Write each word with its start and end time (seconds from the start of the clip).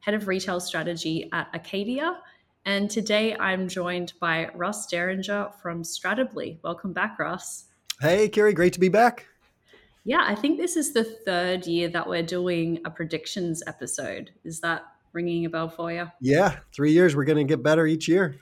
head 0.00 0.14
of 0.14 0.28
retail 0.28 0.60
strategy 0.60 1.28
at 1.32 1.48
Acadia. 1.54 2.18
And 2.64 2.90
today 2.90 3.36
I'm 3.36 3.68
joined 3.68 4.14
by 4.20 4.50
Russ 4.54 4.86
Dieringer 4.90 5.54
from 5.60 5.82
Stratably. 5.82 6.58
Welcome 6.62 6.92
back, 6.92 7.18
Russ. 7.18 7.66
Hey, 8.00 8.28
Kiri, 8.28 8.52
great 8.52 8.72
to 8.74 8.80
be 8.80 8.88
back. 8.88 9.26
Yeah, 10.04 10.24
I 10.26 10.34
think 10.34 10.58
this 10.58 10.76
is 10.76 10.92
the 10.92 11.04
third 11.04 11.66
year 11.66 11.88
that 11.88 12.08
we're 12.08 12.22
doing 12.22 12.80
a 12.84 12.90
predictions 12.90 13.62
episode. 13.66 14.30
Is 14.44 14.60
that 14.60 14.84
ringing 15.12 15.44
a 15.44 15.50
bell 15.50 15.68
for 15.68 15.92
you? 15.92 16.10
Yeah, 16.20 16.56
three 16.74 16.92
years. 16.92 17.14
We're 17.14 17.24
going 17.24 17.46
to 17.46 17.50
get 17.50 17.62
better 17.62 17.86
each 17.86 18.08
year. 18.08 18.36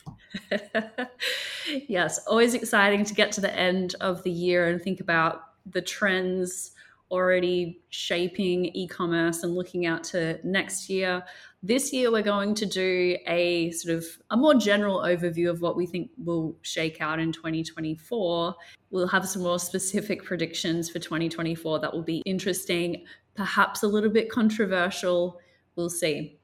yes, 1.88 2.24
always 2.26 2.54
exciting 2.54 3.04
to 3.04 3.14
get 3.14 3.32
to 3.32 3.40
the 3.40 3.54
end 3.56 3.96
of 4.00 4.22
the 4.22 4.30
year 4.30 4.68
and 4.68 4.80
think 4.80 5.00
about 5.00 5.42
the 5.66 5.82
trends 5.82 6.72
already 7.10 7.80
shaping 7.88 8.66
e-commerce 8.66 9.42
and 9.42 9.54
looking 9.54 9.86
out 9.86 10.04
to 10.04 10.38
next 10.44 10.88
year. 10.88 11.24
This 11.62 11.92
year 11.92 12.12
we're 12.12 12.22
going 12.22 12.54
to 12.54 12.66
do 12.66 13.16
a 13.26 13.72
sort 13.72 13.96
of 13.96 14.04
a 14.30 14.36
more 14.36 14.54
general 14.54 15.00
overview 15.00 15.50
of 15.50 15.60
what 15.60 15.76
we 15.76 15.86
think 15.86 16.10
will 16.16 16.56
shake 16.62 17.00
out 17.00 17.18
in 17.18 17.32
2024. 17.32 18.54
We'll 18.90 19.08
have 19.08 19.28
some 19.28 19.42
more 19.42 19.58
specific 19.58 20.22
predictions 20.22 20.88
for 20.88 21.00
2024 21.00 21.80
that 21.80 21.92
will 21.92 22.04
be 22.04 22.18
interesting, 22.18 23.04
perhaps 23.34 23.82
a 23.82 23.88
little 23.88 24.08
bit 24.08 24.30
controversial. 24.30 25.40
We'll 25.74 25.90
see. 25.90 26.38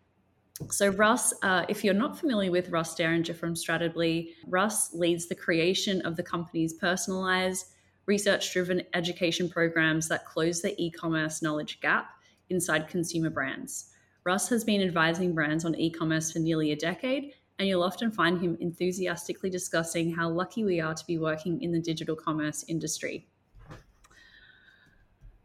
So, 0.70 0.88
Russ, 0.88 1.32
uh, 1.44 1.64
if 1.68 1.84
you're 1.84 1.94
not 1.94 2.18
familiar 2.18 2.50
with 2.50 2.70
Russ 2.70 2.96
Dieringer 2.96 3.36
from 3.36 3.54
Stratably, 3.54 4.30
Russ 4.48 4.94
leads 4.94 5.28
the 5.28 5.34
creation 5.36 6.00
of 6.02 6.16
the 6.16 6.22
company's 6.24 6.72
personalized 6.72 7.66
research 8.06 8.52
driven 8.52 8.82
education 8.94 9.48
programs 9.48 10.08
that 10.08 10.26
close 10.26 10.60
the 10.60 10.74
e 10.82 10.90
commerce 10.90 11.40
knowledge 11.40 11.80
gap 11.80 12.10
inside 12.50 12.88
consumer 12.88 13.30
brands. 13.30 13.90
Russ 14.24 14.48
has 14.48 14.64
been 14.64 14.80
advising 14.80 15.34
brands 15.34 15.64
on 15.64 15.74
e 15.74 15.90
commerce 15.90 16.32
for 16.32 16.38
nearly 16.38 16.72
a 16.72 16.76
decade, 16.76 17.34
and 17.58 17.68
you'll 17.68 17.82
often 17.82 18.10
find 18.10 18.40
him 18.40 18.56
enthusiastically 18.60 19.50
discussing 19.50 20.12
how 20.14 20.30
lucky 20.30 20.64
we 20.64 20.80
are 20.80 20.94
to 20.94 21.06
be 21.06 21.18
working 21.18 21.62
in 21.62 21.72
the 21.72 21.80
digital 21.80 22.16
commerce 22.16 22.64
industry. 22.66 23.28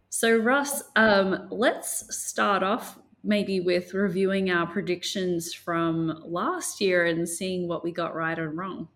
So, 0.10 0.38
Russ, 0.38 0.84
um, 0.96 1.48
let's 1.52 2.16
start 2.16 2.64
off 2.64 2.98
maybe 3.24 3.60
with 3.60 3.94
reviewing 3.94 4.50
our 4.50 4.66
predictions 4.66 5.54
from 5.54 6.24
last 6.26 6.80
year 6.80 7.06
and 7.06 7.28
seeing 7.28 7.68
what 7.68 7.84
we 7.84 7.92
got 7.92 8.16
right 8.16 8.40
and 8.40 8.58
wrong. 8.58 8.88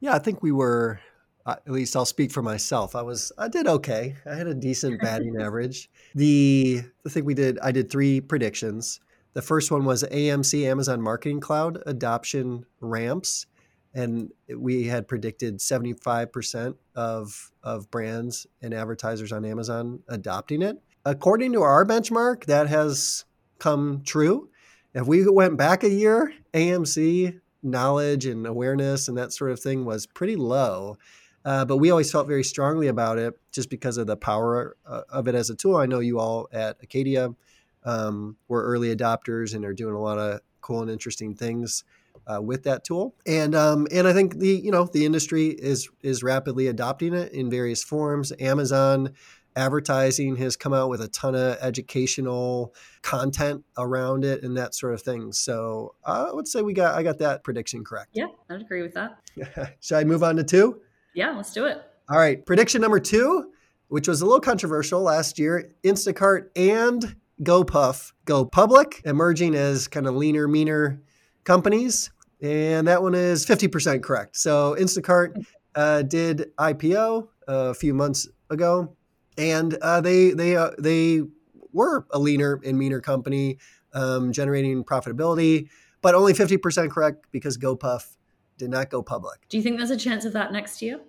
Yeah, 0.00 0.14
I 0.14 0.18
think 0.18 0.42
we 0.42 0.50
were 0.50 1.00
uh, 1.46 1.56
at 1.66 1.72
least 1.72 1.96
I'll 1.96 2.04
speak 2.04 2.30
for 2.30 2.42
myself. 2.42 2.94
I 2.94 3.02
was 3.02 3.32
I 3.38 3.48
did 3.48 3.66
okay. 3.66 4.14
I 4.26 4.34
had 4.34 4.46
a 4.46 4.54
decent 4.54 5.00
batting 5.00 5.36
average. 5.40 5.90
The 6.14 6.82
the 7.02 7.10
thing 7.10 7.24
we 7.24 7.34
did, 7.34 7.58
I 7.60 7.72
did 7.72 7.90
three 7.90 8.20
predictions. 8.20 9.00
The 9.34 9.42
first 9.42 9.70
one 9.70 9.84
was 9.84 10.04
AMC 10.04 10.64
Amazon 10.64 11.00
Marketing 11.00 11.40
Cloud 11.40 11.82
adoption 11.86 12.66
ramps, 12.80 13.46
and 13.94 14.30
we 14.54 14.84
had 14.84 15.08
predicted 15.08 15.60
seventy 15.60 15.94
five 15.94 16.32
percent 16.32 16.76
of 16.94 17.50
of 17.62 17.90
brands 17.90 18.46
and 18.60 18.72
advertisers 18.72 19.32
on 19.32 19.44
Amazon 19.44 20.00
adopting 20.08 20.62
it. 20.62 20.76
According 21.04 21.52
to 21.54 21.62
our 21.62 21.84
benchmark, 21.84 22.44
that 22.44 22.68
has 22.68 23.24
come 23.58 24.02
true. 24.04 24.50
If 24.94 25.06
we 25.06 25.28
went 25.28 25.56
back 25.56 25.82
a 25.82 25.88
year, 25.88 26.32
AMC 26.52 27.40
knowledge 27.62 28.26
and 28.26 28.46
awareness 28.46 29.08
and 29.08 29.16
that 29.16 29.32
sort 29.32 29.50
of 29.50 29.60
thing 29.60 29.84
was 29.84 30.06
pretty 30.06 30.36
low. 30.36 30.96
Uh, 31.44 31.64
but 31.64 31.78
we 31.78 31.90
always 31.90 32.10
felt 32.10 32.26
very 32.26 32.44
strongly 32.44 32.88
about 32.88 33.18
it 33.18 33.34
just 33.50 33.68
because 33.68 33.96
of 33.96 34.06
the 34.06 34.16
power 34.16 34.76
uh, 34.86 35.02
of 35.08 35.28
it 35.28 35.34
as 35.34 35.50
a 35.50 35.56
tool. 35.56 35.76
I 35.76 35.86
know 35.86 36.00
you 36.00 36.18
all 36.18 36.48
at 36.52 36.76
Acadia 36.82 37.34
um, 37.84 38.36
were 38.48 38.62
early 38.62 38.94
adopters 38.94 39.54
and 39.54 39.64
are 39.64 39.74
doing 39.74 39.94
a 39.94 40.00
lot 40.00 40.18
of 40.18 40.40
cool 40.60 40.82
and 40.82 40.90
interesting 40.90 41.34
things 41.34 41.84
uh, 42.26 42.40
with 42.40 42.62
that 42.64 42.84
tool. 42.84 43.14
And 43.26 43.54
um, 43.54 43.86
and 43.90 44.06
I 44.06 44.12
think 44.12 44.38
the 44.38 44.48
you 44.48 44.70
know 44.70 44.84
the 44.84 45.04
industry 45.04 45.48
is 45.48 45.88
is 46.02 46.22
rapidly 46.22 46.68
adopting 46.68 47.14
it 47.14 47.32
in 47.32 47.50
various 47.50 47.82
forms. 47.82 48.32
Amazon 48.38 49.14
advertising 49.54 50.36
has 50.36 50.56
come 50.56 50.72
out 50.72 50.88
with 50.88 51.02
a 51.02 51.08
ton 51.08 51.34
of 51.34 51.58
educational 51.60 52.74
content 53.02 53.64
around 53.76 54.24
it 54.24 54.42
and 54.42 54.56
that 54.56 54.74
sort 54.74 54.94
of 54.94 55.02
thing. 55.02 55.32
So 55.32 55.94
I 56.04 56.32
would 56.32 56.48
say 56.48 56.62
we 56.62 56.72
got 56.72 56.94
I 56.94 57.02
got 57.02 57.18
that 57.18 57.44
prediction 57.44 57.84
correct. 57.84 58.10
Yeah, 58.12 58.28
I'd 58.48 58.60
agree 58.60 58.82
with 58.82 58.94
that. 58.94 59.76
Should 59.80 59.98
I 59.98 60.04
move 60.04 60.22
on 60.22 60.36
to 60.36 60.44
two? 60.44 60.80
Yeah, 61.14 61.30
let's 61.30 61.52
do 61.52 61.66
it. 61.66 61.82
All 62.08 62.18
right. 62.18 62.44
Prediction 62.44 62.80
number 62.80 63.00
two, 63.00 63.52
which 63.88 64.08
was 64.08 64.20
a 64.20 64.26
little 64.26 64.40
controversial 64.40 65.02
last 65.02 65.38
year 65.38 65.72
Instacart 65.84 66.48
and 66.56 67.16
GoPuff 67.42 68.12
go 68.24 68.44
public, 68.44 69.02
emerging 69.04 69.54
as 69.54 69.88
kind 69.88 70.06
of 70.06 70.14
leaner, 70.14 70.48
meaner 70.48 71.02
companies. 71.44 72.10
And 72.40 72.88
that 72.88 73.02
one 73.02 73.14
is 73.14 73.46
50% 73.46 74.02
correct. 74.02 74.36
So 74.36 74.76
Instacart 74.78 75.44
uh, 75.74 76.02
did 76.02 76.50
IPO 76.58 77.28
a 77.48 77.74
few 77.74 77.94
months 77.94 78.28
ago, 78.50 78.96
and 79.38 79.74
uh, 79.74 80.00
they 80.00 80.30
they 80.30 80.56
uh, 80.56 80.70
they 80.78 81.22
were 81.72 82.06
a 82.10 82.18
leaner 82.18 82.60
and 82.64 82.78
meaner 82.78 83.00
company, 83.00 83.58
um, 83.94 84.32
generating 84.32 84.84
profitability, 84.84 85.68
but 86.02 86.14
only 86.14 86.34
50% 86.34 86.90
correct 86.90 87.26
because 87.32 87.56
GoPuff 87.56 88.16
did 88.58 88.70
not 88.70 88.90
go 88.90 89.02
public. 89.02 89.40
Do 89.48 89.56
you 89.56 89.62
think 89.62 89.78
there's 89.78 89.90
a 89.90 89.96
chance 89.96 90.24
of 90.24 90.32
that 90.34 90.52
next 90.52 90.82
year? 90.82 91.00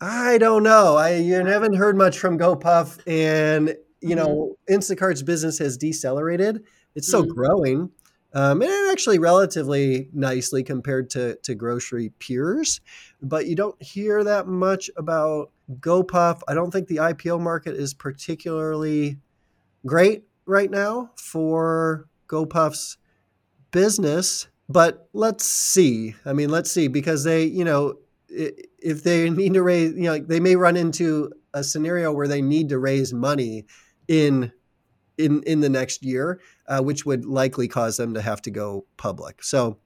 I 0.00 0.38
don't 0.38 0.62
know. 0.62 0.96
I 0.96 1.14
you 1.14 1.34
haven't 1.34 1.74
heard 1.74 1.96
much 1.96 2.18
from 2.18 2.38
GoPuff, 2.38 3.00
and 3.06 3.74
you 4.00 4.14
mm-hmm. 4.14 4.18
know 4.18 4.56
Instacart's 4.68 5.22
business 5.22 5.58
has 5.58 5.76
decelerated. 5.76 6.64
It's 6.94 7.08
still 7.08 7.22
mm-hmm. 7.22 7.32
growing, 7.32 7.90
um, 8.34 8.60
and 8.60 8.90
actually 8.90 9.18
relatively 9.18 10.08
nicely 10.12 10.62
compared 10.62 11.08
to 11.10 11.36
to 11.44 11.54
grocery 11.54 12.10
peers. 12.18 12.80
But 13.22 13.46
you 13.46 13.54
don't 13.54 13.80
hear 13.82 14.22
that 14.24 14.46
much 14.46 14.90
about 14.96 15.50
GoPuff. 15.80 16.40
I 16.46 16.54
don't 16.54 16.70
think 16.70 16.88
the 16.88 16.96
IPO 16.96 17.40
market 17.40 17.74
is 17.74 17.94
particularly 17.94 19.18
great 19.86 20.24
right 20.44 20.70
now 20.70 21.10
for 21.16 22.06
GoPuff's 22.28 22.98
business 23.70 24.48
but 24.68 25.08
let's 25.12 25.44
see. 25.44 26.14
I 26.24 26.32
mean, 26.32 26.50
let's 26.50 26.70
see 26.70 26.88
because 26.88 27.24
they, 27.24 27.44
you 27.44 27.64
know, 27.64 27.94
if 28.28 29.02
they 29.02 29.30
need 29.30 29.54
to 29.54 29.62
raise, 29.62 29.92
you 29.94 30.04
know, 30.04 30.18
they 30.18 30.40
may 30.40 30.56
run 30.56 30.76
into 30.76 31.32
a 31.54 31.64
scenario 31.64 32.12
where 32.12 32.28
they 32.28 32.42
need 32.42 32.68
to 32.70 32.78
raise 32.78 33.12
money 33.12 33.66
in 34.08 34.52
in 35.18 35.42
in 35.44 35.60
the 35.60 35.68
next 35.70 36.04
year, 36.04 36.40
uh, 36.68 36.80
which 36.80 37.06
would 37.06 37.24
likely 37.24 37.68
cause 37.68 37.96
them 37.96 38.14
to 38.14 38.20
have 38.20 38.42
to 38.42 38.50
go 38.50 38.86
public. 38.96 39.42
So 39.42 39.78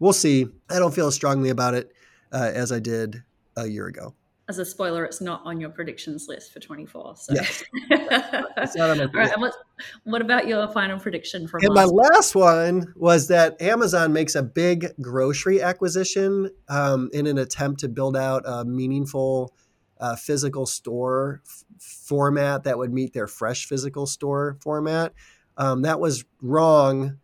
we'll 0.00 0.12
see. 0.12 0.46
I 0.70 0.78
don't 0.78 0.94
feel 0.94 1.08
as 1.08 1.14
strongly 1.14 1.50
about 1.50 1.74
it 1.74 1.92
uh, 2.32 2.50
as 2.54 2.72
I 2.72 2.78
did 2.78 3.22
a 3.56 3.66
year 3.66 3.86
ago 3.86 4.14
as 4.48 4.58
a 4.58 4.64
spoiler, 4.64 5.04
it's 5.04 5.20
not 5.20 5.42
on 5.44 5.60
your 5.60 5.68
predictions 5.68 6.26
list 6.26 6.52
for 6.52 6.60
24. 6.60 7.16
So. 7.16 7.34
Yes. 7.34 7.64
All 8.80 8.88
right. 8.88 9.32
And 9.32 9.42
what, 9.42 9.54
what 10.04 10.22
about 10.22 10.48
your 10.48 10.66
final 10.68 10.98
prediction 10.98 11.46
from 11.46 11.62
And 11.62 11.74
last 11.74 11.92
my 11.92 11.92
last 11.92 12.34
one 12.34 12.94
was 12.96 13.28
that 13.28 13.60
Amazon 13.60 14.14
makes 14.14 14.34
a 14.34 14.42
big 14.42 14.88
grocery 15.02 15.60
acquisition 15.60 16.50
um, 16.68 17.10
in 17.12 17.26
an 17.26 17.36
attempt 17.36 17.80
to 17.80 17.88
build 17.88 18.16
out 18.16 18.42
a 18.46 18.64
meaningful 18.64 19.54
uh, 20.00 20.16
physical 20.16 20.64
store 20.64 21.42
f- 21.46 21.64
format 21.78 22.64
that 22.64 22.78
would 22.78 22.92
meet 22.92 23.12
their 23.12 23.26
fresh 23.26 23.66
physical 23.66 24.06
store 24.06 24.56
format. 24.62 25.12
Um, 25.58 25.82
that 25.82 26.00
was 26.00 26.24
wrong 26.40 27.18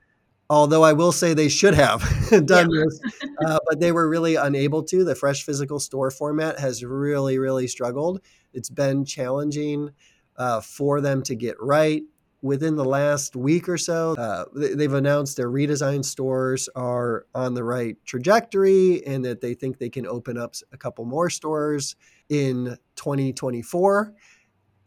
although 0.50 0.82
I 0.82 0.93
will 0.93 1.12
say 1.12 1.35
they 1.35 1.49
should 1.49 1.75
have 1.75 2.00
done 2.46 2.70
yeah. 2.70 2.85
this, 2.85 3.00
uh, 3.46 3.58
but 3.67 3.81
they 3.81 3.93
were 3.93 4.08
really 4.08 4.37
unable 4.37 4.82
to. 4.85 5.05
The 5.05 5.14
fresh 5.14 5.43
physical 5.44 5.81
store 5.81 6.11
format 6.11 6.58
has 6.58 6.85
really, 6.85 7.38
really 7.38 7.67
struggled. 7.67 8.20
It's 8.52 8.70
been 8.70 9.05
challenging 9.05 9.91
uh, 10.37 10.61
for 10.61 11.00
them 11.00 11.23
to 11.25 11.35
get 11.35 11.56
right. 11.61 12.02
Within 12.43 12.76
the 12.76 12.85
last 12.85 13.37
week 13.37 13.70
or 13.70 13.79
so, 13.79 14.14
uh, 14.19 14.44
they've 14.55 14.93
announced 14.93 15.38
their 15.38 15.50
redesigned 15.50 16.05
stores 16.05 16.69
are 16.76 17.25
on 17.35 17.55
the 17.55 17.64
right 17.64 17.96
trajectory 18.05 19.05
and 19.06 19.25
that 19.25 19.41
they 19.41 19.55
think 19.55 19.79
they 19.79 19.88
can 19.88 20.06
open 20.06 20.37
up 20.37 20.55
a 20.70 20.76
couple 20.76 21.06
more 21.06 21.31
stores 21.31 21.96
in 22.29 22.76
2024. 22.96 24.12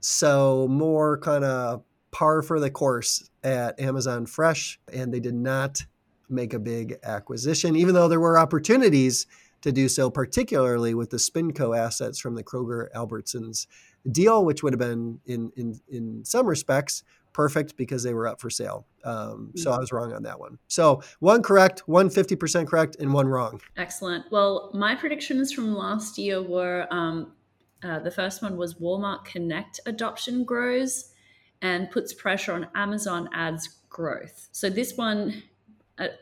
So, 0.02 0.68
more 0.70 1.18
kind 1.18 1.44
of 1.44 1.84
par 2.12 2.42
for 2.42 2.60
the 2.60 2.70
course 2.70 3.30
at 3.44 3.80
Amazon 3.80 4.26
Fresh, 4.26 4.80
and 4.92 5.14
they 5.14 5.20
did 5.20 5.36
not 5.36 5.86
make 6.30 6.54
a 6.54 6.60
big 6.60 6.98
acquisition, 7.04 7.76
even 7.76 7.94
though 7.94 8.08
there 8.08 8.20
were 8.20 8.38
opportunities 8.38 9.28
to 9.62 9.72
do 9.72 9.88
so, 9.88 10.10
particularly 10.10 10.94
with 10.94 11.10
the 11.10 11.18
Spinco 11.18 11.78
assets 11.78 12.20
from 12.20 12.36
the 12.36 12.44
Kroger 12.44 12.92
Albertsons 12.94 13.68
deal, 14.10 14.46
which 14.46 14.64
would 14.64 14.74
have 14.74 14.80
been 14.80 15.20
in 15.26 15.52
in 15.56 15.80
in 15.90 16.26
some 16.26 16.46
respects 16.46 17.04
perfect 17.34 17.78
because 17.78 18.02
they 18.02 18.16
were 18.16 18.28
up 18.28 18.42
for 18.42 18.50
sale. 18.50 18.88
Um, 19.04 19.52
so 19.56 19.72
I 19.72 19.78
was 19.78 19.92
wrong 19.92 20.12
on 20.12 20.24
that 20.24 20.40
one. 20.40 20.58
So 20.68 21.04
one 21.20 21.44
correct, 21.44 21.88
one 21.88 22.10
50% 22.10 22.66
correct, 22.66 22.96
and 23.00 23.14
one 23.14 23.28
wrong. 23.28 23.62
Excellent. 23.78 24.26
Well, 24.32 24.72
my 24.74 24.96
predictions 24.96 25.52
from 25.52 25.76
last 25.76 26.18
year 26.18 26.42
were 26.42 26.88
um, 26.90 27.34
uh, 27.84 28.00
the 28.00 28.10
first 28.10 28.42
one 28.42 28.58
was 28.58 28.74
Walmart 28.76 29.24
Connect 29.26 29.80
adoption 29.86 30.46
grows 30.46 31.12
and 31.62 31.90
puts 31.92 32.14
pressure 32.14 32.54
on 32.54 32.68
Amazon 32.76 33.30
ads 33.34 33.80
growth. 33.90 34.48
So 34.52 34.70
this 34.70 34.96
one 34.96 35.44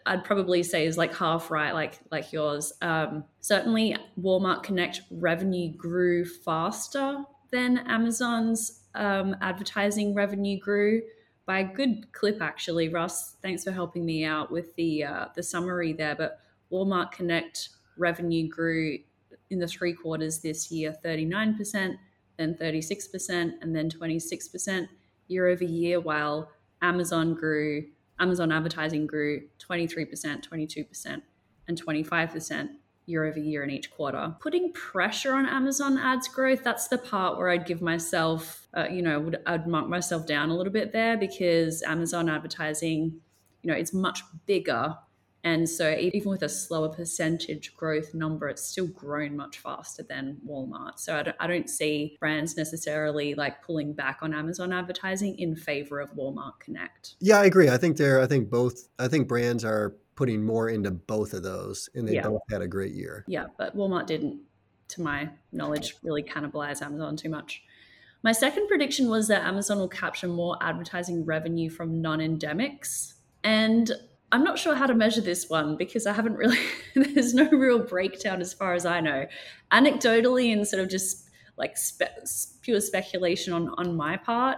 I'd 0.05 0.23
probably 0.23 0.63
say 0.63 0.85
is 0.85 0.97
like 0.97 1.13
half 1.13 1.51
right, 1.51 1.73
like 1.73 1.99
like 2.09 2.31
yours. 2.31 2.71
Um, 2.81 3.25
certainly, 3.41 3.97
Walmart 4.19 4.63
Connect 4.63 5.01
revenue 5.11 5.73
grew 5.75 6.23
faster 6.23 7.23
than 7.51 7.79
Amazon's 7.79 8.83
um, 8.95 9.35
advertising 9.41 10.13
revenue 10.13 10.57
grew 10.57 11.01
by 11.45 11.59
a 11.59 11.63
good 11.63 12.11
clip. 12.13 12.41
Actually, 12.41 12.87
Russ, 12.87 13.35
thanks 13.41 13.65
for 13.65 13.71
helping 13.71 14.05
me 14.05 14.23
out 14.23 14.49
with 14.49 14.73
the 14.75 15.03
uh, 15.03 15.25
the 15.35 15.43
summary 15.43 15.91
there. 15.91 16.15
But 16.15 16.39
Walmart 16.71 17.11
Connect 17.11 17.69
revenue 17.97 18.47
grew 18.47 18.99
in 19.49 19.59
the 19.59 19.67
three 19.67 19.93
quarters 19.93 20.39
this 20.39 20.71
year, 20.71 20.93
thirty 20.93 21.25
nine 21.25 21.57
percent, 21.57 21.97
then 22.37 22.55
thirty 22.55 22.81
six 22.81 23.09
percent, 23.09 23.55
and 23.61 23.75
then 23.75 23.89
twenty 23.89 24.19
six 24.19 24.47
percent 24.47 24.87
year 25.27 25.47
over 25.47 25.63
year, 25.63 25.99
while 25.99 26.49
Amazon 26.81 27.33
grew 27.33 27.85
Amazon 28.19 28.51
advertising 28.51 29.05
grew 29.07 29.41
23%, 29.59 30.47
22%, 30.47 31.21
and 31.67 31.85
25% 31.85 32.69
year 33.07 33.25
over 33.25 33.39
year 33.39 33.63
in 33.63 33.69
each 33.69 33.91
quarter. 33.91 34.35
Putting 34.39 34.71
pressure 34.73 35.33
on 35.33 35.45
Amazon 35.45 35.97
ads 35.97 36.27
growth, 36.27 36.63
that's 36.63 36.87
the 36.87 36.97
part 36.97 37.37
where 37.37 37.49
I'd 37.49 37.65
give 37.65 37.81
myself, 37.81 38.67
uh, 38.75 38.87
you 38.89 39.01
know, 39.01 39.19
would, 39.19 39.41
I'd 39.45 39.67
mark 39.67 39.87
myself 39.87 40.25
down 40.25 40.49
a 40.49 40.55
little 40.55 40.73
bit 40.73 40.91
there 40.91 41.17
because 41.17 41.83
Amazon 41.83 42.29
advertising, 42.29 43.19
you 43.61 43.71
know, 43.71 43.75
it's 43.75 43.93
much 43.93 44.21
bigger 44.45 44.95
and 45.45 45.69
so 45.69 45.95
even 45.95 46.31
with 46.31 46.41
a 46.41 46.49
slower 46.49 46.89
percentage 46.89 47.75
growth 47.75 48.15
number, 48.15 48.49
it's 48.49 48.65
still 48.65 48.87
grown 48.87 49.37
much 49.37 49.59
faster 49.59 50.01
than 50.01 50.37
Walmart. 50.45 50.97
So 50.97 51.15
I 51.15 51.21
don't, 51.21 51.37
I 51.39 51.45
don't 51.45 51.69
see 51.69 52.17
brands 52.19 52.57
necessarily 52.57 53.35
like 53.35 53.61
pulling 53.61 53.93
back 53.93 54.17
on 54.23 54.33
Amazon 54.33 54.73
advertising 54.73 55.37
in 55.37 55.55
favor 55.55 55.99
of 55.99 56.11
Walmart 56.15 56.59
Connect. 56.59 57.13
Yeah, 57.19 57.37
I 57.37 57.45
agree. 57.45 57.69
I 57.69 57.77
think 57.77 57.95
they're, 57.95 58.19
I 58.19 58.25
think 58.25 58.49
both, 58.49 58.89
I 58.97 59.07
think 59.07 59.27
brands 59.27 59.63
are 59.63 59.95
putting 60.15 60.43
more 60.43 60.67
into 60.67 60.89
both 60.89 61.33
of 61.33 61.43
those 61.43 61.89
and 61.93 62.07
they 62.07 62.15
yeah. 62.15 62.27
both 62.27 62.41
had 62.49 62.63
a 62.63 62.67
great 62.67 62.95
year. 62.95 63.23
Yeah, 63.27 63.45
but 63.55 63.77
Walmart 63.77 64.07
didn't, 64.07 64.41
to 64.87 65.01
my 65.03 65.29
knowledge, 65.51 65.93
really 66.01 66.23
cannibalize 66.23 66.81
Amazon 66.81 67.17
too 67.17 67.29
much. 67.29 67.61
My 68.23 68.31
second 68.31 68.67
prediction 68.67 69.09
was 69.09 69.27
that 69.27 69.43
Amazon 69.43 69.77
will 69.77 69.89
capture 69.89 70.27
more 70.27 70.57
advertising 70.59 71.23
revenue 71.23 71.69
from 71.69 72.01
non 72.01 72.17
endemics. 72.17 73.13
And 73.43 73.91
I'm 74.35 74.43
not 74.43 74.59
sure 74.59 74.75
how 74.75 74.85
to 74.85 74.93
measure 74.93 75.21
this 75.21 75.49
one 75.49 75.77
because 75.77 76.05
I 76.05 76.11
haven't 76.11 76.35
really, 76.35 76.59
there's 76.93 77.33
no 77.33 77.49
real 77.49 77.79
breakdown 77.79 78.41
as 78.41 78.53
far 78.53 78.73
as 78.73 78.85
I 78.85 78.99
know. 78.99 79.25
Anecdotally, 79.71 80.51
and 80.51 80.67
sort 80.67 80.83
of 80.83 80.89
just 80.89 81.29
like 81.55 81.77
spe- 81.77 82.59
pure 82.61 82.81
speculation 82.81 83.53
on, 83.53 83.69
on 83.77 83.95
my 83.95 84.17
part, 84.17 84.57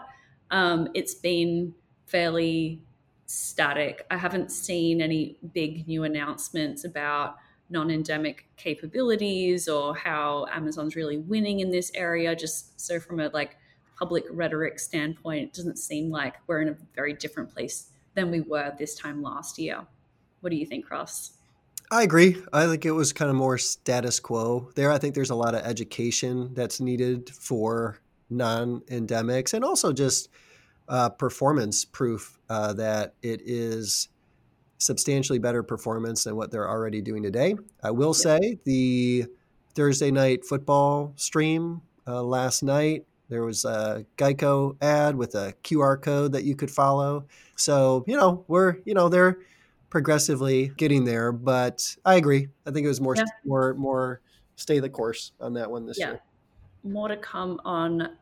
um, 0.50 0.88
it's 0.95 1.13
been 1.13 1.75
fairly 2.07 2.81
static. 3.27 4.03
I 4.09 4.18
haven't 4.18 4.51
seen 4.51 5.00
any 5.00 5.38
big 5.53 5.88
new 5.88 6.06
announcements 6.06 6.83
about 6.83 7.35
non 7.69 7.91
endemic 7.91 8.47
capabilities 8.57 9.68
or 9.68 9.95
how 9.95 10.47
Amazon's 10.51 10.95
really 10.95 11.19
winning 11.19 11.59
in 11.59 11.69
this 11.69 11.91
area. 11.94 12.35
Just 12.35 12.81
so, 12.81 13.00
from 13.00 13.19
a 13.19 13.27
like 13.27 13.57
public 13.95 14.24
rhetoric 14.31 14.79
standpoint, 14.79 15.44
it 15.44 15.53
doesn't 15.53 15.77
seem 15.77 16.09
like 16.09 16.33
we're 16.47 16.63
in 16.63 16.69
a 16.69 16.77
very 16.95 17.13
different 17.13 17.53
place 17.53 17.91
than 18.18 18.31
we 18.31 18.42
were 18.42 18.74
this 18.78 18.96
time 18.96 19.22
last 19.22 19.58
year. 19.58 19.86
What 20.42 20.50
do 20.50 20.58
you 20.58 20.66
think, 20.66 20.90
Russ? 20.90 21.38
I 21.90 22.04
agree. 22.04 22.44
I 22.52 22.66
think 22.66 22.86
it 22.86 22.92
was 22.92 23.14
kind 23.14 23.30
of 23.30 23.38
more 23.38 23.58
status 23.58 24.19
quo 24.19 24.72
there. 24.75 24.92
I 24.92 24.98
think 24.98 25.16
there's 25.16 25.30
a 25.30 25.36
lot 25.36 25.56
of 25.56 25.62
education 25.62 26.54
that's 26.54 26.81
needed 26.81 27.30
for 27.30 28.00
non 28.30 28.81
endemics 28.90 29.54
and 29.54 29.64
also 29.64 29.94
just 29.94 30.28
uh, 30.90 31.10
performance 31.10 31.86
proof 31.86 32.40
uh, 32.50 32.74
that 32.74 33.14
it 33.22 33.42
is 33.46 34.10
substantially 34.80 35.40
better 35.40 35.63
performance 35.63 36.25
than 36.25 36.36
what 36.36 36.52
they're 36.52 36.70
already 36.70 37.02
doing 37.02 37.24
today. 37.24 37.56
I 37.84 37.92
will 37.92 38.13
say 38.13 38.58
the 38.66 39.25
Thursday 39.75 40.12
night 40.12 40.44
football 40.44 41.13
stream 41.16 41.81
uh, 42.06 42.22
last 42.24 42.63
night 42.63 43.06
there 43.29 43.44
was 43.44 43.65
a 43.65 44.06
Geico 44.18 44.75
ad 44.81 45.15
with 45.15 45.35
a 45.35 45.53
QR 45.63 46.01
code 46.01 46.31
that 46.31 46.44
you 46.44 46.56
could 46.56 46.71
follow. 46.71 47.25
So, 47.56 48.03
you 48.07 48.15
know, 48.15 48.45
we're, 48.47 48.77
you 48.85 48.94
know, 48.94 49.09
they're 49.09 49.39
progressively 49.89 50.69
getting 50.77 51.03
there, 51.03 51.31
but 51.31 51.95
I 52.06 52.15
agree. 52.15 52.47
I 52.65 52.71
think 52.71 52.85
it 52.85 52.89
was 52.89 53.01
more, 53.01 53.15
yeah. 53.15 53.25
more, 53.45 53.74
more 53.74 54.21
stay 54.56 54.79
the 54.79 54.89
course 54.89 55.33
on 55.41 55.53
that 55.53 55.69
one 55.69 55.85
this 55.85 56.00
yeah. 56.00 56.07
year. 56.07 56.21
More 56.83 57.09
to 57.09 57.18
come 57.18 57.59
on 57.65 58.15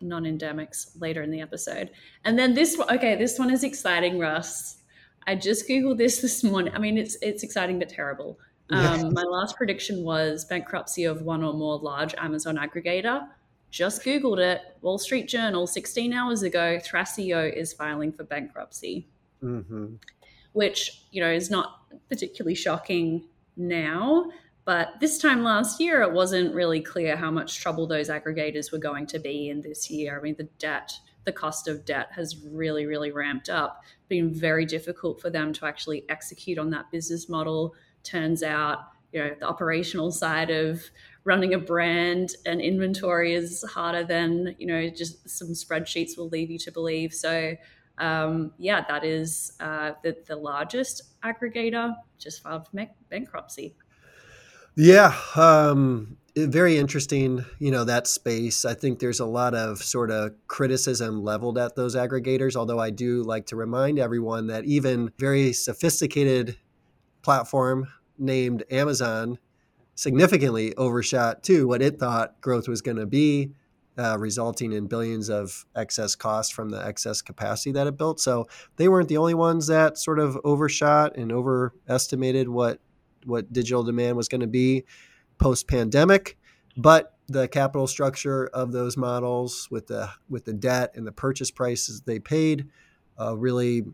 non-endemics 0.00 1.00
later 1.00 1.22
in 1.22 1.30
the 1.30 1.40
episode. 1.40 1.90
And 2.24 2.38
then 2.38 2.54
this 2.54 2.76
one, 2.76 2.90
okay, 2.94 3.14
this 3.16 3.38
one 3.38 3.50
is 3.50 3.64
exciting, 3.64 4.18
Russ. 4.18 4.78
I 5.26 5.34
just 5.34 5.68
googled 5.68 5.98
this 5.98 6.20
this 6.22 6.42
morning. 6.42 6.74
I 6.74 6.78
mean, 6.78 6.98
it's 6.98 7.16
it's 7.20 7.42
exciting 7.42 7.78
but 7.78 7.88
terrible. 7.88 8.38
Um, 8.70 9.14
my 9.14 9.22
last 9.22 9.56
prediction 9.56 10.04
was 10.04 10.44
bankruptcy 10.44 11.04
of 11.04 11.22
one 11.22 11.42
or 11.42 11.54
more 11.54 11.78
large 11.78 12.14
Amazon 12.18 12.58
aggregator 12.58 13.26
just 13.70 14.02
Googled 14.02 14.38
it. 14.38 14.60
Wall 14.80 14.98
Street 14.98 15.28
Journal, 15.28 15.66
16 15.66 16.12
hours 16.12 16.42
ago, 16.42 16.78
Thrasio 16.78 17.52
is 17.52 17.72
filing 17.72 18.12
for 18.12 18.24
bankruptcy, 18.24 19.06
mm-hmm. 19.42 19.94
which, 20.52 21.04
you 21.10 21.20
know, 21.20 21.30
is 21.30 21.50
not 21.50 21.82
particularly 22.08 22.54
shocking 22.54 23.24
now. 23.56 24.30
But 24.64 25.00
this 25.00 25.18
time 25.18 25.42
last 25.42 25.80
year, 25.80 26.02
it 26.02 26.12
wasn't 26.12 26.54
really 26.54 26.80
clear 26.80 27.16
how 27.16 27.30
much 27.30 27.60
trouble 27.60 27.86
those 27.86 28.10
aggregators 28.10 28.70
were 28.70 28.78
going 28.78 29.06
to 29.06 29.18
be 29.18 29.48
in 29.48 29.62
this 29.62 29.90
year. 29.90 30.18
I 30.18 30.22
mean, 30.22 30.34
the 30.36 30.48
debt, 30.58 30.92
the 31.24 31.32
cost 31.32 31.68
of 31.68 31.86
debt 31.86 32.08
has 32.12 32.36
really, 32.44 32.84
really 32.84 33.10
ramped 33.10 33.48
up. 33.48 33.82
Been 34.08 34.32
very 34.32 34.66
difficult 34.66 35.20
for 35.22 35.30
them 35.30 35.54
to 35.54 35.66
actually 35.66 36.04
execute 36.10 36.58
on 36.58 36.68
that 36.70 36.90
business 36.90 37.30
model. 37.30 37.74
Turns 38.02 38.42
out, 38.42 38.80
you 39.12 39.20
know, 39.20 39.34
the 39.40 39.48
operational 39.48 40.10
side 40.10 40.50
of 40.50 40.82
running 41.28 41.52
a 41.52 41.58
brand 41.58 42.34
and 42.46 42.58
inventory 42.58 43.34
is 43.34 43.62
harder 43.74 44.02
than 44.02 44.56
you 44.58 44.66
know 44.66 44.88
just 44.88 45.28
some 45.28 45.48
spreadsheets 45.48 46.16
will 46.16 46.30
lead 46.30 46.48
you 46.48 46.58
to 46.58 46.72
believe. 46.72 47.12
So 47.12 47.54
um, 47.98 48.52
yeah 48.58 48.82
that 48.88 49.04
is 49.04 49.52
uh, 49.60 49.92
the, 50.02 50.16
the 50.26 50.36
largest 50.36 51.02
aggregator 51.22 51.94
just 52.18 52.42
filed 52.42 52.66
for 52.66 52.88
bankruptcy. 53.10 53.76
Yeah 54.74 55.14
um, 55.36 56.16
very 56.34 56.78
interesting 56.78 57.44
you 57.58 57.70
know 57.70 57.84
that 57.84 58.06
space. 58.06 58.64
I 58.64 58.72
think 58.72 58.98
there's 58.98 59.20
a 59.20 59.26
lot 59.26 59.54
of 59.54 59.82
sort 59.82 60.10
of 60.10 60.32
criticism 60.46 61.22
leveled 61.22 61.58
at 61.58 61.76
those 61.76 61.94
aggregators 61.94 62.56
although 62.56 62.80
i 62.80 62.90
do 62.90 63.22
like 63.22 63.44
to 63.46 63.56
remind 63.56 63.98
everyone 63.98 64.46
that 64.46 64.64
even 64.64 65.12
very 65.18 65.52
sophisticated 65.52 66.56
platform 67.22 67.86
named 68.18 68.64
amazon 68.70 69.38
significantly 69.98 70.72
overshot 70.76 71.42
too 71.42 71.66
what 71.66 71.82
it 71.82 71.98
thought 71.98 72.40
growth 72.40 72.68
was 72.68 72.80
going 72.80 72.96
to 72.96 73.04
be, 73.04 73.50
uh, 73.98 74.16
resulting 74.16 74.70
in 74.70 74.86
billions 74.86 75.28
of 75.28 75.66
excess 75.74 76.14
cost 76.14 76.54
from 76.54 76.70
the 76.70 76.86
excess 76.86 77.20
capacity 77.20 77.72
that 77.72 77.88
it 77.88 77.98
built. 77.98 78.20
So 78.20 78.46
they 78.76 78.86
weren't 78.86 79.08
the 79.08 79.16
only 79.16 79.34
ones 79.34 79.66
that 79.66 79.98
sort 79.98 80.20
of 80.20 80.38
overshot 80.44 81.16
and 81.16 81.32
overestimated 81.32 82.48
what 82.48 82.78
what 83.24 83.52
digital 83.52 83.82
demand 83.82 84.16
was 84.16 84.28
going 84.28 84.40
to 84.40 84.46
be 84.46 84.84
post 85.36 85.66
pandemic. 85.66 86.38
But 86.76 87.16
the 87.26 87.48
capital 87.48 87.88
structure 87.88 88.46
of 88.46 88.70
those 88.70 88.96
models 88.96 89.66
with 89.68 89.88
the 89.88 90.10
with 90.28 90.44
the 90.44 90.52
debt 90.52 90.92
and 90.94 91.04
the 91.08 91.12
purchase 91.12 91.50
prices 91.50 92.02
they 92.02 92.20
paid 92.20 92.68
uh, 93.20 93.36
really 93.36 93.84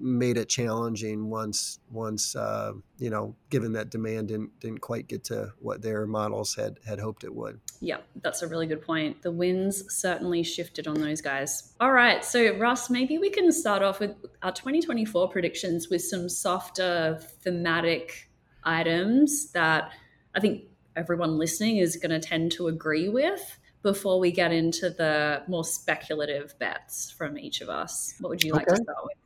made 0.00 0.36
it 0.36 0.48
challenging 0.48 1.30
once 1.30 1.78
once 1.90 2.36
uh, 2.36 2.72
you 2.98 3.10
know 3.10 3.34
given 3.50 3.72
that 3.72 3.90
demand 3.90 4.28
didn't 4.28 4.58
didn't 4.60 4.80
quite 4.80 5.08
get 5.08 5.24
to 5.24 5.52
what 5.60 5.82
their 5.82 6.06
models 6.06 6.54
had 6.54 6.78
had 6.86 6.98
hoped 6.98 7.24
it 7.24 7.34
would. 7.34 7.60
Yeah 7.80 7.98
that's 8.22 8.42
a 8.42 8.48
really 8.48 8.66
good 8.66 8.82
point. 8.82 9.22
The 9.22 9.32
winds 9.32 9.84
certainly 9.94 10.42
shifted 10.42 10.86
on 10.86 11.00
those 11.00 11.20
guys. 11.20 11.72
All 11.80 11.92
right 11.92 12.24
so 12.24 12.56
russ 12.58 12.90
maybe 12.90 13.18
we 13.18 13.30
can 13.30 13.50
start 13.52 13.82
off 13.82 14.00
with 14.00 14.14
our 14.42 14.52
2024 14.52 15.28
predictions 15.28 15.88
with 15.88 16.02
some 16.02 16.28
softer 16.28 17.18
thematic 17.42 18.28
items 18.64 19.52
that 19.52 19.92
i 20.34 20.40
think 20.40 20.64
everyone 20.96 21.38
listening 21.38 21.76
is 21.76 21.96
going 21.96 22.10
to 22.10 22.18
tend 22.18 22.50
to 22.52 22.66
agree 22.66 23.08
with 23.08 23.58
before 23.82 24.18
we 24.18 24.32
get 24.32 24.52
into 24.52 24.90
the 24.90 25.42
more 25.46 25.64
speculative 25.64 26.58
bets 26.58 27.10
from 27.10 27.38
each 27.38 27.60
of 27.60 27.68
us. 27.68 28.14
What 28.20 28.30
would 28.30 28.42
you 28.42 28.52
like 28.52 28.68
okay. 28.68 28.76
to 28.76 28.82
start 28.82 28.98
with 29.04 29.16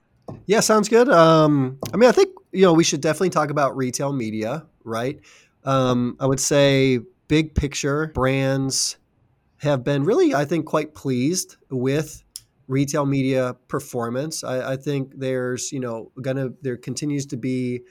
Yeah, 0.46 0.60
sounds 0.60 0.88
good. 0.88 1.08
Um, 1.08 1.78
I 1.92 1.96
mean, 1.96 2.08
I 2.08 2.12
think 2.12 2.30
you 2.52 2.62
know 2.62 2.72
we 2.72 2.84
should 2.84 3.00
definitely 3.00 3.30
talk 3.30 3.50
about 3.50 3.76
retail 3.76 4.12
media, 4.12 4.66
right? 4.84 5.20
Um, 5.64 6.16
I 6.20 6.26
would 6.26 6.40
say 6.40 7.00
big 7.28 7.54
picture 7.54 8.08
brands 8.14 8.96
have 9.58 9.84
been 9.84 10.04
really, 10.04 10.34
I 10.34 10.44
think, 10.44 10.66
quite 10.66 10.94
pleased 10.94 11.56
with 11.70 12.22
retail 12.66 13.06
media 13.06 13.56
performance. 13.68 14.42
I, 14.42 14.72
I 14.72 14.76
think 14.76 15.12
there's, 15.16 15.72
you 15.72 15.80
know, 15.80 16.10
gonna 16.20 16.50
there 16.62 16.76
continues 16.76 17.26
to 17.26 17.36
be 17.36 17.82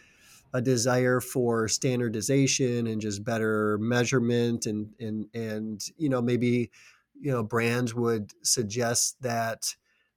a 0.53 0.61
desire 0.61 1.21
for 1.21 1.67
standardization 1.67 2.87
and 2.87 3.01
just 3.01 3.23
better 3.23 3.77
measurement 3.79 4.65
and 4.65 4.89
and 4.99 5.27
and 5.33 5.81
you 5.97 6.09
know 6.09 6.21
maybe 6.21 6.69
you 7.19 7.31
know 7.31 7.41
brands 7.43 7.95
would 7.95 8.31
suggest 8.43 9.21
that 9.21 9.75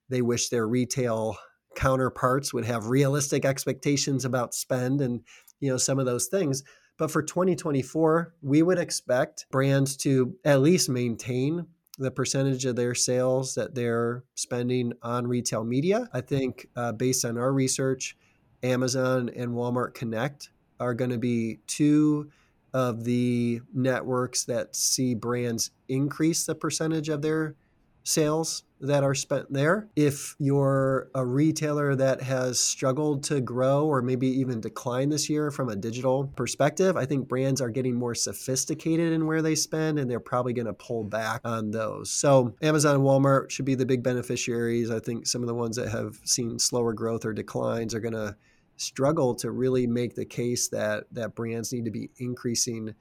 they 0.09 0.23
wish 0.23 0.49
their 0.49 0.67
retail 0.67 1.37
counterparts 1.75 2.53
would 2.53 2.65
have 2.65 2.89
realistic 2.89 3.45
expectations 3.45 4.25
about 4.25 4.55
spend 4.55 5.01
and 5.01 5.21
you 5.61 5.71
know 5.71 5.77
some 5.77 5.99
of 5.99 6.07
those 6.07 6.27
things. 6.27 6.63
But 6.97 7.11
for 7.11 7.23
2024 7.23 8.35
we 8.43 8.63
would 8.63 8.79
expect 8.79 9.47
brands 9.51 9.97
to 9.99 10.35
at 10.45 10.61
least 10.61 10.89
maintain 10.89 11.67
the 11.99 12.11
percentage 12.11 12.65
of 12.65 12.77
their 12.77 12.95
sales 12.95 13.55
that 13.55 13.75
they're 13.75 14.25
spending 14.35 14.93
on 15.03 15.27
retail 15.27 15.65
media. 15.65 16.09
I 16.13 16.21
think 16.21 16.69
uh, 16.77 16.93
based 16.93 17.25
on 17.25 17.39
our 17.39 17.53
research 17.53 18.17
amazon 18.63 19.31
and 19.37 19.51
walmart 19.51 19.93
connect 19.93 20.49
are 20.81 20.95
going 20.95 21.11
to 21.11 21.19
be 21.19 21.59
two 21.67 22.31
of 22.73 23.05
the 23.05 23.61
networks 23.73 24.45
that 24.47 24.75
see 24.75 25.15
brands 25.15 25.71
increase 25.89 26.45
the 26.45 26.55
percentage 26.55 27.09
of 27.09 27.23
their 27.23 27.55
sales 28.03 28.65
that 28.87 29.03
are 29.03 29.15
spent 29.15 29.53
there. 29.53 29.89
If 29.97 30.37
you're 30.39 31.09
a 31.15 31.25
retailer 31.25 31.95
that 31.97 32.23
has 32.23 32.59
struggled 32.59 33.25
to 33.25 33.41
grow 33.41 33.87
or 33.87 34.03
maybe 34.03 34.29
even 34.29 34.61
decline 34.61 35.09
this 35.09 35.29
year 35.29 35.51
from 35.51 35.69
a 35.69 35.77
digital 35.77 36.33
perspective, 36.37 36.97
I 36.97 37.07
think 37.07 37.29
brands 37.29 37.61
are 37.61 37.71
getting 37.71 37.95
more 37.95 38.15
sophisticated 38.15 39.13
in 39.13 39.27
where 39.27 39.43
they 39.43 39.55
spend 39.55 39.99
and 39.99 40.11
they're 40.11 40.21
probably 40.21 40.53
going 40.53 40.67
to 40.67 40.75
pull 40.75 41.05
back 41.05 41.41
on 41.45 41.71
those. 41.71 42.11
So, 42.11 42.55
Amazon 42.63 42.97
and 42.97 43.05
Walmart 43.05 43.51
should 43.51 43.65
be 43.65 43.75
the 43.75 43.87
big 43.87 44.03
beneficiaries. 44.03 44.91
I 44.91 45.01
think 45.01 45.27
some 45.27 45.43
of 45.43 45.49
the 45.49 45.55
ones 45.55 45.77
that 45.77 45.89
have 45.89 46.21
seen 46.25 46.59
slower 46.59 46.93
growth 46.93 47.25
or 47.25 47.33
declines 47.33 47.95
are 47.95 48.01
going 48.01 48.15
to 48.15 48.37
struggle 48.77 49.35
to 49.37 49.51
really 49.51 49.87
make 49.87 50.15
the 50.15 50.25
case 50.25 50.69
that 50.69 51.05
that 51.13 51.35
brands 51.35 51.73
need 51.73 51.85
to 51.85 51.91
be 51.91 52.11
increasing 52.19 52.95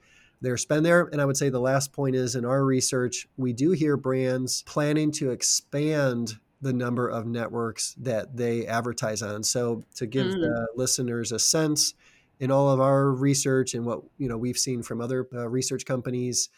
their 0.44 0.56
spend 0.56 0.86
there. 0.86 1.08
And 1.12 1.20
I 1.20 1.24
would 1.24 1.36
say 1.36 1.48
the 1.48 1.60
last 1.60 1.92
point 1.92 2.14
is 2.14 2.34
in 2.34 2.44
our 2.44 2.64
research, 2.64 3.26
we 3.36 3.52
do 3.52 3.72
hear 3.72 3.96
brands 3.96 4.62
planning 4.62 5.10
to 5.12 5.30
expand 5.30 6.34
the 6.60 6.72
number 6.72 7.08
of 7.08 7.26
networks 7.26 7.94
that 7.98 8.36
they 8.36 8.66
advertise 8.66 9.22
on. 9.22 9.42
So 9.42 9.82
to 9.96 10.06
give 10.06 10.26
mm. 10.26 10.40
the 10.40 10.68
listeners 10.76 11.32
a 11.32 11.38
sense, 11.38 11.94
in 12.40 12.50
all 12.50 12.70
of 12.70 12.80
our 12.80 13.10
research 13.10 13.74
and 13.74 13.86
what 13.86 14.02
you 14.18 14.28
know 14.28 14.36
we've 14.36 14.58
seen 14.58 14.82
from 14.82 15.00
other 15.00 15.28
uh, 15.32 15.48
research 15.48 15.84
companies, 15.84 16.48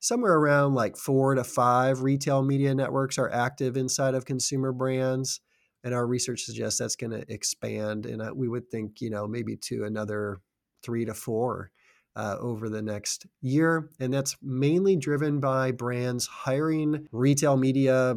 somewhere 0.00 0.34
around 0.34 0.74
like 0.74 0.96
four 0.96 1.34
to 1.34 1.44
five 1.44 2.02
retail 2.02 2.42
media 2.42 2.74
networks 2.74 3.18
are 3.18 3.30
active 3.30 3.76
inside 3.76 4.14
of 4.14 4.24
consumer 4.24 4.72
brands 4.72 5.40
and 5.84 5.94
our 5.94 6.06
research 6.06 6.42
suggests 6.42 6.78
that's 6.78 6.96
going 6.96 7.10
to 7.10 7.32
expand 7.32 8.06
and 8.06 8.22
we 8.36 8.48
would 8.48 8.70
think 8.70 9.00
you 9.00 9.10
know 9.10 9.26
maybe 9.26 9.56
to 9.56 9.84
another 9.84 10.40
three 10.82 11.04
to 11.04 11.14
four 11.14 11.70
uh, 12.18 12.36
over 12.40 12.68
the 12.68 12.82
next 12.82 13.26
year 13.40 13.88
and 14.00 14.12
that's 14.12 14.36
mainly 14.42 14.96
driven 14.96 15.38
by 15.40 15.70
brands 15.70 16.26
hiring 16.26 17.08
retail 17.12 17.56
media 17.56 18.16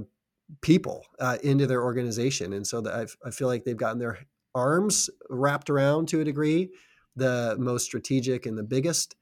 people 0.61 1.05
uh, 1.19 1.37
into 1.43 1.67
their 1.67 1.83
organization 1.83 2.53
and 2.53 2.65
so 2.65 2.81
that 2.81 3.09
I 3.25 3.29
feel 3.29 3.47
like 3.47 3.63
they've 3.63 3.77
gotten 3.77 3.99
their 3.99 4.19
arms 4.53 5.09
wrapped 5.29 5.69
around 5.69 6.07
to 6.09 6.19
a 6.19 6.25
degree 6.25 6.71
the 7.15 7.55
most 7.59 7.85
strategic 7.85 8.45
and 8.45 8.57
the 8.57 8.63
biggest 8.63 9.15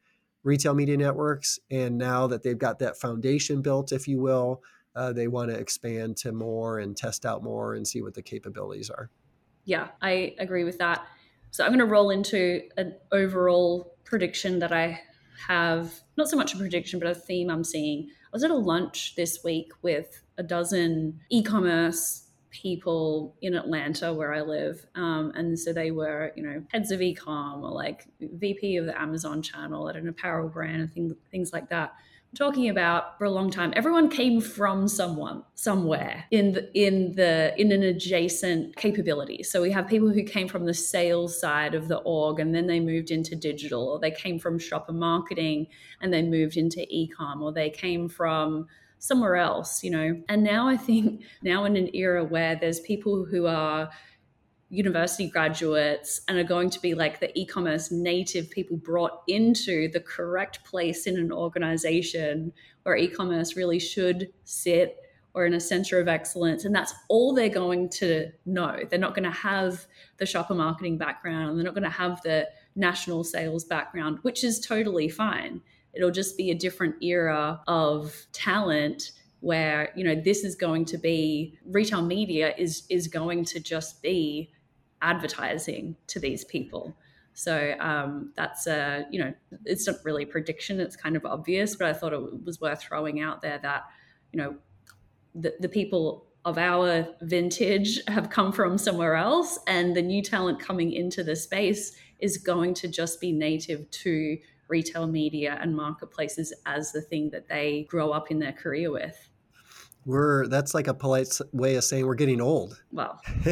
retail 0.43 0.73
media 0.73 0.97
networks 0.97 1.59
and 1.69 1.97
now 1.97 2.25
that 2.27 2.41
they've 2.41 2.57
got 2.57 2.79
that 2.79 2.97
foundation 2.97 3.61
built 3.61 3.91
if 3.91 4.07
you 4.07 4.19
will 4.19 4.63
uh, 4.95 5.13
they 5.13 5.27
want 5.27 5.51
to 5.51 5.57
expand 5.57 6.17
to 6.17 6.31
more 6.31 6.79
and 6.79 6.95
test 6.97 7.25
out 7.25 7.43
more 7.43 7.75
and 7.75 7.87
see 7.87 8.01
what 8.01 8.13
the 8.13 8.21
capabilities 8.21 8.89
are. 8.89 9.09
Yeah, 9.65 9.89
I 10.01 10.35
agree 10.39 10.63
with 10.63 10.77
that. 10.79 11.07
So 11.51 11.63
I'm 11.63 11.69
going 11.69 11.79
to 11.79 11.85
roll 11.85 12.09
into 12.09 12.61
an 12.77 12.95
overall 13.11 13.95
prediction 14.03 14.59
that 14.59 14.71
I 14.71 15.01
have 15.47 15.93
not 16.17 16.29
so 16.29 16.37
much 16.37 16.53
a 16.53 16.57
prediction, 16.57 16.99
but 16.99 17.09
a 17.09 17.15
theme 17.15 17.49
I'm 17.49 17.63
seeing. 17.63 18.09
I 18.09 18.29
was 18.33 18.43
at 18.43 18.51
a 18.51 18.55
lunch 18.55 19.15
this 19.15 19.43
week 19.43 19.71
with 19.81 20.21
a 20.37 20.43
dozen 20.43 21.19
e 21.29 21.41
commerce 21.41 22.25
people 22.51 23.35
in 23.41 23.53
Atlanta 23.53 24.13
where 24.13 24.33
I 24.33 24.41
live. 24.41 24.85
Um, 24.95 25.31
and 25.35 25.57
so 25.57 25.71
they 25.71 25.91
were, 25.91 26.31
you 26.35 26.43
know, 26.43 26.63
heads 26.71 26.91
of 26.91 27.01
e-com 27.01 27.63
or 27.63 27.71
like 27.71 28.07
VP 28.19 28.77
of 28.77 28.85
the 28.85 28.99
Amazon 28.99 29.41
channel 29.41 29.87
at 29.89 29.95
an 29.95 30.07
apparel 30.07 30.49
brand 30.49 30.81
and 30.81 30.93
things, 30.93 31.13
things 31.31 31.53
like 31.53 31.69
that 31.69 31.93
talking 32.35 32.69
about 32.69 33.17
for 33.17 33.25
a 33.25 33.29
long 33.29 33.49
time 33.49 33.73
everyone 33.75 34.07
came 34.07 34.39
from 34.39 34.87
someone 34.87 35.43
somewhere 35.55 36.25
in 36.29 36.51
the 36.51 36.79
in 36.79 37.13
the 37.15 37.53
in 37.59 37.71
an 37.71 37.81
adjacent 37.81 38.75
capability. 38.75 39.41
So 39.41 39.61
we 39.61 39.71
have 39.71 39.87
people 39.87 40.09
who 40.09 40.23
came 40.23 40.47
from 40.47 40.65
the 40.65 40.73
sales 40.73 41.39
side 41.39 41.73
of 41.73 41.87
the 41.87 41.97
org 41.97 42.39
and 42.39 42.53
then 42.53 42.67
they 42.67 42.79
moved 42.79 43.09
into 43.09 43.35
digital 43.35 43.87
or 43.87 43.99
they 43.99 44.11
came 44.11 44.37
from 44.37 44.59
shopper 44.59 44.93
marketing 44.93 45.67
and 46.01 46.13
they 46.13 46.21
moved 46.21 46.55
into 46.55 46.85
ecom 46.93 47.41
or 47.41 47.51
they 47.51 47.69
came 47.69 48.07
from 48.07 48.67
somewhere 48.99 49.37
else 49.37 49.83
you 49.83 49.89
know? 49.89 50.21
And 50.29 50.43
now 50.43 50.67
i 50.67 50.77
think 50.77 51.23
now 51.41 51.65
in 51.65 51.75
an 51.75 51.89
era 51.95 52.23
where 52.23 52.55
there's 52.55 52.79
people 52.81 53.25
who 53.25 53.47
are 53.47 53.89
university 54.69 55.27
graduates 55.27 56.21
and 56.27 56.37
are 56.37 56.43
going 56.43 56.69
to 56.69 56.79
be 56.79 56.93
like 56.93 57.19
the 57.19 57.37
e-commerce 57.37 57.91
native 57.91 58.49
people 58.49 58.77
brought 58.77 59.23
into 59.27 59.89
the 59.91 59.99
correct 59.99 60.63
place 60.63 61.07
in 61.07 61.17
an 61.17 61.31
organization 61.31 62.53
where 62.83 62.95
e-commerce 62.95 63.55
really 63.55 63.79
should 63.79 64.31
sit 64.43 64.97
or 65.33 65.45
in 65.45 65.53
a 65.53 65.59
center 65.59 65.99
of 65.99 66.07
excellence. 66.07 66.65
And 66.65 66.73
that's 66.73 66.93
all 67.07 67.33
they're 67.33 67.49
going 67.49 67.89
to 67.89 68.31
know. 68.45 68.79
They're 68.89 68.99
not 68.99 69.15
going 69.15 69.29
to 69.29 69.35
have 69.35 69.85
the 70.17 70.25
shopper 70.25 70.55
marketing 70.55 70.97
background. 70.97 71.57
They're 71.57 71.65
not 71.65 71.75
going 71.75 71.83
to 71.83 71.89
have 71.89 72.21
the 72.21 72.47
national 72.75 73.23
sales 73.23 73.65
background 73.65 74.19
which 74.21 74.43
is 74.43 74.59
totally 74.59 75.09
fine. 75.09 75.61
It'll 75.93 76.11
just 76.11 76.37
be 76.37 76.51
a 76.51 76.55
different 76.55 77.03
era 77.03 77.61
of 77.67 78.15
talent 78.31 79.11
where 79.41 79.91
you 79.95 80.03
know 80.03 80.15
this 80.15 80.43
is 80.43 80.55
going 80.55 80.85
to 80.85 80.97
be 80.97 81.57
retail 81.65 82.01
media 82.01 82.53
is 82.57 82.83
is 82.89 83.07
going 83.07 83.45
to 83.45 83.59
just 83.59 84.01
be 84.01 84.51
advertising 85.01 85.95
to 86.07 86.19
these 86.19 86.45
people. 86.45 86.95
So 87.33 87.73
um, 87.79 88.33
that's 88.35 88.67
a, 88.67 89.05
you 89.11 89.19
know, 89.19 89.33
it's 89.65 89.87
not 89.87 89.97
really 90.03 90.25
prediction. 90.25 90.79
It's 90.79 90.95
kind 90.95 91.15
of 91.15 91.25
obvious, 91.25 91.75
but 91.75 91.87
I 91.87 91.93
thought 91.93 92.11
it 92.11 92.45
was 92.45 92.59
worth 92.59 92.81
throwing 92.81 93.21
out 93.21 93.41
there 93.41 93.59
that, 93.59 93.83
you 94.33 94.37
know, 94.37 94.55
the, 95.35 95.53
the 95.59 95.69
people 95.69 96.25
of 96.45 96.57
our 96.57 97.07
vintage 97.21 98.01
have 98.07 98.29
come 98.29 98.51
from 98.51 98.77
somewhere 98.77 99.15
else 99.15 99.59
and 99.67 99.95
the 99.95 100.01
new 100.01 100.21
talent 100.21 100.59
coming 100.59 100.91
into 100.91 101.23
the 101.23 101.35
space 101.35 101.95
is 102.19 102.37
going 102.37 102.73
to 102.73 102.87
just 102.87 103.21
be 103.21 103.31
native 103.31 103.89
to 103.91 104.37
retail 104.67 105.07
media 105.07 105.57
and 105.61 105.75
marketplaces 105.75 106.53
as 106.65 106.91
the 106.91 107.01
thing 107.01 107.29
that 107.31 107.47
they 107.47 107.85
grow 107.89 108.11
up 108.11 108.31
in 108.31 108.39
their 108.39 108.51
career 108.51 108.91
with 108.91 109.28
we're 110.05 110.47
that's 110.47 110.73
like 110.73 110.87
a 110.87 110.93
polite 110.93 111.37
way 111.51 111.75
of 111.75 111.83
saying 111.83 112.05
we're 112.05 112.15
getting 112.15 112.41
old. 112.41 112.81
Wow. 112.91 113.19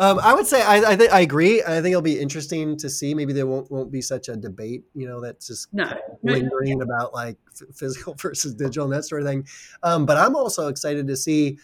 um, 0.00 0.18
I 0.20 0.32
would 0.34 0.46
say 0.46 0.62
I 0.62 0.92
I, 0.92 0.96
th- 0.96 1.10
I 1.10 1.20
agree. 1.20 1.62
I 1.62 1.80
think 1.80 1.88
it'll 1.88 2.02
be 2.02 2.18
interesting 2.18 2.76
to 2.78 2.88
see. 2.88 3.14
Maybe 3.14 3.32
there 3.32 3.46
won't 3.46 3.70
won't 3.70 3.92
be 3.92 4.00
such 4.00 4.28
a 4.28 4.36
debate. 4.36 4.84
You 4.94 5.06
know, 5.06 5.20
that's 5.20 5.46
just 5.46 5.72
no. 5.72 5.84
kind 5.84 5.98
of 5.98 6.18
lingering 6.22 6.78
no. 6.78 6.84
about 6.84 7.12
like 7.12 7.36
physical 7.74 8.14
versus 8.18 8.54
digital 8.54 8.84
and 8.84 8.92
that 8.92 9.04
sort 9.04 9.22
of 9.22 9.28
thing. 9.28 9.46
Um, 9.82 10.06
but 10.06 10.16
I'm 10.16 10.34
also 10.34 10.68
excited 10.68 11.06
to 11.06 11.16
see. 11.16 11.58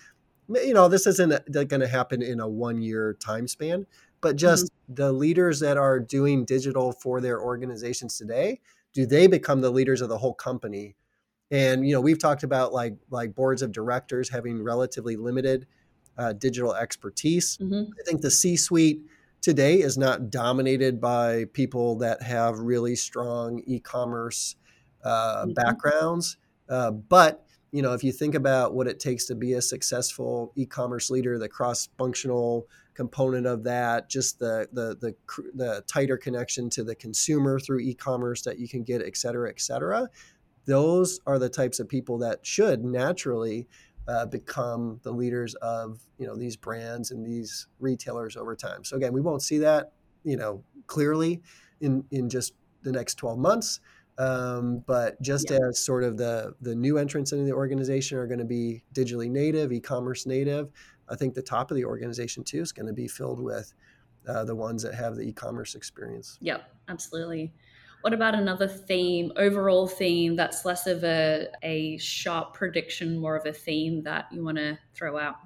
You 0.49 0.75
know, 0.75 0.89
this 0.89 1.07
isn't 1.07 1.51
going 1.51 1.81
to 1.81 1.89
happen 1.89 2.21
in 2.21 2.39
a 2.39 2.47
one 2.47 2.83
year 2.83 3.15
time 3.15 3.49
span, 3.49 3.87
but 4.21 4.37
just 4.37 4.67
mm-hmm. 4.67 4.95
the 4.95 5.11
leaders 5.11 5.59
that 5.61 5.79
are 5.79 5.99
doing 5.99 6.45
digital 6.45 6.93
for 6.93 7.23
their 7.23 7.41
organizations 7.41 8.19
today. 8.19 8.61
Do 8.93 9.07
they 9.07 9.27
become 9.27 9.63
the 9.63 9.71
leaders 9.71 10.03
of 10.03 10.11
the 10.11 10.19
whole 10.19 10.35
company? 10.35 10.97
And 11.55 11.87
you 11.87 11.95
know, 11.95 12.01
we've 12.01 12.19
talked 12.19 12.43
about 12.43 12.73
like 12.73 12.97
like 13.11 13.33
boards 13.33 13.63
of 13.63 13.71
directors 13.71 14.29
having 14.29 14.61
relatively 14.61 15.15
limited 15.15 15.69
uh, 16.19 16.33
digital 16.33 16.75
expertise. 16.75 17.59
Mm-hmm. 17.59 17.93
I 18.01 18.03
think 18.05 18.23
the 18.23 18.31
C-suite 18.31 19.03
today 19.41 19.81
is 19.81 19.97
not 19.97 20.31
dominated 20.31 21.01
by 21.01 21.45
people 21.53 21.99
that 21.99 22.23
have 22.23 22.59
really 22.59 22.97
strong 22.97 23.63
e-commerce 23.67 24.57
uh, 25.05 25.45
mm-hmm. 25.45 25.53
backgrounds, 25.53 26.39
uh, 26.69 26.91
but 26.91 27.47
you 27.71 27.83
know, 27.83 27.93
if 27.93 28.03
you 28.03 28.13
think 28.13 28.35
about 28.35 28.75
what 28.75 28.89
it 28.89 28.99
takes 28.99 29.25
to 29.27 29.35
be 29.35 29.53
a 29.53 29.63
successful 29.63 30.53
e-commerce 30.57 31.11
leader, 31.11 31.39
the 31.39 31.49
cross-functional 31.49 32.69
component 32.95 33.47
of 33.47 33.63
that, 33.63 34.09
just 34.09 34.41
the 34.41 34.69
the 34.73 34.97
the, 35.01 35.15
the 35.55 35.85
tighter 35.87 36.17
connection 36.17 36.69
to 36.71 36.83
the 36.83 36.97
consumer 36.97 37.61
through 37.61 37.79
e-commerce 37.79 38.43
that 38.43 38.59
you 38.59 38.69
can 38.69 38.83
get, 38.83 39.03
et 39.03 39.17
cetera, 39.17 39.49
et 39.49 39.61
cetera 39.61 40.09
those 40.67 41.21
are 41.27 41.39
the 41.39 41.49
types 41.49 41.81
of 41.81 41.89
people 41.89 42.19
that 42.19 42.45
should 42.45 42.85
naturally 42.85 43.69
uh, 44.07 44.27
become 44.27 45.01
the 45.03 45.13
leaders 45.13 45.55
of 45.57 46.01
you 46.19 46.27
know 46.27 46.37
these 46.37 46.57
brands 46.57 47.11
and 47.11 47.25
these 47.25 47.69
retailers 47.79 48.37
over 48.37 48.55
time. 48.55 48.85
So 48.85 48.97
again, 48.97 49.13
we 49.13 49.21
won't 49.21 49.43
see 49.43 49.59
that 49.59 49.93
you 50.25 50.37
know 50.37 50.63
clearly 50.87 51.43
in 51.81 52.05
in 52.11 52.29
just 52.29 52.55
the 52.83 52.93
next 52.93 53.15
12 53.15 53.39
months. 53.39 53.81
Um, 54.17 54.85
but 54.87 55.21
just 55.21 55.51
yeah. 55.51 55.59
as 55.69 55.79
sort 55.79 56.05
of 56.05 56.17
the 56.17 56.55
the 56.61 56.75
new 56.75 56.99
entrants 56.99 57.33
into 57.33 57.45
the 57.45 57.53
organization 57.53 58.17
are 58.19 58.27
going 58.27 58.39
to 58.39 58.45
be 58.45 58.85
digitally 58.95 59.29
native, 59.29 59.73
e-commerce 59.73 60.25
native, 60.25 60.71
I 61.09 61.17
think 61.17 61.35
the 61.35 61.43
top 61.43 61.71
of 61.71 61.77
the 61.77 61.85
organization 61.85 62.45
too 62.45 62.61
is 62.61 62.73
going 62.73 62.87
to 62.87 62.93
be 62.93 63.09
filled 63.09 63.41
with 63.41 63.73
uh, 64.29 64.45
the 64.45 64.55
ones 64.55 64.83
that 64.83 64.95
have 64.95 65.17
the 65.17 65.23
e-commerce 65.23 65.75
experience. 65.75 66.39
Yep, 66.41 66.63
absolutely. 66.89 67.53
What 68.05 68.13
about 68.13 68.35
another 68.35 68.69
theme, 68.69 69.33
overall 69.37 69.89
theme 69.89 70.37
that's 70.37 70.67
less 70.67 70.87
of 70.87 71.03
a, 71.05 71.49
a 71.63 71.97
sharp 71.97 72.53
prediction, 72.53 73.19
more 73.19 73.35
of 73.35 73.47
a 73.47 73.53
theme 73.55 74.03
that 74.03 74.27
you 74.31 74.45
want 74.45 74.59
to 74.59 74.79
throw 74.93 75.19
out? 75.19 75.37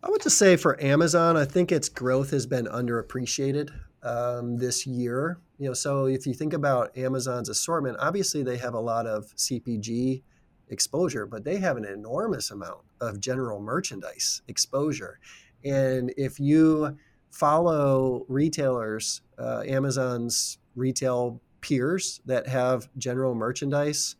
I 0.00 0.08
would 0.08 0.22
just 0.22 0.38
say 0.38 0.54
for 0.54 0.80
Amazon, 0.80 1.36
I 1.36 1.44
think 1.44 1.72
its 1.72 1.88
growth 1.88 2.30
has 2.30 2.46
been 2.46 2.66
underappreciated 2.66 3.70
um, 4.04 4.56
this 4.56 4.86
year. 4.86 5.40
You 5.58 5.66
know, 5.66 5.74
so 5.74 6.06
if 6.06 6.28
you 6.28 6.32
think 6.32 6.52
about 6.52 6.96
Amazon's 6.96 7.48
assortment, 7.48 7.96
obviously 7.98 8.44
they 8.44 8.58
have 8.58 8.74
a 8.74 8.80
lot 8.80 9.08
of 9.08 9.24
CPG 9.34 10.22
exposure, 10.68 11.26
but 11.26 11.42
they 11.42 11.56
have 11.56 11.76
an 11.76 11.84
enormous 11.84 12.52
amount 12.52 12.84
of 13.00 13.18
general 13.18 13.60
merchandise 13.60 14.42
exposure. 14.46 15.18
And 15.64 16.14
if 16.16 16.38
you 16.38 16.96
follow 17.32 18.24
retailers, 18.28 19.22
uh, 19.40 19.64
Amazon's 19.66 20.58
retail 20.76 21.42
peers 21.68 22.20
that 22.24 22.46
have 22.46 22.88
general 22.96 23.34
merchandise 23.34 24.16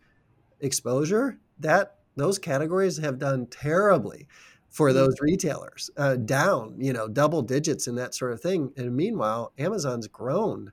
exposure, 0.61 1.38
that 1.59 1.97
those 2.17 2.38
categories 2.38 2.99
have 2.99 3.19
done 3.19 3.47
terribly 3.47 4.26
for 4.69 4.93
those 4.93 5.14
retailers, 5.21 5.88
uh, 5.97 6.17
down, 6.17 6.76
you 6.78 6.93
know, 6.93 7.09
double 7.09 7.40
digits 7.40 7.87
and 7.87 7.97
that 7.97 8.14
sort 8.14 8.33
of 8.33 8.40
thing. 8.40 8.71
And 8.76 8.95
meanwhile, 8.95 9.52
Amazon's 9.59 10.09
grown 10.09 10.73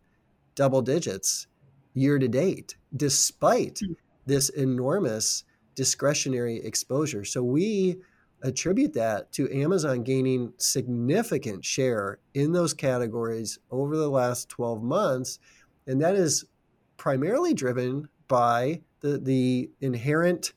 double 0.53 0.81
digits 0.81 1.47
year 1.93 2.19
to 2.19 2.27
date, 2.27 2.75
despite 2.95 3.79
hmm. 3.79 3.93
this 4.25 4.49
enormous 4.49 5.45
discretionary 5.75 6.57
exposure. 6.57 7.23
So 7.23 7.41
we 7.41 7.97
attribute 8.43 8.93
that 8.93 9.31
to 9.33 9.51
Amazon 9.51 10.03
gaining 10.03 10.53
significant 10.57 11.63
share 11.63 12.19
in 12.33 12.51
those 12.51 12.73
categories 12.73 13.59
over 13.71 13.95
the 13.95 14.09
last 14.09 14.49
12 14.49 14.83
months. 14.83 15.39
And 15.87 16.01
that 16.01 16.15
is 16.15 16.45
primarily 16.97 17.53
driven 17.53 18.09
by 18.27 18.81
the, 19.01 19.17
the 19.17 19.69
inherent 19.81 20.53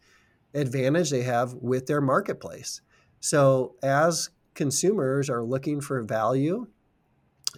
advantage 0.54 1.10
they 1.10 1.22
have 1.22 1.54
with 1.54 1.86
their 1.86 2.00
marketplace. 2.00 2.80
So, 3.20 3.74
as 3.82 4.30
consumers 4.54 5.28
are 5.30 5.42
looking 5.42 5.80
for 5.80 6.02
value 6.02 6.66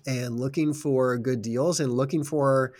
and 0.06 0.38
looking 0.38 0.72
for 0.72 1.16
good 1.18 1.42
deals 1.42 1.80
and 1.80 1.92
looking 1.92 2.24
for 2.24 2.72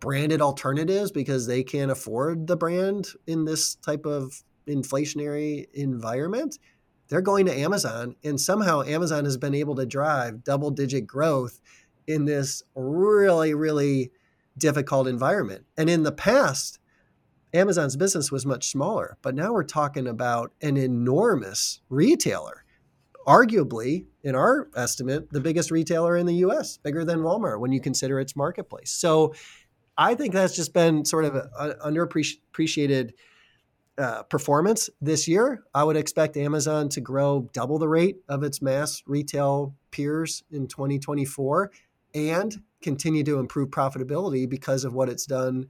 branded 0.00 0.40
alternatives 0.40 1.10
because 1.10 1.46
they 1.46 1.62
can't 1.62 1.90
afford 1.90 2.46
the 2.46 2.56
brand 2.56 3.08
in 3.26 3.44
this 3.44 3.74
type 3.76 4.04
of 4.04 4.42
inflationary 4.66 5.66
environment, 5.72 6.58
they're 7.08 7.20
going 7.20 7.46
to 7.46 7.58
Amazon. 7.58 8.16
And 8.24 8.40
somehow 8.40 8.82
Amazon 8.82 9.24
has 9.24 9.36
been 9.36 9.54
able 9.54 9.74
to 9.76 9.86
drive 9.86 10.44
double 10.44 10.70
digit 10.70 11.06
growth 11.06 11.60
in 12.06 12.24
this 12.24 12.62
really, 12.74 13.54
really 13.54 14.10
difficult 14.56 15.08
environment. 15.08 15.64
And 15.76 15.90
in 15.90 16.02
the 16.02 16.12
past, 16.12 16.78
Amazon's 17.52 17.96
business 17.96 18.32
was 18.32 18.44
much 18.44 18.68
smaller, 18.68 19.16
but 19.22 19.34
now 19.34 19.52
we're 19.52 19.64
talking 19.64 20.06
about 20.06 20.52
an 20.60 20.76
enormous 20.76 21.80
retailer. 21.88 22.64
Arguably, 23.26 24.06
in 24.22 24.34
our 24.34 24.68
estimate, 24.76 25.30
the 25.30 25.40
biggest 25.40 25.70
retailer 25.70 26.16
in 26.16 26.26
the 26.26 26.34
US, 26.46 26.76
bigger 26.76 27.04
than 27.04 27.20
Walmart 27.20 27.60
when 27.60 27.72
you 27.72 27.80
consider 27.80 28.18
its 28.18 28.36
marketplace. 28.36 28.90
So 28.90 29.34
I 29.96 30.14
think 30.14 30.34
that's 30.34 30.56
just 30.56 30.74
been 30.74 31.04
sort 31.04 31.24
of 31.24 31.36
an 31.36 31.74
underappreciated 31.84 33.12
uh, 33.96 34.24
performance 34.24 34.90
this 35.00 35.28
year. 35.28 35.62
I 35.72 35.84
would 35.84 35.96
expect 35.96 36.36
Amazon 36.36 36.88
to 36.90 37.00
grow 37.00 37.48
double 37.52 37.78
the 37.78 37.88
rate 37.88 38.16
of 38.28 38.42
its 38.42 38.60
mass 38.60 39.02
retail 39.06 39.76
peers 39.92 40.42
in 40.50 40.66
2024 40.66 41.70
and 42.14 42.60
continue 42.84 43.24
to 43.24 43.40
improve 43.40 43.70
profitability 43.70 44.48
because 44.48 44.84
of 44.84 44.94
what 44.94 45.08
it's 45.08 45.26
done 45.26 45.66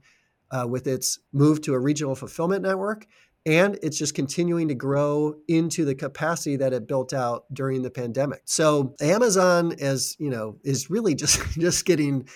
uh, 0.51 0.67
with 0.67 0.85
its 0.85 1.19
move 1.33 1.61
to 1.61 1.73
a 1.73 1.79
regional 1.79 2.13
fulfillment 2.13 2.61
network. 2.61 3.07
And 3.47 3.77
it's 3.81 3.97
just 3.97 4.15
continuing 4.15 4.67
to 4.67 4.75
grow 4.75 5.35
into 5.47 5.85
the 5.85 5.95
capacity 5.95 6.55
that 6.57 6.73
it 6.73 6.87
built 6.87 7.13
out 7.13 7.45
during 7.53 7.83
the 7.83 7.91
pandemic. 7.91 8.41
So 8.45 8.95
Amazon, 9.01 9.73
as 9.79 10.15
you 10.19 10.29
know, 10.29 10.57
is 10.63 10.89
really 10.89 11.15
just 11.23 11.41
just 11.51 11.85
getting 11.85 12.27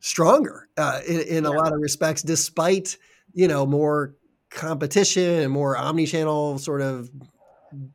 stronger 0.00 0.68
uh, 0.76 1.00
in, 1.06 1.20
in 1.20 1.44
yeah. 1.44 1.50
a 1.50 1.52
lot 1.52 1.72
of 1.72 1.80
respects, 1.80 2.22
despite 2.22 2.96
you 3.32 3.48
know 3.48 3.64
more 3.64 4.14
competition 4.50 5.22
and 5.22 5.52
more 5.52 5.76
omni-channel 5.76 6.58
sort 6.58 6.80
of 6.80 7.08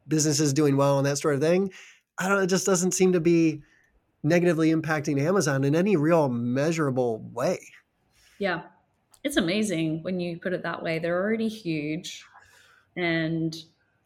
businesses 0.08 0.54
doing 0.54 0.78
well 0.78 0.98
and 0.98 1.06
that 1.06 1.18
sort 1.18 1.36
of 1.36 1.42
thing. 1.42 1.72
I 2.18 2.30
don't. 2.30 2.42
It 2.42 2.48
just 2.48 2.66
doesn't 2.66 2.94
seem 2.94 3.12
to 3.14 3.20
be 3.20 3.62
negatively 4.26 4.74
impacting 4.74 5.22
Amazon 5.22 5.64
in 5.64 5.76
any 5.76 5.96
real 5.96 6.28
measurable 6.28 7.20
way. 7.32 7.60
Yeah. 8.40 8.64
It's 9.24 9.38
amazing 9.38 10.04
when 10.04 10.20
you 10.20 10.40
put 10.40 10.54
it 10.54 10.64
that 10.64 10.82
way. 10.82 11.00
They're 11.00 11.22
already 11.22 11.48
huge 11.48 12.24
and 12.98 13.56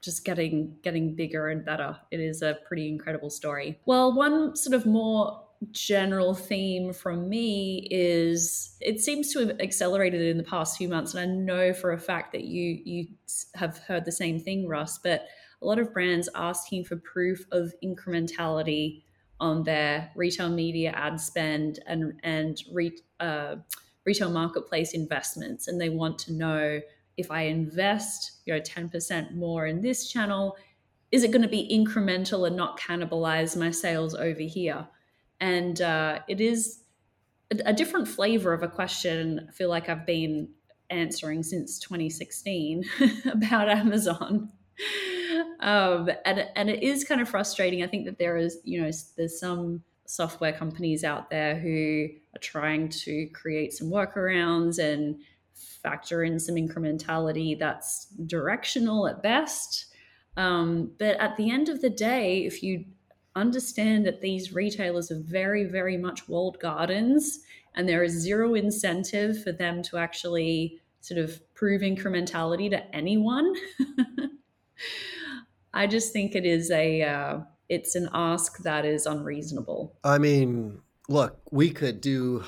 just 0.02 0.24
getting 0.24 0.78
getting 0.82 1.16
bigger 1.16 1.50
and 1.50 1.66
better. 1.66 1.98
It 2.12 2.20
is 2.20 2.42
a 2.42 2.60
pretty 2.66 2.88
incredible 2.90 3.30
story. 3.30 3.80
Well, 3.86 4.14
one 4.14 4.56
sort 4.56 4.76
of 4.76 4.86
more 4.86 5.42
general 5.72 6.34
theme 6.34 6.94
from 6.94 7.28
me 7.28 7.88
is 7.92 8.78
it 8.80 9.02
seems 9.02 9.34
to 9.34 9.40
have 9.40 9.60
accelerated 9.60 10.22
in 10.22 10.38
the 10.38 10.44
past 10.44 10.78
few 10.78 10.88
months 10.88 11.14
and 11.14 11.22
I 11.22 11.26
know 11.26 11.74
for 11.74 11.92
a 11.92 12.00
fact 12.00 12.32
that 12.32 12.46
you 12.46 12.80
you 12.86 13.08
have 13.56 13.80
heard 13.80 14.06
the 14.06 14.12
same 14.12 14.40
thing 14.40 14.70
Russ 14.70 15.00
but 15.00 15.26
a 15.62 15.66
lot 15.66 15.78
of 15.78 15.92
brands 15.92 16.30
asking 16.34 16.86
for 16.86 16.96
proof 16.96 17.46
of 17.52 17.74
incrementality 17.84 19.02
on 19.40 19.64
their 19.64 20.12
retail 20.16 20.50
media 20.50 20.92
ad 20.92 21.20
spend 21.20 21.80
and 21.88 22.20
and 22.24 22.62
re, 22.72 22.92
uh, 23.20 23.56
retail 24.06 24.30
marketplace 24.30 24.94
investments, 24.94 25.68
and 25.68 25.80
they 25.80 25.90
want 25.90 26.20
to 26.20 26.34
know 26.34 26.82
if 27.18 27.32
I 27.32 27.44
invest, 27.44 28.40
you 28.46 28.54
know, 28.54 28.60
ten 28.60 28.90
percent 28.90 29.36
more 29.36 29.66
in 29.66 29.82
this 29.82 30.12
channel, 30.12 30.58
is 31.12 31.24
it 31.24 31.32
going 31.32 31.42
to 31.42 31.48
be 31.48 31.70
incremental 31.72 32.48
and 32.48 32.56
not 32.56 32.80
cannibalize 32.80 33.58
my 33.58 33.72
sales 33.72 34.14
over 34.16 34.42
here? 34.42 34.88
And 35.40 35.82
uh, 35.82 36.20
it 36.28 36.42
is 36.42 36.82
a, 37.52 37.58
a 37.68 37.74
different 37.74 38.08
flavor 38.08 38.54
of 38.54 38.64
a 38.64 38.68
question. 38.68 39.48
I 39.48 39.52
feel 39.52 39.70
like 39.70 39.90
I've 39.90 40.06
been 40.06 40.50
answering 40.90 41.44
since 41.44 41.80
2016 41.80 42.84
about 43.32 43.70
Amazon 43.70 44.52
um, 45.60 46.10
and 46.26 46.48
and 46.56 46.70
it 46.70 46.84
is 46.84 47.04
kind 47.04 47.22
of 47.22 47.30
frustrating. 47.30 47.84
I 47.84 47.88
think 47.88 48.06
that 48.06 48.18
there 48.18 48.38
is, 48.38 48.60
you 48.64 48.82
know, 48.82 48.92
there's 49.18 49.40
some 49.40 49.84
software 50.06 50.54
companies 50.54 51.04
out 51.04 51.30
there 51.30 51.60
who 51.60 52.08
are 52.36 52.40
trying 52.40 52.90
to 52.90 53.28
create 53.28 53.74
some 53.74 53.90
workarounds 53.90 54.80
and 54.80 55.22
factor 55.84 56.24
in 56.24 56.40
some 56.40 56.56
incrementality 56.56 57.58
that's 57.58 58.08
directional 58.26 59.08
at 59.08 59.22
best. 59.22 59.86
Um, 60.36 60.92
but 60.98 61.20
at 61.20 61.36
the 61.38 61.52
end 61.52 61.70
of 61.70 61.82
the 61.82 61.90
day, 61.90 62.46
if 62.46 62.64
you 62.64 62.86
understand 63.36 64.06
that 64.06 64.22
these 64.22 64.54
retailers 64.54 65.12
are 65.12 65.20
very, 65.20 65.64
very 65.66 65.98
much 65.98 66.28
walled 66.28 66.60
gardens 66.60 67.40
and 67.76 67.88
there 67.88 68.04
is 68.04 68.14
zero 68.14 68.56
incentive 68.56 69.44
for 69.44 69.52
them 69.52 69.84
to 69.84 69.98
actually 69.98 70.80
sort 71.02 71.20
of 71.20 71.42
prove 71.54 71.82
incrementality 71.82 72.70
to 72.70 72.96
anyone. 72.96 73.54
I 75.74 75.88
just 75.88 76.14
think 76.14 76.36
it 76.36 76.46
is 76.46 76.72
a 76.72 77.02
uh, 77.04 77.40
it's 77.70 77.96
an 77.96 78.10
ask 78.14 78.58
that 78.64 78.86
is 78.86 79.06
unreasonable. 79.06 79.96
I 80.04 80.18
mean, 80.18 80.82
look, 81.08 81.40
we 81.52 81.70
could 81.70 82.02
do 82.02 82.44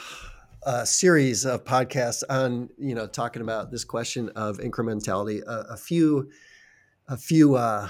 a 0.63 0.86
series 0.86 1.45
of 1.45 1.63
podcasts 1.63 2.23
on 2.29 2.69
you 2.77 2.95
know 2.95 3.07
talking 3.07 3.41
about 3.41 3.71
this 3.71 3.84
question 3.84 4.29
of 4.29 4.57
incrementality. 4.57 5.41
A, 5.45 5.73
a 5.73 5.77
few, 5.77 6.29
a 7.07 7.17
few 7.17 7.55
uh, 7.55 7.89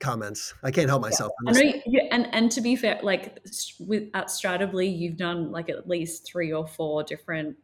comments. 0.00 0.52
I 0.62 0.70
can't 0.70 0.88
help 0.88 1.02
myself. 1.02 1.32
Yeah. 1.46 1.72
You, 1.86 2.08
and 2.10 2.28
and 2.34 2.50
to 2.52 2.60
be 2.60 2.76
fair, 2.76 3.00
like 3.02 3.38
with 3.80 4.10
at 4.12 4.26
Stratably, 4.26 4.96
you've 4.96 5.16
done 5.16 5.50
like 5.50 5.70
at 5.70 5.88
least 5.88 6.26
three 6.26 6.52
or 6.52 6.66
four 6.66 7.02
different 7.02 7.56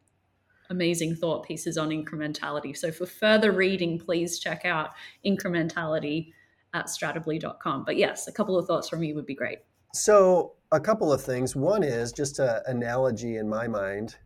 amazing 0.71 1.17
thought 1.17 1.47
pieces 1.47 1.79
on 1.79 1.91
incrementality. 1.91 2.77
So 2.77 2.91
for 2.93 3.07
further 3.07 3.53
reading, 3.53 3.99
please 3.99 4.39
check 4.39 4.65
out 4.65 4.91
incrementality 5.25 6.33
at 6.75 6.87
stratably.com. 6.87 7.85
But 7.85 7.97
yes, 7.97 8.29
a 8.29 8.33
couple 8.33 8.59
of 8.59 8.67
thoughts 8.67 8.89
from 8.89 9.03
you 9.03 9.15
would 9.15 9.27
be 9.27 9.35
great. 9.35 9.59
So, 9.95 10.55
a 10.71 10.81
couple 10.81 11.13
of 11.13 11.23
things. 11.23 11.57
One 11.57 11.83
is 11.83 12.13
just 12.13 12.39
an 12.39 12.61
analogy 12.67 13.37
in 13.37 13.49
my 13.49 13.69
mind 13.69 14.17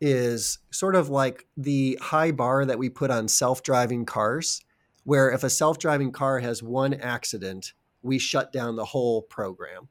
is 0.00 0.58
sort 0.72 0.96
of 0.96 1.10
like 1.10 1.46
the 1.56 1.98
high 2.00 2.32
bar 2.32 2.64
that 2.64 2.78
we 2.78 2.88
put 2.88 3.10
on 3.10 3.28
self 3.28 3.62
driving 3.62 4.04
cars. 4.04 4.60
where 5.04 5.30
if 5.30 5.42
a 5.42 5.50
self-driving 5.50 6.12
car 6.12 6.38
has 6.38 6.62
one 6.62 6.94
accident, 6.94 7.72
we 8.02 8.18
shut 8.18 8.52
down 8.52 8.76
the 8.76 8.84
whole 8.84 9.22
program. 9.22 9.88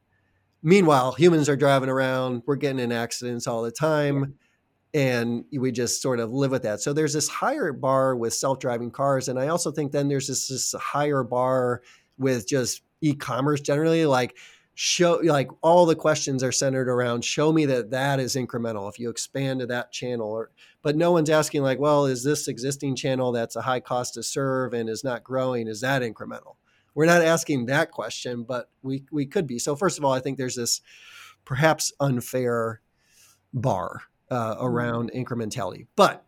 Meanwhile, 0.63 1.13
humans 1.13 1.49
are 1.49 1.55
driving 1.57 1.89
around, 1.89 2.43
we're 2.45 2.55
getting 2.55 2.79
in 2.79 2.91
accidents 2.91 3.47
all 3.47 3.61
the 3.61 3.71
time 3.71 4.35
and 4.93 5.45
we 5.57 5.71
just 5.71 6.01
sort 6.01 6.19
of 6.19 6.33
live 6.33 6.51
with 6.51 6.63
that. 6.63 6.81
So 6.81 6.93
there's 6.93 7.13
this 7.13 7.29
higher 7.29 7.71
bar 7.71 8.15
with 8.15 8.33
self-driving 8.33 8.91
cars, 8.91 9.27
and 9.27 9.39
I 9.39 9.47
also 9.47 9.71
think 9.71 9.91
then 9.91 10.07
there's 10.07 10.27
this, 10.27 10.47
this 10.47 10.73
higher 10.73 11.23
bar 11.23 11.81
with 12.17 12.47
just 12.47 12.83
e-commerce 13.01 13.61
generally. 13.61 14.05
Like 14.05 14.35
show, 14.73 15.19
like 15.23 15.49
all 15.61 15.85
the 15.85 15.95
questions 15.95 16.43
are 16.43 16.51
centered 16.51 16.89
around 16.89 17.23
show 17.23 17.51
me 17.51 17.65
that 17.65 17.91
that 17.91 18.19
is 18.19 18.35
incremental. 18.35 18.89
If 18.89 18.99
you 18.99 19.09
expand 19.09 19.59
to 19.59 19.65
that 19.67 19.91
channel, 19.91 20.29
or 20.29 20.51
but 20.81 20.95
no 20.95 21.11
one's 21.11 21.29
asking 21.29 21.63
like, 21.63 21.79
well, 21.79 22.05
is 22.05 22.23
this 22.23 22.47
existing 22.47 22.95
channel 22.95 23.31
that's 23.31 23.55
a 23.55 23.61
high 23.61 23.79
cost 23.79 24.15
to 24.15 24.23
serve 24.23 24.73
and 24.73 24.89
is 24.89 25.03
not 25.03 25.23
growing? 25.23 25.67
Is 25.67 25.81
that 25.81 26.01
incremental? 26.01 26.55
We're 26.93 27.05
not 27.05 27.21
asking 27.21 27.67
that 27.67 27.91
question, 27.91 28.43
but 28.43 28.69
we 28.81 29.05
we 29.11 29.25
could 29.25 29.47
be. 29.47 29.59
So 29.59 29.75
first 29.75 29.97
of 29.97 30.05
all, 30.05 30.13
I 30.13 30.19
think 30.19 30.37
there's 30.37 30.55
this 30.55 30.81
perhaps 31.45 31.93
unfair 31.99 32.81
bar 33.53 34.03
uh, 34.31 34.55
around 34.59 35.11
incrementality. 35.13 35.85
But 35.95 36.25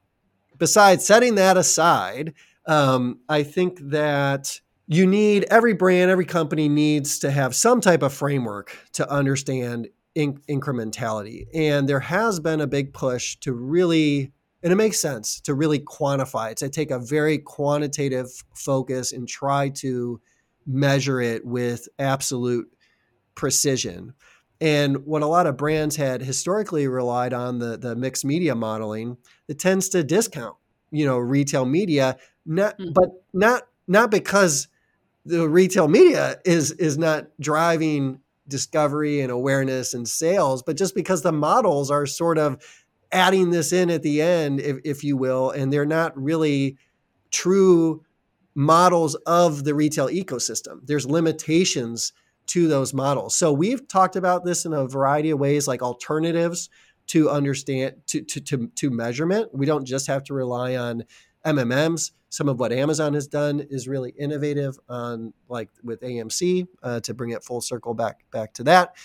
besides 0.60 1.06
setting 1.06 1.36
that 1.36 1.58
aside, 1.58 2.34
um, 2.68 3.22
I 3.28 3.44
think 3.44 3.80
that 3.90 4.60
you 4.88 5.08
need 5.08 5.46
every 5.46 5.74
brand, 5.74 6.12
every 6.12 6.26
company 6.26 6.70
needs 6.70 7.18
to 7.20 7.32
have 7.32 7.56
some 7.56 7.82
type 7.82 8.04
of 8.04 8.14
framework 8.14 8.78
to 8.94 9.10
understand 9.10 9.88
in- 10.14 10.42
incrementality. 10.50 11.48
And 11.54 11.88
there 11.88 12.02
has 12.02 12.40
been 12.40 12.62
a 12.62 12.68
big 12.68 12.94
push 12.94 13.38
to 13.38 13.54
really, 13.54 14.32
and 14.62 14.72
it 14.72 14.76
makes 14.76 15.00
sense 15.00 15.40
to 15.42 15.54
really 15.54 15.80
quantify 15.80 16.52
it, 16.52 16.58
to 16.58 16.70
take 16.70 16.92
a 16.92 17.00
very 17.00 17.38
quantitative 17.38 18.28
focus 18.54 19.14
and 19.14 19.28
try 19.28 19.70
to 19.70 20.22
measure 20.66 21.22
it 21.22 21.46
with 21.46 21.88
absolute 21.98 22.68
precision. 23.36 24.14
And 24.62 25.06
what 25.06 25.22
a 25.22 25.28
lot 25.28 25.48
of 25.48 25.58
brands 25.58 25.96
had 25.96 26.22
historically 26.22 26.88
relied 26.88 27.34
on 27.34 27.60
the 27.60 27.78
the 27.78 27.96
mixed 27.96 28.24
media 28.24 28.56
modeling 28.56 29.18
that 29.48 29.60
tends 29.60 29.90
to 29.90 30.04
discount, 30.04 30.56
you 30.92 31.06
know, 31.06 31.18
retail 31.18 31.66
media, 31.66 32.18
not 32.46 32.78
mm-hmm. 32.78 32.92
but 32.94 33.24
not 33.34 33.68
not 33.88 34.12
because 34.12 34.68
the 35.26 35.50
retail 35.50 35.88
media 35.88 36.38
is 36.46 36.72
is 36.72 36.98
not 36.98 37.28
driving 37.40 38.20
discovery 38.48 39.22
and 39.22 39.32
awareness 39.32 39.94
and 39.94 40.08
sales, 40.08 40.62
but 40.64 40.78
just 40.78 40.96
because 40.96 41.22
the 41.22 41.32
models 41.32 41.90
are 41.90 42.06
sort 42.06 42.38
of 42.38 42.62
adding 43.12 43.52
this 43.52 43.72
in 43.72 43.90
at 43.90 44.02
the 44.04 44.22
end, 44.22 44.60
if, 44.60 44.78
if 44.84 45.04
you 45.04 45.16
will, 45.16 45.52
and 45.52 45.72
they're 45.72 45.86
not 45.86 46.18
really 46.22 46.78
true 47.32 48.04
models 48.56 49.16
of 49.26 49.64
the 49.64 49.74
retail 49.74 50.08
ecosystem. 50.08 50.80
There's 50.84 51.06
limitations 51.06 52.12
to 52.48 52.68
those 52.68 52.94
models. 52.94 53.36
So 53.36 53.52
we've 53.52 53.88
talked 53.88 54.16
about 54.16 54.46
this 54.46 54.66
in 54.66 54.74
a 54.74 54.88
variety 54.88 55.32
of 55.32 55.40
ways, 55.40 55.68
like 55.68 55.82
alternatives 55.82 56.70
to 57.08 57.30
understand 57.30 57.96
to 58.08 58.22
to 58.22 58.42
to, 58.42 58.68
to 58.76 58.90
measurement. 58.90 59.50
We 59.54 59.66
don't 59.66 59.86
just 59.86 60.08
have 60.08 60.24
to 60.26 60.34
rely 60.34 60.76
on 60.76 61.04
MMMs. 61.46 62.12
Some 62.30 62.50
of 62.50 62.60
what 62.60 62.72
Amazon 62.72 63.14
has 63.14 63.28
done 63.28 63.60
is 63.70 63.88
really 63.88 64.12
innovative 64.18 64.80
on 64.90 65.34
like 65.50 65.70
with 65.84 66.02
AMC 66.02 66.68
uh, 66.82 67.00
to 67.02 67.14
bring 67.14 67.32
it 67.32 67.44
full 67.44 67.62
circle 67.62 67.94
back 67.94 68.20
back 68.32 68.54
to 68.54 68.64
that. 68.64 68.96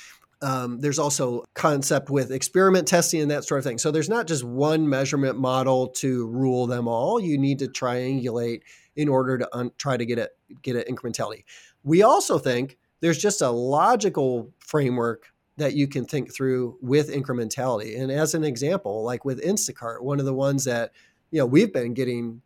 Um, 0.41 0.79
there's 0.79 1.01
also 1.01 1.45
concept 1.55 2.11
with 2.11 2.31
experiment 2.31 2.87
testing 2.87 3.21
and 3.21 3.31
that 3.31 3.45
sort 3.45 3.59
of 3.59 3.65
thing. 3.65 3.79
So 3.79 3.91
there's 3.91 4.09
not 4.09 4.29
just 4.29 4.45
one 4.45 4.89
measurement 4.89 5.37
model 5.37 5.89
to 5.89 6.29
rule 6.29 6.69
them 6.69 6.87
all. 6.87 7.19
You 7.19 7.37
need 7.39 7.59
to 7.59 7.67
triangulate 7.67 8.61
in 8.95 9.09
order 9.09 9.39
to 9.39 9.57
un- 9.57 9.73
try 9.79 9.97
to 9.97 10.07
get 10.07 10.19
it 10.19 10.31
get 10.63 10.77
it 10.77 10.89
incrementality. 10.89 11.45
We 11.83 12.03
also 12.03 12.39
think 12.39 12.79
there's 13.01 13.19
just 13.19 13.41
a 13.41 13.51
logical 13.51 14.53
framework 14.59 15.29
that 15.57 15.75
you 15.75 15.89
can 15.89 16.05
think 16.05 16.33
through 16.33 16.79
with 16.81 17.13
incrementality. 17.13 18.01
And 18.01 18.11
as 18.11 18.35
an 18.35 18.45
example, 18.45 19.03
like 19.03 19.25
with 19.25 19.43
Instacart, 19.45 20.03
one 20.03 20.21
of 20.21 20.27
the 20.27 20.35
ones 20.35 20.65
that 20.65 20.93
you 21.31 21.39
know 21.39 21.47
we've 21.47 21.73
been 21.73 21.95
getting 21.95 22.43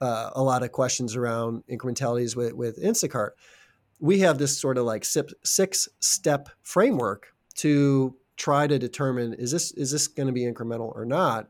uh, 0.00 0.30
a 0.34 0.42
lot 0.42 0.62
of 0.62 0.72
questions 0.72 1.16
around 1.16 1.62
incrementalities 1.70 2.36
with 2.36 2.52
with 2.54 2.82
Instacart. 2.82 3.30
We 4.00 4.18
have 4.20 4.38
this 4.38 4.58
sort 4.58 4.78
of 4.78 4.84
like 4.84 5.04
six 5.04 5.88
step 6.00 6.48
framework 6.62 7.28
to 7.54 8.16
try 8.36 8.66
to 8.66 8.78
determine 8.78 9.34
is 9.34 9.52
this 9.52 9.70
is 9.72 9.92
this 9.92 10.08
going 10.08 10.26
to 10.26 10.32
be 10.32 10.42
incremental 10.42 10.94
or 10.94 11.04
not. 11.04 11.48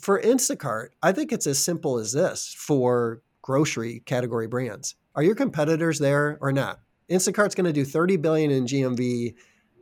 For 0.00 0.20
Instacart, 0.20 0.88
I 1.02 1.12
think 1.12 1.32
it's 1.32 1.46
as 1.46 1.58
simple 1.58 1.98
as 1.98 2.12
this 2.12 2.54
for 2.56 3.22
grocery 3.42 4.00
category 4.00 4.46
brands. 4.46 4.96
Are 5.14 5.22
your 5.22 5.34
competitors 5.34 5.98
there 5.98 6.38
or 6.40 6.52
not? 6.52 6.80
Instacart's 7.10 7.54
going 7.54 7.66
to 7.66 7.72
do 7.72 7.84
30 7.84 8.16
billion 8.18 8.50
in 8.50 8.66
GMV 8.66 9.34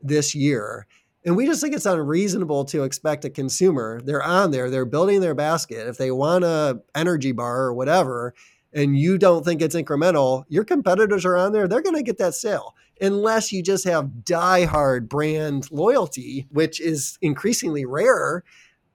this 0.02 0.34
year. 0.34 0.86
And 1.24 1.36
we 1.36 1.46
just 1.46 1.60
think 1.60 1.74
it's 1.74 1.86
unreasonable 1.86 2.64
to 2.66 2.84
expect 2.84 3.24
a 3.24 3.30
consumer, 3.30 4.00
they're 4.04 4.22
on 4.22 4.52
there, 4.52 4.70
they're 4.70 4.84
building 4.84 5.20
their 5.20 5.34
basket. 5.34 5.88
If 5.88 5.98
they 5.98 6.12
want 6.12 6.44
a 6.44 6.80
energy 6.94 7.32
bar 7.32 7.62
or 7.62 7.74
whatever, 7.74 8.32
and 8.72 8.96
you 8.96 9.18
don't 9.18 9.44
think 9.44 9.60
it's 9.60 9.74
incremental, 9.74 10.44
your 10.48 10.64
competitors 10.64 11.24
are 11.24 11.36
on 11.36 11.52
there, 11.52 11.66
they're 11.66 11.82
going 11.82 11.96
to 11.96 12.02
get 12.02 12.18
that 12.18 12.34
sale. 12.34 12.76
Unless 13.00 13.50
you 13.50 13.62
just 13.62 13.84
have 13.84 14.10
diehard 14.22 15.08
brand 15.08 15.70
loyalty, 15.72 16.46
which 16.50 16.80
is 16.80 17.18
increasingly 17.20 17.84
rare 17.84 18.44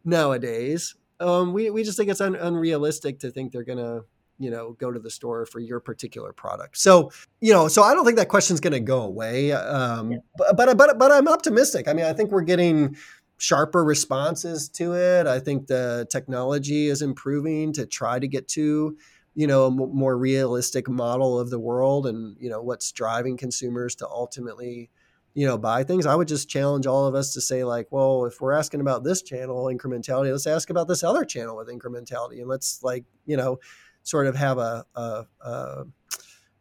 nowadays. 0.06 0.96
Um, 1.20 1.52
we, 1.52 1.70
we 1.70 1.84
just 1.84 1.98
think 1.98 2.10
it's 2.10 2.22
un- 2.22 2.36
unrealistic 2.36 3.20
to 3.20 3.30
think 3.30 3.52
they're 3.52 3.64
going 3.64 3.78
to 3.78 4.06
you 4.42 4.50
know 4.50 4.74
go 4.74 4.92
to 4.92 5.00
the 5.00 5.12
store 5.12 5.46
for 5.46 5.60
your 5.60 5.80
particular 5.80 6.34
product. 6.34 6.78
So 6.78 7.12
you 7.40 7.54
know 7.54 7.68
so 7.68 7.84
i 7.84 7.94
don't 7.94 8.06
think 8.06 8.18
that 8.18 8.28
question's 8.28 8.60
going 8.60 8.74
to 8.74 8.80
go 8.80 9.02
away 9.02 9.52
um, 9.52 10.12
yeah. 10.12 10.18
but, 10.38 10.56
but 10.58 10.78
but 10.78 11.00
but 11.00 11.12
i'm 11.12 11.28
optimistic. 11.28 11.88
I 11.88 11.94
mean 11.94 12.06
i 12.06 12.14
think 12.14 12.32
we're 12.32 12.42
getting 12.42 12.96
sharper 13.42 13.84
responses 13.84 14.70
to 14.70 14.94
it. 14.94 15.26
I 15.26 15.40
think 15.40 15.66
the 15.66 16.06
technology 16.12 16.86
is 16.86 17.02
improving 17.02 17.74
to 17.74 17.88
try 17.88 18.20
to 18.20 18.28
get 18.28 18.48
to 18.50 18.96
you 19.34 19.48
know 19.48 19.66
a 19.66 19.72
more 19.72 20.16
realistic 20.16 20.88
model 20.88 21.40
of 21.40 21.50
the 21.50 21.60
world 21.60 22.06
and 22.06 22.38
you 22.40 22.50
know 22.50 22.62
what's 22.62 22.92
driving 22.92 23.38
consumers 23.38 23.96
to 23.96 24.08
ultimately 24.08 24.92
you 25.34 25.48
know 25.48 25.58
buy 25.58 25.84
things. 25.84 26.06
I 26.06 26.16
would 26.16 26.28
just 26.28 26.50
challenge 26.50 26.86
all 26.86 27.08
of 27.08 27.16
us 27.16 27.34
to 27.34 27.42
say 27.42 27.64
like 27.64 27.88
well 27.90 28.26
if 28.26 28.40
we're 28.40 28.54
asking 28.54 28.82
about 28.82 29.04
this 29.04 29.24
channel 29.24 29.66
incrementality 29.66 30.32
let's 30.32 30.46
ask 30.46 30.70
about 30.70 30.88
this 30.88 31.04
other 31.04 31.26
channel 31.26 31.58
with 31.58 31.68
incrementality 31.68 32.40
and 32.42 32.48
let's 32.48 32.84
like 32.84 33.06
you 33.26 33.38
know 33.38 33.58
sort 34.04 34.28
of 34.28 34.36
have 34.36 34.58
a, 34.58 34.86
a, 34.96 35.26
a 35.42 35.84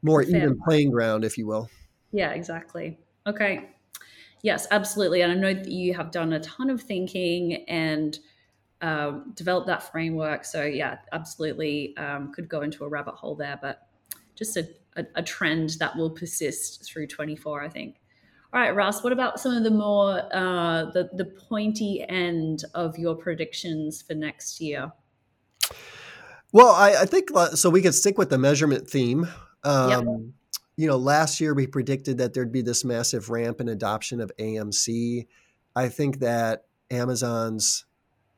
more 0.02 0.22
even 0.22 0.58
playing 0.66 0.90
ground, 0.90 1.24
if 1.24 1.36
you 1.36 1.46
will. 1.46 1.68
Yeah, 2.12 2.30
exactly. 2.30 2.98
Okay. 3.26 3.70
Yes, 4.42 4.66
absolutely. 4.70 5.20
And 5.22 5.32
I 5.32 5.34
know 5.34 5.54
that 5.54 5.70
you 5.70 5.94
have 5.94 6.10
done 6.10 6.32
a 6.32 6.40
ton 6.40 6.70
of 6.70 6.80
thinking 6.80 7.64
and 7.68 8.18
um, 8.80 9.32
developed 9.34 9.66
that 9.66 9.82
framework. 9.82 10.44
So, 10.44 10.64
yeah, 10.64 10.98
absolutely 11.12 11.96
um, 11.98 12.32
could 12.32 12.48
go 12.48 12.62
into 12.62 12.84
a 12.84 12.88
rabbit 12.88 13.14
hole 13.14 13.34
there, 13.34 13.58
but 13.60 13.88
just 14.34 14.56
a, 14.56 14.66
a, 14.96 15.04
a, 15.16 15.22
trend 15.22 15.70
that 15.80 15.94
will 15.96 16.08
persist 16.08 16.84
through 16.86 17.06
24, 17.06 17.62
I 17.62 17.68
think. 17.68 18.00
All 18.54 18.60
right, 18.60 18.74
Russ, 18.74 19.04
what 19.04 19.12
about 19.12 19.38
some 19.38 19.54
of 19.54 19.64
the 19.64 19.70
more, 19.70 20.22
uh, 20.34 20.86
the, 20.92 21.10
the 21.12 21.26
pointy 21.26 22.04
end 22.08 22.64
of 22.74 22.98
your 22.98 23.14
predictions 23.14 24.00
for 24.00 24.14
next 24.14 24.60
year? 24.62 24.90
Well, 26.52 26.74
I, 26.74 27.02
I, 27.02 27.04
think 27.06 27.30
so. 27.54 27.70
We 27.70 27.82
could 27.82 27.94
stick 27.94 28.18
with 28.18 28.30
the 28.30 28.38
measurement 28.38 28.88
theme. 28.88 29.28
Um, 29.62 29.90
yep. 29.90 30.04
You 30.76 30.86
know, 30.86 30.96
last 30.96 31.40
year 31.40 31.54
we 31.54 31.66
predicted 31.66 32.18
that 32.18 32.34
there'd 32.34 32.52
be 32.52 32.62
this 32.62 32.84
massive 32.84 33.30
ramp 33.30 33.60
in 33.60 33.68
adoption 33.68 34.20
of 34.20 34.32
AMC. 34.38 35.26
I 35.76 35.88
think 35.88 36.20
that 36.20 36.64
Amazon's 36.90 37.84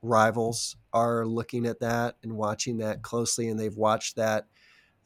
rivals 0.02 0.76
are 0.92 1.24
looking 1.24 1.66
at 1.66 1.80
that 1.80 2.16
and 2.22 2.32
watching 2.32 2.78
that 2.78 3.02
closely, 3.02 3.48
and 3.48 3.58
they've 3.58 3.76
watched 3.76 4.16
that 4.16 4.46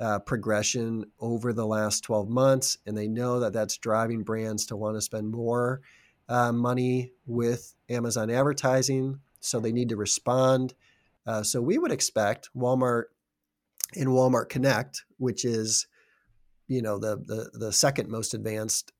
uh, 0.00 0.18
progression 0.18 1.04
over 1.20 1.52
the 1.52 1.66
last 1.66 2.02
12 2.04 2.28
months, 2.28 2.78
and 2.86 2.96
they 2.96 3.08
know 3.08 3.40
that 3.40 3.52
that's 3.52 3.78
driving 3.78 4.22
brands 4.22 4.66
to 4.66 4.76
want 4.76 4.96
to 4.96 5.00
spend 5.00 5.30
more 5.30 5.80
uh, 6.28 6.52
money 6.52 7.12
with 7.26 7.74
Amazon 7.88 8.30
advertising. 8.30 9.20
So 9.40 9.60
they 9.60 9.72
need 9.72 9.90
to 9.90 9.96
respond. 9.96 10.74
Uh, 11.26 11.42
so 11.42 11.60
we 11.60 11.78
would 11.78 11.92
expect 11.92 12.50
Walmart 12.56 13.04
and 13.94 14.08
Walmart 14.08 14.48
Connect, 14.48 15.04
which 15.18 15.44
is 15.44 15.86
you 16.68 16.82
know 16.82 16.98
the 16.98 17.16
the, 17.16 17.50
the 17.58 17.72
second 17.72 18.08
most 18.08 18.34
advanced 18.34 18.92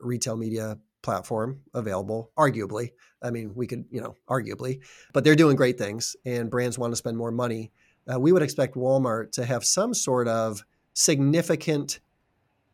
retail 0.00 0.36
media 0.36 0.78
platform 1.02 1.60
available 1.72 2.30
arguably 2.36 2.90
i 3.22 3.30
mean 3.30 3.52
we 3.54 3.66
could 3.66 3.84
you 3.90 4.00
know 4.00 4.14
arguably 4.28 4.80
but 5.12 5.24
they're 5.24 5.34
doing 5.34 5.56
great 5.56 5.78
things 5.78 6.14
and 6.26 6.50
brands 6.50 6.78
want 6.78 6.92
to 6.92 6.96
spend 6.96 7.16
more 7.16 7.30
money 7.30 7.70
uh, 8.12 8.18
we 8.18 8.32
would 8.32 8.42
expect 8.42 8.74
walmart 8.74 9.32
to 9.32 9.44
have 9.44 9.64
some 9.64 9.94
sort 9.94 10.28
of 10.28 10.62
significant 10.92 12.00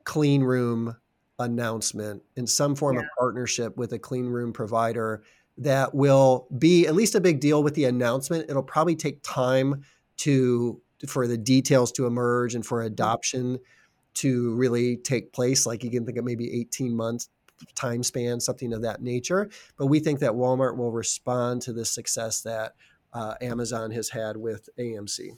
clean 0.04 0.42
room 0.42 0.96
announcement 1.38 2.22
in 2.36 2.46
some 2.46 2.74
form 2.74 2.96
yeah. 2.96 3.02
of 3.02 3.06
partnership 3.18 3.76
with 3.76 3.92
a 3.92 3.98
clean 3.98 4.26
room 4.26 4.52
provider 4.52 5.22
that 5.58 5.94
will 5.94 6.48
be 6.58 6.86
at 6.86 6.94
least 6.94 7.14
a 7.14 7.20
big 7.20 7.40
deal 7.40 7.62
with 7.62 7.74
the 7.74 7.84
announcement. 7.84 8.50
It'll 8.50 8.62
probably 8.62 8.96
take 8.96 9.22
time 9.22 9.82
to 10.18 10.80
for 11.06 11.26
the 11.26 11.36
details 11.36 11.92
to 11.92 12.06
emerge 12.06 12.54
and 12.54 12.64
for 12.64 12.82
adoption 12.82 13.58
to 14.14 14.54
really 14.54 14.96
take 14.96 15.32
place. 15.32 15.66
Like 15.66 15.84
you 15.84 15.90
can 15.90 16.06
think 16.06 16.18
of 16.18 16.24
maybe 16.24 16.60
18 16.60 16.96
months 16.96 17.28
time 17.74 18.02
span, 18.02 18.40
something 18.40 18.72
of 18.72 18.82
that 18.82 19.02
nature. 19.02 19.48
But 19.78 19.86
we 19.86 20.00
think 20.00 20.20
that 20.20 20.32
Walmart 20.32 20.76
will 20.76 20.92
respond 20.92 21.62
to 21.62 21.72
the 21.72 21.84
success 21.84 22.42
that 22.42 22.74
uh, 23.12 23.34
Amazon 23.40 23.90
has 23.92 24.10
had 24.10 24.36
with 24.36 24.68
AMC. 24.78 25.30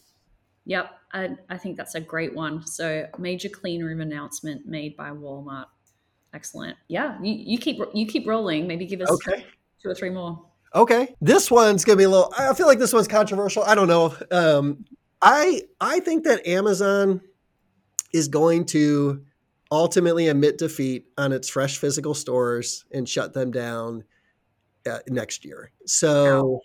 Yep, 0.64 0.90
I, 1.12 1.30
I 1.48 1.56
think 1.56 1.76
that's 1.76 1.94
a 1.94 2.00
great 2.00 2.34
one. 2.34 2.66
So 2.66 3.06
major 3.18 3.48
clean 3.48 3.82
room 3.82 4.00
announcement 4.00 4.66
made 4.66 4.96
by 4.96 5.10
Walmart. 5.10 5.66
Excellent. 6.34 6.76
Yeah, 6.88 7.18
you, 7.22 7.32
you 7.32 7.58
keep 7.58 7.80
you 7.94 8.06
keep 8.06 8.26
rolling. 8.26 8.66
Maybe 8.66 8.84
give 8.84 9.00
us 9.00 9.10
okay. 9.10 9.46
Two 9.82 9.88
or 9.88 9.94
three 9.94 10.10
more. 10.10 10.44
Okay, 10.74 11.14
this 11.20 11.50
one's 11.50 11.84
gonna 11.84 11.96
be 11.96 12.04
a 12.04 12.08
little. 12.08 12.32
I 12.36 12.52
feel 12.54 12.66
like 12.66 12.78
this 12.78 12.92
one's 12.92 13.08
controversial. 13.08 13.62
I 13.62 13.74
don't 13.74 13.88
know. 13.88 14.14
Um, 14.30 14.84
I 15.22 15.62
I 15.80 16.00
think 16.00 16.24
that 16.24 16.46
Amazon 16.46 17.20
is 18.12 18.28
going 18.28 18.66
to 18.66 19.24
ultimately 19.70 20.28
admit 20.28 20.58
defeat 20.58 21.06
on 21.18 21.32
its 21.32 21.48
fresh 21.48 21.78
physical 21.78 22.14
stores 22.14 22.84
and 22.92 23.08
shut 23.08 23.34
them 23.34 23.50
down 23.50 24.04
uh, 24.88 24.98
next 25.08 25.44
year. 25.44 25.70
So 25.86 26.60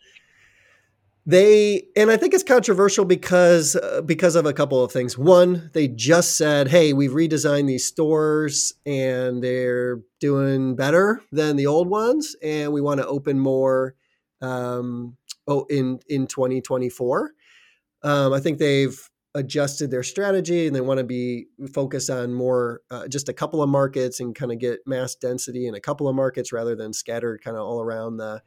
they 1.25 1.83
and 1.95 2.11
I 2.11 2.17
think 2.17 2.33
it's 2.33 2.43
controversial 2.43 3.05
because 3.05 3.75
uh, 3.77 4.01
because 4.01 4.35
of 4.35 4.45
a 4.45 4.53
couple 4.53 4.83
of 4.83 4.91
things. 4.91 5.17
One, 5.17 5.69
they 5.73 5.87
just 5.87 6.35
said, 6.35 6.67
"Hey, 6.67 6.91
we've 6.91 7.11
redesigned 7.11 7.67
these 7.67 7.85
stores 7.85 8.73
and 8.85 9.41
they're 9.41 10.01
doing 10.19 10.75
better 10.75 11.21
than 11.31 11.55
the 11.55 11.67
old 11.67 11.87
ones, 11.87 12.35
and 12.43 12.73
we 12.73 12.81
want 12.81 12.99
to 12.99 13.07
open 13.07 13.39
more 13.39 13.95
um, 14.41 15.15
oh 15.47 15.65
in 15.69 15.99
in 16.09 16.27
2024." 16.27 17.31
Um, 18.03 18.33
I 18.33 18.39
think 18.41 18.57
they've 18.57 19.09
adjusted 19.35 19.89
their 19.89 20.03
strategy 20.03 20.67
and 20.67 20.75
they 20.75 20.81
want 20.81 20.99
to 20.99 21.03
be 21.03 21.47
focused 21.73 22.09
on 22.09 22.33
more 22.33 22.81
uh, 22.91 23.07
just 23.07 23.29
a 23.29 23.33
couple 23.33 23.63
of 23.63 23.69
markets 23.69 24.19
and 24.19 24.35
kind 24.35 24.51
of 24.51 24.59
get 24.59 24.79
mass 24.85 25.15
density 25.15 25.65
in 25.65 25.73
a 25.73 25.79
couple 25.79 26.07
of 26.07 26.15
markets 26.15 26.53
rather 26.53 26.75
than 26.75 26.93
scattered 26.93 27.43
kind 27.43 27.57
of 27.57 27.63
all 27.63 27.81
around 27.81 28.17
the 28.17 28.43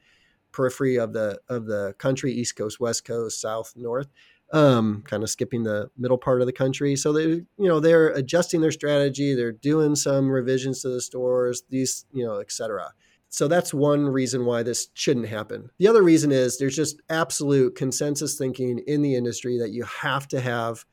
periphery 0.56 0.96
of 0.96 1.12
the 1.12 1.38
of 1.48 1.66
the 1.66 1.94
country 1.98 2.32
east 2.32 2.56
coast 2.56 2.80
west 2.80 3.04
coast 3.04 3.40
south 3.40 3.72
north 3.76 4.08
um, 4.52 5.02
kind 5.08 5.24
of 5.24 5.30
skipping 5.30 5.64
the 5.64 5.90
middle 5.98 6.18
part 6.18 6.40
of 6.40 6.46
the 6.46 6.52
country 6.52 6.94
so 6.94 7.12
they 7.12 7.24
you 7.24 7.46
know 7.58 7.80
they're 7.80 8.08
adjusting 8.10 8.60
their 8.60 8.70
strategy 8.70 9.34
they're 9.34 9.52
doing 9.52 9.96
some 9.96 10.30
revisions 10.30 10.82
to 10.82 10.88
the 10.88 11.00
stores 11.00 11.64
these 11.68 12.06
you 12.12 12.24
know 12.24 12.36
et 12.36 12.50
cetera 12.50 12.92
so 13.28 13.48
that's 13.48 13.74
one 13.74 14.08
reason 14.08 14.44
why 14.44 14.62
this 14.62 14.88
shouldn't 14.94 15.28
happen. 15.28 15.70
The 15.78 15.88
other 15.88 16.02
reason 16.02 16.32
is 16.32 16.58
there's 16.58 16.76
just 16.76 17.02
absolute 17.10 17.74
consensus 17.74 18.38
thinking 18.38 18.78
in 18.86 19.02
the 19.02 19.14
industry 19.14 19.58
that 19.58 19.70
you 19.70 19.84
have 19.84 20.28
to 20.28 20.40
have 20.40 20.84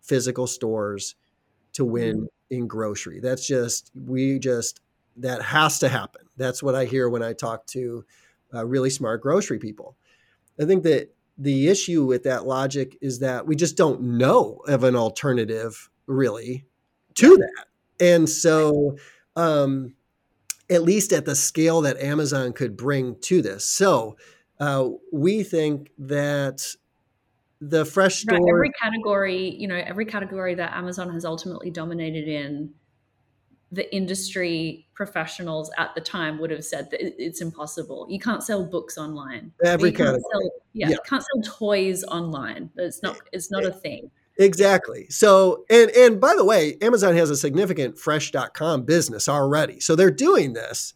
physical 0.00 0.46
stores 0.46 1.14
to 1.74 1.84
win 1.84 2.16
mm-hmm. 2.16 2.26
in 2.50 2.66
grocery. 2.66 3.20
That's 3.20 3.46
just, 3.46 3.90
we 3.94 4.38
just, 4.38 4.80
that 5.18 5.42
has 5.42 5.78
to 5.80 5.88
happen. 5.88 6.22
That's 6.36 6.62
what 6.62 6.74
I 6.74 6.86
hear 6.86 7.08
when 7.08 7.22
I 7.22 7.34
talk 7.34 7.66
to 7.68 8.04
uh, 8.54 8.66
really 8.66 8.90
smart 8.90 9.22
grocery 9.22 9.58
people. 9.58 9.96
I 10.60 10.64
think 10.64 10.82
that 10.84 11.14
the 11.38 11.68
issue 11.68 12.04
with 12.04 12.24
that 12.24 12.46
logic 12.46 12.96
is 13.00 13.20
that 13.20 13.46
we 13.46 13.56
just 13.56 13.76
don't 13.76 14.02
know 14.02 14.60
of 14.68 14.84
an 14.84 14.94
alternative 14.94 15.90
really 16.06 16.66
to 17.14 17.36
that. 17.36 17.66
And 18.00 18.28
so, 18.28 18.96
um, 19.36 19.94
at 20.70 20.82
least 20.82 21.12
at 21.12 21.24
the 21.24 21.34
scale 21.34 21.82
that 21.82 21.98
Amazon 21.98 22.52
could 22.52 22.76
bring 22.76 23.16
to 23.20 23.42
this. 23.42 23.64
So 23.64 24.16
uh, 24.58 24.88
we 25.12 25.42
think 25.42 25.90
that 25.98 26.66
the 27.60 27.84
fresh 27.84 28.20
store, 28.20 28.38
right, 28.38 28.48
every 28.48 28.70
category, 28.80 29.54
you 29.56 29.68
know, 29.68 29.76
every 29.76 30.06
category 30.06 30.54
that 30.54 30.72
Amazon 30.72 31.12
has 31.12 31.24
ultimately 31.24 31.70
dominated 31.70 32.26
in, 32.26 32.70
the 33.72 33.92
industry 33.94 34.86
professionals 34.94 35.70
at 35.78 35.94
the 35.94 36.00
time 36.00 36.38
would 36.38 36.50
have 36.50 36.64
said 36.64 36.90
that 36.90 37.00
it's 37.00 37.40
impossible. 37.40 38.06
You 38.08 38.20
can't 38.20 38.42
sell 38.42 38.64
books 38.64 38.98
online. 38.98 39.52
Every 39.64 39.90
category, 39.90 40.20
sell, 40.30 40.42
yeah, 40.72 40.88
yeah, 40.88 40.90
you 40.90 40.98
can't 41.06 41.24
sell 41.24 41.42
toys 41.42 42.04
online. 42.04 42.70
It's 42.76 43.02
not. 43.02 43.16
It's 43.32 43.50
not 43.50 43.64
a 43.64 43.72
thing. 43.72 44.10
Exactly. 44.38 45.06
So, 45.10 45.64
and 45.68 45.90
and 45.90 46.20
by 46.20 46.34
the 46.36 46.44
way, 46.44 46.76
Amazon 46.80 47.16
has 47.16 47.30
a 47.30 47.36
significant 47.36 47.98
fresh.com 47.98 48.84
business 48.84 49.28
already. 49.28 49.80
So 49.80 49.96
they're 49.96 50.10
doing 50.10 50.52
this 50.52 50.94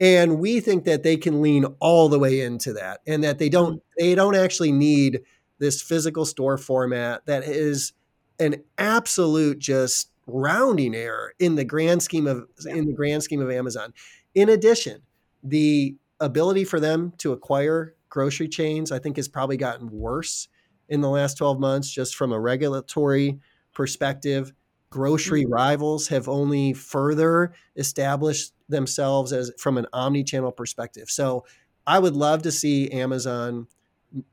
and 0.00 0.38
we 0.38 0.60
think 0.60 0.84
that 0.84 1.02
they 1.02 1.16
can 1.16 1.40
lean 1.40 1.64
all 1.80 2.08
the 2.08 2.18
way 2.18 2.40
into 2.40 2.72
that 2.74 3.00
and 3.06 3.24
that 3.24 3.38
they 3.38 3.48
don't 3.48 3.76
mm-hmm. 3.76 4.04
they 4.04 4.14
don't 4.14 4.34
actually 4.34 4.72
need 4.72 5.20
this 5.58 5.80
physical 5.80 6.24
store 6.24 6.58
format 6.58 7.24
that 7.26 7.44
is 7.44 7.92
an 8.38 8.62
absolute 8.76 9.58
just 9.58 10.10
rounding 10.26 10.94
error 10.94 11.32
in 11.38 11.54
the 11.54 11.64
grand 11.64 12.02
scheme 12.02 12.26
of 12.26 12.46
in 12.66 12.86
the 12.86 12.92
grand 12.92 13.22
scheme 13.22 13.40
of 13.40 13.50
Amazon. 13.50 13.92
In 14.34 14.48
addition, 14.48 15.02
the 15.42 15.96
ability 16.20 16.64
for 16.64 16.80
them 16.80 17.12
to 17.18 17.32
acquire 17.32 17.94
grocery 18.08 18.48
chains 18.48 18.90
I 18.90 18.98
think 18.98 19.16
has 19.16 19.28
probably 19.28 19.56
gotten 19.56 19.90
worse 19.90 20.48
in 20.88 21.00
the 21.00 21.10
last 21.10 21.36
12 21.36 21.58
months, 21.58 21.90
just 21.90 22.14
from 22.14 22.32
a 22.32 22.40
regulatory 22.40 23.38
perspective. 23.72 24.52
Grocery 24.90 25.42
mm-hmm. 25.42 25.52
rivals 25.52 26.08
have 26.08 26.28
only 26.28 26.72
further 26.72 27.52
established 27.76 28.52
themselves 28.68 29.32
as 29.32 29.52
from 29.58 29.78
an 29.78 29.86
omni-channel 29.92 30.52
perspective. 30.52 31.10
So 31.10 31.44
I 31.86 31.98
would 31.98 32.14
love 32.14 32.42
to 32.42 32.52
see 32.52 32.90
Amazon 32.90 33.66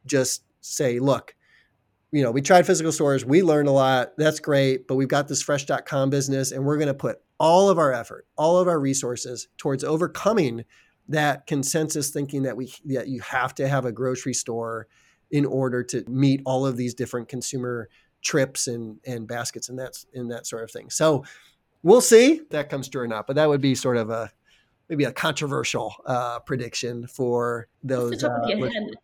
just 0.06 0.44
say, 0.62 1.00
look, 1.00 1.36
you 2.14 2.22
know, 2.22 2.30
we 2.30 2.44
tried 2.44 2.68
physical 2.68 2.92
stores, 2.92 3.26
we 3.26 3.42
learned 3.42 3.68
a 3.68 3.72
lot, 3.72 4.16
that's 4.18 4.40
great, 4.40 4.88
but 4.88 4.96
we've 4.96 5.08
got 5.08 5.28
this 5.28 5.42
fresh.com 5.42 6.12
business 6.12 6.52
and 6.52 6.64
we're 6.64 6.78
going 6.78 6.88
to 6.88 6.94
put 6.94 7.18
all 7.40 7.70
of 7.70 7.80
our 7.80 7.92
effort, 7.92 8.28
all 8.38 8.60
of 8.60 8.68
our 8.68 8.80
resources 8.80 9.48
towards 9.58 9.84
overcoming 9.84 10.64
that 11.10 11.48
consensus 11.48 12.12
thinking 12.12 12.44
that 12.44 12.56
we 12.56 12.72
that 12.86 13.08
you 13.08 13.20
have 13.22 13.54
to 13.56 13.68
have 13.68 13.84
a 13.84 13.92
grocery 13.92 14.34
store 14.34 14.88
in 15.32 15.44
order 15.44 15.84
to 15.84 16.06
meet 16.08 16.42
all 16.46 16.66
of 16.68 16.78
these 16.78 16.94
different 16.94 17.28
consumer 17.28 17.90
trips 18.22 18.68
and 18.68 19.00
and 19.06 19.28
baskets 19.28 19.68
and 19.68 19.78
that's 19.78 20.06
and 20.14 20.32
that 20.32 20.46
sort 20.46 20.64
of 20.64 20.72
thing. 20.72 20.92
So 20.92 21.26
we'll 21.82 22.00
see 22.00 22.42
that 22.52 22.70
comes 22.70 22.88
true 22.88 23.02
or 23.02 23.08
not. 23.08 23.26
But 23.26 23.38
that 23.38 23.50
would 23.50 23.60
be 23.60 23.74
sort 23.74 23.98
of 23.98 24.12
a 24.12 24.32
maybe 24.94 25.06
a 25.06 25.12
controversial 25.12 25.94
uh, 26.06 26.40
prediction 26.40 27.08
for 27.08 27.68
those. 27.84 28.24
uh, 28.24 28.30
head, 28.48 28.60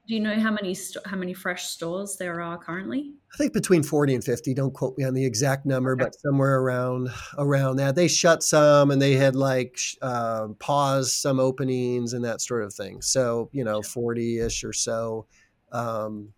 do 0.08 0.14
you 0.14 0.20
know 0.20 0.40
how 0.40 0.52
many 0.52 0.74
st- 0.74 1.06
how 1.08 1.18
many 1.18 1.34
fresh 1.34 1.66
stores 1.66 2.16
there 2.18 2.42
are 2.42 2.58
currently? 2.58 3.14
I 3.34 3.38
think 3.38 3.54
between 3.54 3.84
forty 3.84 4.14
and 4.14 4.24
fifty. 4.24 4.54
Don't 4.54 4.74
quote 4.74 4.98
me 4.98 5.04
on 5.04 5.14
the 5.14 5.26
exact 5.26 5.66
number, 5.66 5.94
okay. 5.94 6.06
but 6.06 6.16
somewhere 6.16 6.60
around 6.60 7.10
around 7.38 7.78
that. 7.78 7.96
They 7.96 8.08
shut 8.08 8.44
some, 8.44 8.92
and 8.92 9.02
they 9.02 9.14
had 9.14 9.36
like 9.36 9.80
uh, 10.02 10.50
paused 10.60 11.12
some 11.12 11.40
openings 11.40 12.14
and 12.14 12.24
that 12.24 12.42
sort 12.42 12.64
of 12.64 12.74
thing. 12.74 13.02
So 13.02 13.50
you 13.52 13.64
know, 13.64 13.82
forty 13.82 14.40
ish 14.40 14.64
or 14.64 14.74
so 14.74 15.26
um, 15.72 16.34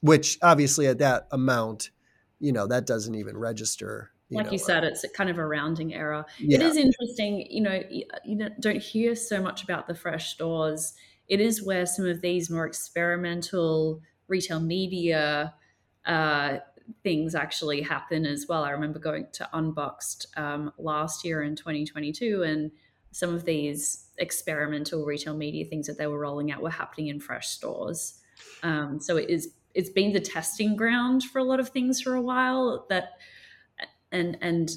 which 0.00 0.38
obviously 0.42 0.86
at 0.86 0.98
that 0.98 1.26
amount, 1.30 1.90
you 2.38 2.52
know, 2.52 2.66
that 2.66 2.86
doesn't 2.86 3.14
even 3.14 3.36
register. 3.36 4.10
You 4.30 4.36
like 4.36 4.46
know, 4.46 4.52
you 4.52 4.58
said, 4.58 4.84
it's 4.84 5.04
kind 5.14 5.28
of 5.28 5.38
a 5.38 5.46
rounding 5.46 5.92
error. 5.92 6.24
Yeah. 6.38 6.58
It 6.58 6.62
is 6.62 6.76
interesting, 6.76 7.46
you 7.50 7.60
know, 7.60 7.82
you 8.24 8.48
don't 8.60 8.80
hear 8.80 9.14
so 9.14 9.42
much 9.42 9.64
about 9.64 9.88
the 9.88 9.94
fresh 9.94 10.32
stores. 10.32 10.94
It 11.28 11.40
is 11.40 11.62
where 11.62 11.84
some 11.84 12.06
of 12.06 12.20
these 12.20 12.48
more 12.48 12.64
experimental 12.64 14.00
retail 14.28 14.60
media 14.60 15.54
uh, 16.06 16.58
things 17.02 17.34
actually 17.34 17.82
happen 17.82 18.24
as 18.24 18.46
well. 18.48 18.64
I 18.64 18.70
remember 18.70 18.98
going 18.98 19.26
to 19.32 19.48
Unboxed 19.52 20.26
um, 20.36 20.72
last 20.78 21.24
year 21.24 21.42
in 21.42 21.56
2022, 21.56 22.42
and 22.42 22.70
some 23.12 23.34
of 23.34 23.44
these 23.44 24.06
experimental 24.18 25.04
retail 25.04 25.36
media 25.36 25.64
things 25.64 25.86
that 25.86 25.98
they 25.98 26.06
were 26.06 26.18
rolling 26.18 26.52
out 26.52 26.62
were 26.62 26.70
happening 26.70 27.08
in 27.08 27.20
fresh 27.20 27.48
stores. 27.48 28.20
Um, 28.62 29.00
so 29.00 29.16
it 29.16 29.28
is 29.28 29.52
it's 29.74 29.90
been 29.90 30.12
the 30.12 30.20
testing 30.20 30.74
ground 30.74 31.22
for 31.22 31.38
a 31.38 31.44
lot 31.44 31.60
of 31.60 31.68
things 31.68 32.00
for 32.00 32.14
a 32.14 32.20
while 32.22 32.86
that 32.88 33.12
and 34.12 34.38
and 34.40 34.70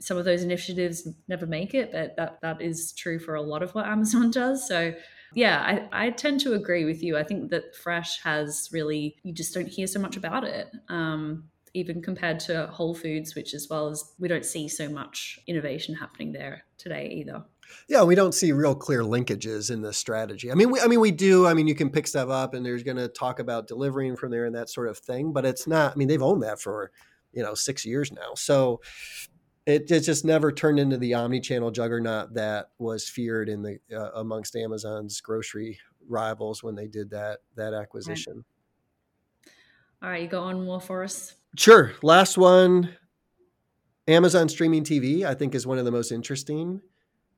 some 0.00 0.16
of 0.16 0.24
those 0.24 0.42
initiatives 0.42 1.08
never 1.26 1.46
make 1.46 1.74
it 1.74 1.90
but 1.92 2.16
that 2.16 2.40
that 2.40 2.62
is 2.62 2.92
true 2.92 3.18
for 3.18 3.34
a 3.34 3.42
lot 3.42 3.62
of 3.62 3.74
what 3.74 3.86
amazon 3.86 4.30
does 4.32 4.66
so 4.66 4.94
yeah 5.34 5.88
i, 5.92 6.06
I 6.06 6.10
tend 6.10 6.40
to 6.40 6.54
agree 6.54 6.84
with 6.84 7.02
you 7.02 7.16
i 7.16 7.22
think 7.22 7.50
that 7.50 7.74
fresh 7.74 8.20
has 8.22 8.68
really 8.72 9.16
you 9.22 9.32
just 9.32 9.54
don't 9.54 9.68
hear 9.68 9.86
so 9.86 10.00
much 10.00 10.16
about 10.16 10.44
it 10.44 10.68
um, 10.88 11.44
even 11.74 12.00
compared 12.00 12.40
to 12.40 12.66
whole 12.68 12.94
foods 12.94 13.34
which 13.34 13.54
as 13.54 13.66
well 13.68 13.88
as 13.88 14.04
we 14.18 14.28
don't 14.28 14.44
see 14.44 14.68
so 14.68 14.88
much 14.88 15.38
innovation 15.46 15.94
happening 15.94 16.32
there 16.32 16.64
today 16.78 17.08
either 17.14 17.44
yeah, 17.88 18.02
we 18.02 18.14
don't 18.14 18.32
see 18.32 18.52
real 18.52 18.74
clear 18.74 19.02
linkages 19.02 19.70
in 19.70 19.82
the 19.82 19.92
strategy. 19.92 20.50
I 20.50 20.54
mean, 20.54 20.70
we, 20.70 20.80
I 20.80 20.86
mean, 20.86 21.00
we 21.00 21.10
do. 21.10 21.46
I 21.46 21.54
mean, 21.54 21.66
you 21.66 21.74
can 21.74 21.90
pick 21.90 22.06
stuff 22.06 22.28
up, 22.28 22.54
and 22.54 22.64
there's 22.64 22.82
going 22.82 22.96
to 22.96 23.08
talk 23.08 23.38
about 23.38 23.66
delivering 23.66 24.16
from 24.16 24.30
there 24.30 24.44
and 24.44 24.54
that 24.54 24.70
sort 24.70 24.88
of 24.88 24.98
thing. 24.98 25.32
But 25.32 25.44
it's 25.44 25.66
not. 25.66 25.92
I 25.92 25.96
mean, 25.96 26.08
they've 26.08 26.22
owned 26.22 26.42
that 26.42 26.60
for 26.60 26.90
you 27.38 27.44
know 27.44 27.54
six 27.54 27.86
years 27.86 28.10
now, 28.12 28.34
so 28.34 28.80
it, 29.64 29.90
it 29.90 30.00
just 30.00 30.24
never 30.24 30.50
turned 30.50 30.80
into 30.80 30.96
the 30.96 31.14
omni-channel 31.14 31.70
juggernaut 31.70 32.34
that 32.34 32.70
was 32.78 33.08
feared 33.08 33.48
in 33.48 33.62
the 33.62 33.78
uh, 33.94 34.10
amongst 34.14 34.56
Amazon's 34.56 35.20
grocery 35.20 35.78
rivals 36.08 36.62
when 36.62 36.74
they 36.74 36.88
did 36.88 37.10
that 37.10 37.38
that 37.54 37.74
acquisition. 37.74 38.44
All 40.02 40.08
right, 40.08 40.22
you 40.22 40.28
got 40.28 40.44
one 40.44 40.64
more 40.64 40.80
for 40.80 41.04
us? 41.04 41.34
Sure. 41.56 41.92
Last 42.02 42.38
one 42.38 42.96
Amazon 44.08 44.48
streaming 44.48 44.84
TV, 44.84 45.24
I 45.24 45.34
think, 45.34 45.54
is 45.54 45.66
one 45.66 45.78
of 45.78 45.84
the 45.84 45.92
most 45.92 46.12
interesting 46.12 46.80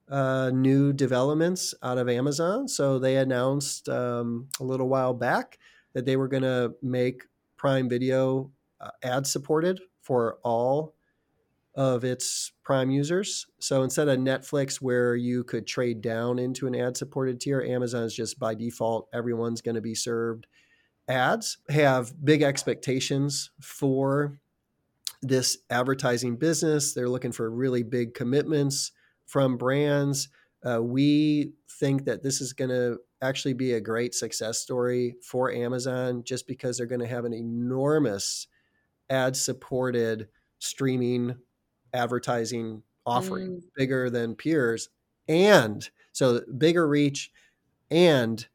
uh, 0.08 0.50
new 0.50 0.92
developments 0.92 1.74
out 1.82 1.98
of 1.98 2.08
Amazon. 2.08 2.68
So 2.68 2.98
they 2.98 3.16
announced 3.16 3.88
um, 3.88 4.48
a 4.60 4.64
little 4.64 4.88
while 4.88 5.14
back 5.14 5.58
that 5.94 6.06
they 6.06 6.16
were 6.16 6.28
going 6.28 6.42
to 6.42 6.74
make 6.80 7.24
Prime 7.56 7.88
Video 7.88 8.52
uh, 8.80 8.90
ad 9.02 9.26
supported 9.26 9.80
for 10.10 10.38
all 10.42 10.96
of 11.76 12.02
its 12.02 12.50
Prime 12.64 12.90
users. 12.90 13.46
So 13.60 13.84
instead 13.84 14.08
of 14.08 14.18
Netflix, 14.18 14.80
where 14.80 15.14
you 15.14 15.44
could 15.44 15.68
trade 15.68 16.00
down 16.00 16.40
into 16.40 16.66
an 16.66 16.74
ad 16.74 16.96
supported 16.96 17.40
tier, 17.40 17.60
Amazon's 17.60 18.12
just 18.12 18.36
by 18.36 18.56
default, 18.56 19.08
everyone's 19.14 19.62
going 19.62 19.76
to 19.76 19.80
be 19.80 19.94
served 19.94 20.48
ads. 21.06 21.58
Have 21.68 22.12
big 22.24 22.42
expectations 22.42 23.52
for 23.60 24.40
this 25.22 25.58
advertising 25.70 26.34
business. 26.34 26.92
They're 26.92 27.08
looking 27.08 27.30
for 27.30 27.48
really 27.48 27.84
big 27.84 28.12
commitments 28.12 28.90
from 29.26 29.56
brands. 29.56 30.28
Uh, 30.68 30.82
we 30.82 31.52
think 31.78 32.06
that 32.06 32.24
this 32.24 32.40
is 32.40 32.52
going 32.52 32.70
to 32.70 32.98
actually 33.22 33.54
be 33.54 33.74
a 33.74 33.80
great 33.80 34.16
success 34.16 34.58
story 34.58 35.14
for 35.22 35.52
Amazon 35.52 36.24
just 36.24 36.48
because 36.48 36.78
they're 36.78 36.86
going 36.86 37.00
to 37.00 37.06
have 37.06 37.24
an 37.24 37.32
enormous 37.32 38.48
ad 39.10 39.36
supported 39.36 40.28
streaming 40.58 41.36
advertising 41.92 42.82
offering, 43.04 43.56
mm. 43.56 43.62
bigger 43.74 44.08
than 44.08 44.34
peers. 44.34 44.88
And 45.28 45.88
so 46.12 46.40
bigger 46.56 46.86
reach 46.86 47.30
and 47.90 48.46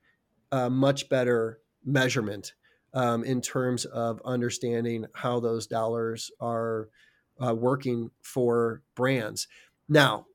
much 0.69 1.09
better 1.09 1.59
measurement 1.83 2.53
um, 2.93 3.23
in 3.23 3.41
terms 3.41 3.85
of 3.85 4.21
understanding 4.23 5.05
how 5.13 5.39
those 5.39 5.67
dollars 5.67 6.31
are 6.39 6.89
uh, 7.45 7.53
working 7.53 8.09
for 8.21 8.81
brands. 8.95 9.47
Now, 9.89 10.25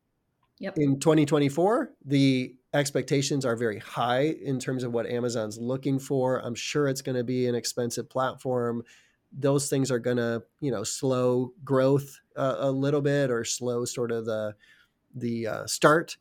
yep. 0.58 0.74
in 0.76 1.00
2024, 1.00 1.92
the 2.04 2.54
expectations 2.74 3.44
are 3.44 3.56
very 3.56 3.78
high 3.78 4.34
in 4.42 4.60
terms 4.60 4.84
of 4.84 4.92
what 4.92 5.06
Amazon's 5.06 5.58
looking 5.58 5.98
for. 5.98 6.38
I'm 6.38 6.54
sure 6.54 6.86
it's 6.86 7.02
going 7.02 7.16
to 7.16 7.24
be 7.24 7.46
an 7.46 7.54
expensive 7.54 8.08
platform. 8.08 8.84
Those 9.32 9.68
things 9.68 9.90
are 9.90 9.98
going 9.98 10.16
to, 10.16 10.42
you 10.60 10.70
know, 10.70 10.84
slow 10.84 11.52
growth 11.64 12.18
uh, 12.36 12.56
a 12.58 12.70
little 12.70 13.00
bit 13.00 13.30
or 13.30 13.44
slow 13.44 13.84
sort 13.84 14.10
of 14.10 14.24
the 14.26 14.54
the 15.14 15.46
uh, 15.46 15.66
start 15.66 16.16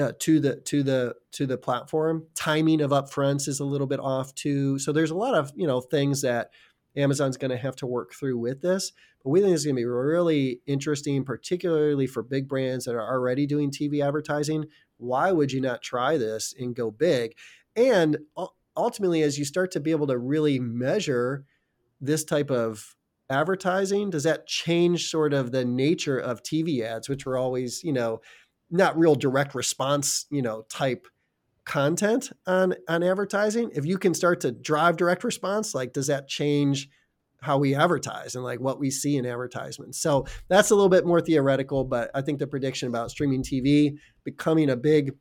uh, 0.00 0.12
to 0.20 0.40
the 0.40 0.56
to 0.56 0.82
the 0.82 1.14
to 1.32 1.46
the 1.46 1.58
platform. 1.58 2.26
Timing 2.34 2.80
of 2.80 2.90
upfronts 2.90 3.48
is 3.48 3.60
a 3.60 3.64
little 3.64 3.86
bit 3.86 4.00
off 4.00 4.34
too. 4.34 4.78
So 4.78 4.92
there's 4.92 5.10
a 5.10 5.16
lot 5.16 5.34
of 5.34 5.52
you 5.56 5.66
know 5.66 5.80
things 5.80 6.22
that 6.22 6.50
Amazon's 6.96 7.36
going 7.36 7.50
to 7.50 7.56
have 7.56 7.76
to 7.76 7.86
work 7.86 8.12
through 8.14 8.38
with 8.38 8.62
this. 8.62 8.92
But 9.22 9.30
we 9.30 9.40
think 9.40 9.54
it's 9.54 9.64
going 9.64 9.76
to 9.76 9.80
be 9.80 9.84
really 9.84 10.60
interesting, 10.66 11.24
particularly 11.24 12.06
for 12.06 12.22
big 12.22 12.48
brands 12.48 12.84
that 12.84 12.94
are 12.94 13.12
already 13.12 13.46
doing 13.46 13.70
TV 13.70 14.06
advertising. 14.06 14.66
Why 14.98 15.32
would 15.32 15.52
you 15.52 15.60
not 15.60 15.82
try 15.82 16.16
this 16.16 16.54
and 16.58 16.74
go 16.74 16.90
big? 16.90 17.34
And 17.74 18.18
ultimately, 18.76 19.22
as 19.22 19.38
you 19.38 19.44
start 19.44 19.70
to 19.72 19.80
be 19.80 19.90
able 19.90 20.06
to 20.06 20.18
really 20.18 20.58
measure 20.58 21.44
this 22.00 22.24
type 22.24 22.50
of 22.50 22.94
advertising, 23.28 24.10
does 24.10 24.24
that 24.24 24.46
change 24.46 25.10
sort 25.10 25.32
of 25.32 25.52
the 25.52 25.64
nature 25.64 26.18
of 26.18 26.42
TV 26.42 26.82
ads, 26.82 27.08
which 27.08 27.26
were 27.26 27.36
always, 27.36 27.82
you 27.82 27.92
know, 27.92 28.20
not 28.70 28.98
real 28.98 29.14
direct 29.14 29.54
response, 29.54 30.26
you 30.30 30.42
know, 30.42 30.62
type 30.68 31.06
content 31.66 32.30
on 32.46 32.74
on 32.88 33.02
advertising. 33.02 33.70
If 33.74 33.84
you 33.84 33.98
can 33.98 34.14
start 34.14 34.40
to 34.40 34.52
drive 34.52 34.96
direct 34.96 35.24
response, 35.24 35.74
like 35.74 35.92
does 35.92 36.06
that 36.06 36.28
change 36.28 36.88
how 37.42 37.58
we 37.58 37.74
advertise 37.74 38.34
and 38.34 38.42
like 38.42 38.60
what 38.60 38.80
we 38.80 38.90
see 38.90 39.16
in 39.16 39.26
advertisements? 39.26 40.00
So 40.00 40.26
that's 40.48 40.70
a 40.70 40.74
little 40.74 40.88
bit 40.88 41.04
more 41.04 41.20
theoretical, 41.20 41.84
but 41.84 42.10
I 42.14 42.22
think 42.22 42.38
the 42.38 42.46
prediction 42.46 42.88
about 42.88 43.10
streaming 43.10 43.42
TV 43.42 43.96
becoming 44.24 44.70
a 44.70 44.76
big 44.76 45.12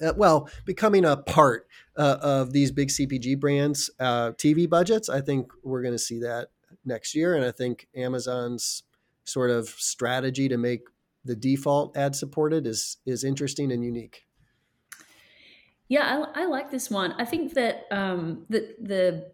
uh, 0.00 0.12
well, 0.16 0.48
becoming 0.64 1.04
a 1.04 1.16
part 1.16 1.66
uh, 1.96 2.18
of 2.20 2.52
these 2.52 2.70
big 2.70 2.88
CPG 2.88 3.38
brands' 3.38 3.90
uh, 3.98 4.32
TV 4.32 4.68
budgets, 4.68 5.08
I 5.08 5.20
think 5.20 5.50
we're 5.62 5.82
going 5.82 5.94
to 5.94 5.98
see 5.98 6.20
that 6.20 6.48
next 6.84 7.14
year. 7.14 7.34
And 7.34 7.44
I 7.44 7.50
think 7.50 7.88
Amazon's 7.94 8.84
sort 9.24 9.50
of 9.50 9.68
strategy 9.68 10.48
to 10.48 10.56
make 10.56 10.82
the 11.24 11.36
default 11.36 11.96
ad 11.96 12.16
supported 12.16 12.66
is 12.66 12.96
is 13.04 13.24
interesting 13.24 13.70
and 13.72 13.84
unique. 13.84 14.26
Yeah, 15.88 16.24
I, 16.34 16.42
I 16.42 16.46
like 16.46 16.70
this 16.70 16.90
one. 16.90 17.12
I 17.18 17.24
think 17.24 17.54
that 17.54 17.86
um, 17.90 18.46
the 18.48 18.74
the 18.80 19.30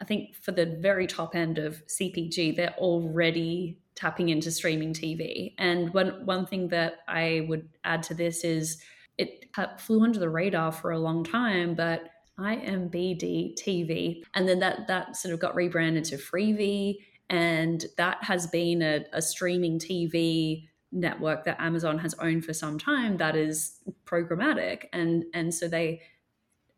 I 0.00 0.04
think 0.04 0.36
for 0.36 0.52
the 0.52 0.66
very 0.66 1.06
top 1.06 1.34
end 1.34 1.58
of 1.58 1.82
CPG, 1.86 2.56
they're 2.56 2.74
already 2.78 3.78
tapping 3.94 4.28
into 4.28 4.50
streaming 4.50 4.92
TV. 4.92 5.54
And 5.58 5.92
one 5.94 6.24
one 6.24 6.46
thing 6.46 6.68
that 6.68 6.98
I 7.08 7.46
would 7.48 7.68
add 7.84 8.02
to 8.04 8.14
this 8.14 8.44
is 8.44 8.82
it 9.18 9.46
uh, 9.56 9.76
flew 9.76 10.02
under 10.02 10.18
the 10.18 10.30
radar 10.30 10.72
for 10.72 10.92
a 10.92 10.98
long 10.98 11.24
time, 11.24 11.74
but 11.74 12.08
IMBD 12.38 13.54
TV, 13.58 14.22
and 14.34 14.48
then 14.48 14.60
that 14.60 14.86
that 14.86 15.16
sort 15.16 15.34
of 15.34 15.40
got 15.40 15.54
rebranded 15.54 16.04
to 16.04 16.16
Freevee, 16.16 16.96
and 17.28 17.84
that 17.96 18.22
has 18.22 18.46
been 18.46 18.80
a, 18.80 19.04
a 19.12 19.20
streaming 19.20 19.78
TV 19.78 20.68
network 20.92 21.44
that 21.44 21.60
Amazon 21.60 21.98
has 21.98 22.14
owned 22.14 22.44
for 22.44 22.54
some 22.54 22.78
time 22.78 23.16
that 23.18 23.36
is 23.36 23.78
programmatic. 24.06 24.84
And 24.92 25.24
and 25.34 25.52
so 25.52 25.68
they 25.68 26.00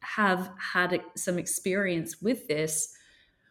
have 0.00 0.50
had 0.58 1.00
some 1.16 1.38
experience 1.38 2.20
with 2.20 2.48
this. 2.48 2.94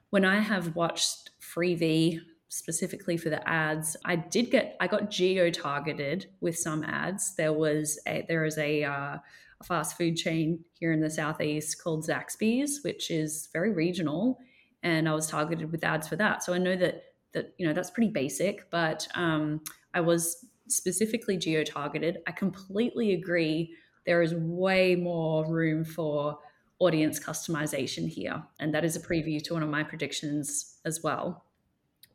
When 0.10 0.26
I 0.26 0.40
have 0.40 0.76
watched 0.76 1.30
Freevee 1.40 2.20
specifically 2.50 3.16
for 3.16 3.30
the 3.30 3.48
ads 3.48 3.96
I 4.06 4.16
did 4.16 4.52
get 4.52 4.76
I 4.80 4.88
got 4.88 5.10
geo 5.10 5.50
targeted 5.50 6.28
with 6.42 6.58
some 6.58 6.84
ads 6.84 7.36
there 7.36 7.54
was 7.54 8.00
a 8.08 8.26
there 8.28 8.46
is 8.46 8.58
a, 8.58 8.84
uh, 8.84 9.18
a 9.62 9.64
fast 9.64 9.98
food 9.98 10.18
chain 10.18 10.64
here 10.80 10.92
in 10.92 11.00
the 11.00 11.10
southeast 11.10 11.82
called 11.82 12.06
Zaxby's 12.06 12.82
which 12.84 13.12
is 13.12 13.50
very 13.54 13.72
regional 13.72 14.40
and 14.84 15.08
I 15.08 15.14
was 15.14 15.28
targeted 15.28 15.72
with 15.72 15.84
ads 15.84 16.08
for 16.08 16.16
that 16.18 16.44
so 16.44 16.54
I 16.54 16.58
know 16.58 16.76
that 16.76 17.04
that 17.34 17.54
you 17.58 17.68
know 17.68 17.74
that's 17.74 17.92
pretty 17.92 18.12
basic 18.12 18.70
but 18.72 19.08
um, 19.16 19.62
I 19.94 20.02
was 20.02 20.46
specifically 20.72 21.38
geo 21.38 21.64
targeted. 21.64 22.20
I 22.28 22.32
completely 22.32 23.14
agree. 23.14 23.76
There 24.06 24.22
is 24.22 24.34
way 24.34 24.96
more 24.96 25.50
room 25.52 25.84
for 25.84 26.40
audience 26.80 27.20
customization 27.20 28.08
here. 28.08 28.42
And 28.60 28.74
that 28.74 28.86
is 28.86 28.96
a 28.96 29.00
preview 29.00 29.44
to 29.44 29.54
one 29.54 29.64
of 29.64 29.70
my 29.70 29.84
predictions 29.84 30.78
as 30.86 31.04
well. 31.04 31.46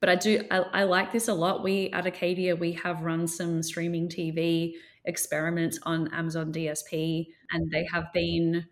But 0.05 0.11
I 0.11 0.17
do, 0.17 0.45
I, 0.51 0.59
I 0.59 0.85
like 0.85 1.12
this 1.12 1.29
a 1.29 1.33
lot. 1.33 1.64
We 1.64 1.88
at 1.88 2.05
Acadia, 2.05 2.55
we 2.55 2.73
have 2.73 3.01
run 3.01 3.27
some 3.27 3.62
streaming 3.62 4.07
TV 4.07 4.75
experiments 5.07 5.79
on 5.85 6.12
Amazon 6.12 6.53
DSP, 6.53 7.29
and 7.53 7.71
they 7.71 7.87
have 7.90 8.12
been 8.12 8.67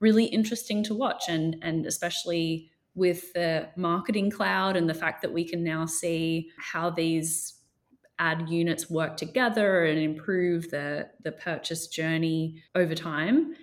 really 0.00 0.24
interesting 0.24 0.82
to 0.84 0.94
watch. 0.94 1.24
And, 1.28 1.56
and 1.60 1.84
especially 1.84 2.70
with 2.94 3.34
the 3.34 3.68
marketing 3.76 4.30
cloud 4.30 4.78
and 4.78 4.88
the 4.88 4.94
fact 4.94 5.20
that 5.20 5.30
we 5.30 5.46
can 5.46 5.62
now 5.62 5.84
see 5.84 6.48
how 6.56 6.88
these 6.88 7.56
ad 8.18 8.48
units 8.48 8.88
work 8.88 9.18
together 9.18 9.84
and 9.84 9.98
improve 9.98 10.70
the 10.70 11.10
the 11.22 11.32
purchase 11.32 11.86
journey 11.86 12.62
over 12.74 12.94
time 12.94 13.54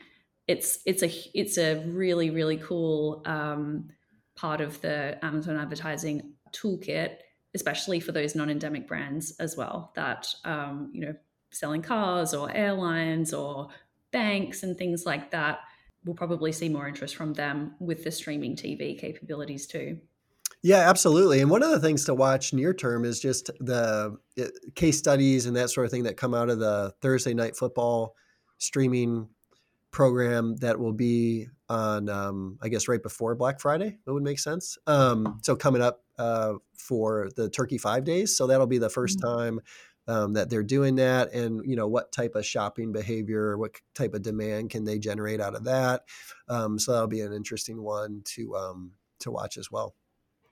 it's 0.48 0.80
it's 0.86 1.04
a 1.04 1.12
it's 1.34 1.58
a 1.58 1.84
really 1.88 2.30
really 2.30 2.56
cool 2.56 3.22
um, 3.26 3.90
part 4.38 4.62
of 4.62 4.80
the 4.80 5.18
amazon 5.26 5.58
advertising 5.58 6.36
toolkit 6.52 7.18
especially 7.54 8.02
for 8.02 8.12
those 8.12 8.36
non-endemic 8.36 8.88
brands 8.88 9.32
as 9.40 9.56
well 9.56 9.92
that 9.96 10.28
um, 10.44 10.90
you 10.94 11.02
know 11.02 11.16
selling 11.52 11.82
cars 11.82 12.34
or 12.34 12.52
airlines 12.52 13.34
or 13.34 13.70
banks 14.12 14.64
and 14.64 14.78
things 14.78 15.06
like 15.06 15.32
that 15.32 15.60
we'll 16.04 16.16
probably 16.16 16.52
see 16.52 16.70
more 16.70 16.88
interest 16.88 17.16
from 17.16 17.34
them 17.34 17.76
with 17.80 18.04
the 18.04 18.12
streaming 18.12 18.56
tv 18.56 19.00
capabilities 19.00 19.66
too 19.68 19.98
yeah, 20.62 20.90
absolutely. 20.90 21.42
And 21.42 21.52
one 21.52 21.62
of 21.62 21.70
the 21.70 21.80
things 21.80 22.06
to 22.06 22.16
watch 22.16 22.52
near 22.52 22.74
term 22.74 23.06
is 23.06 23.20
just 23.20 23.52
the 23.60 24.18
case 24.74 24.98
studies 24.98 25.46
and 25.46 25.56
that 25.56 25.70
sort 25.70 25.86
of 25.86 25.92
thing 25.92 26.04
that 26.06 26.18
come 26.18 26.34
out 26.34 26.50
of 26.50 26.58
the 26.58 26.92
Thursday 27.04 27.36
night 27.36 27.56
football 27.56 28.16
streaming 28.58 29.30
program 29.92 30.56
that 30.58 30.80
will 30.80 30.92
be 30.92 31.48
on, 31.70 32.10
um, 32.10 32.58
I 32.64 32.70
guess, 32.70 32.88
right 32.88 33.02
before 33.02 33.36
Black 33.36 33.60
Friday. 33.60 34.00
That 34.06 34.14
would 34.14 34.24
make 34.24 34.40
sense. 34.40 34.78
Um, 34.88 35.40
so 35.44 35.56
coming 35.56 35.84
up 35.84 36.04
uh, 36.18 36.54
for 36.78 37.30
the 37.36 37.50
Turkey 37.50 37.78
Five 37.78 38.04
Days, 38.04 38.36
so 38.36 38.48
that'll 38.48 38.68
be 38.68 38.78
the 38.78 38.90
1st 38.90 39.18
mm-hmm. 39.18 39.38
time 39.38 39.60
um, 40.08 40.34
that 40.34 40.50
they're 40.50 40.64
doing 40.64 40.96
that, 40.96 41.34
and 41.34 41.62
you 41.66 41.76
know 41.76 41.88
what 41.88 42.12
type 42.12 42.36
of 42.36 42.46
shopping 42.46 42.92
behavior, 42.92 43.58
what 43.58 43.72
type 43.94 44.14
of 44.14 44.22
demand 44.22 44.70
can 44.70 44.84
they 44.84 45.00
generate 45.00 45.42
out 45.42 45.56
of 45.56 45.64
that. 45.64 46.04
Um, 46.48 46.78
so 46.78 46.92
that'll 46.92 47.08
be 47.08 47.22
an 47.22 47.34
interesting 47.34 47.82
one 47.82 48.22
to 48.36 48.56
um, 48.56 48.92
to 49.20 49.32
watch 49.32 49.58
as 49.58 49.72
well. 49.72 49.96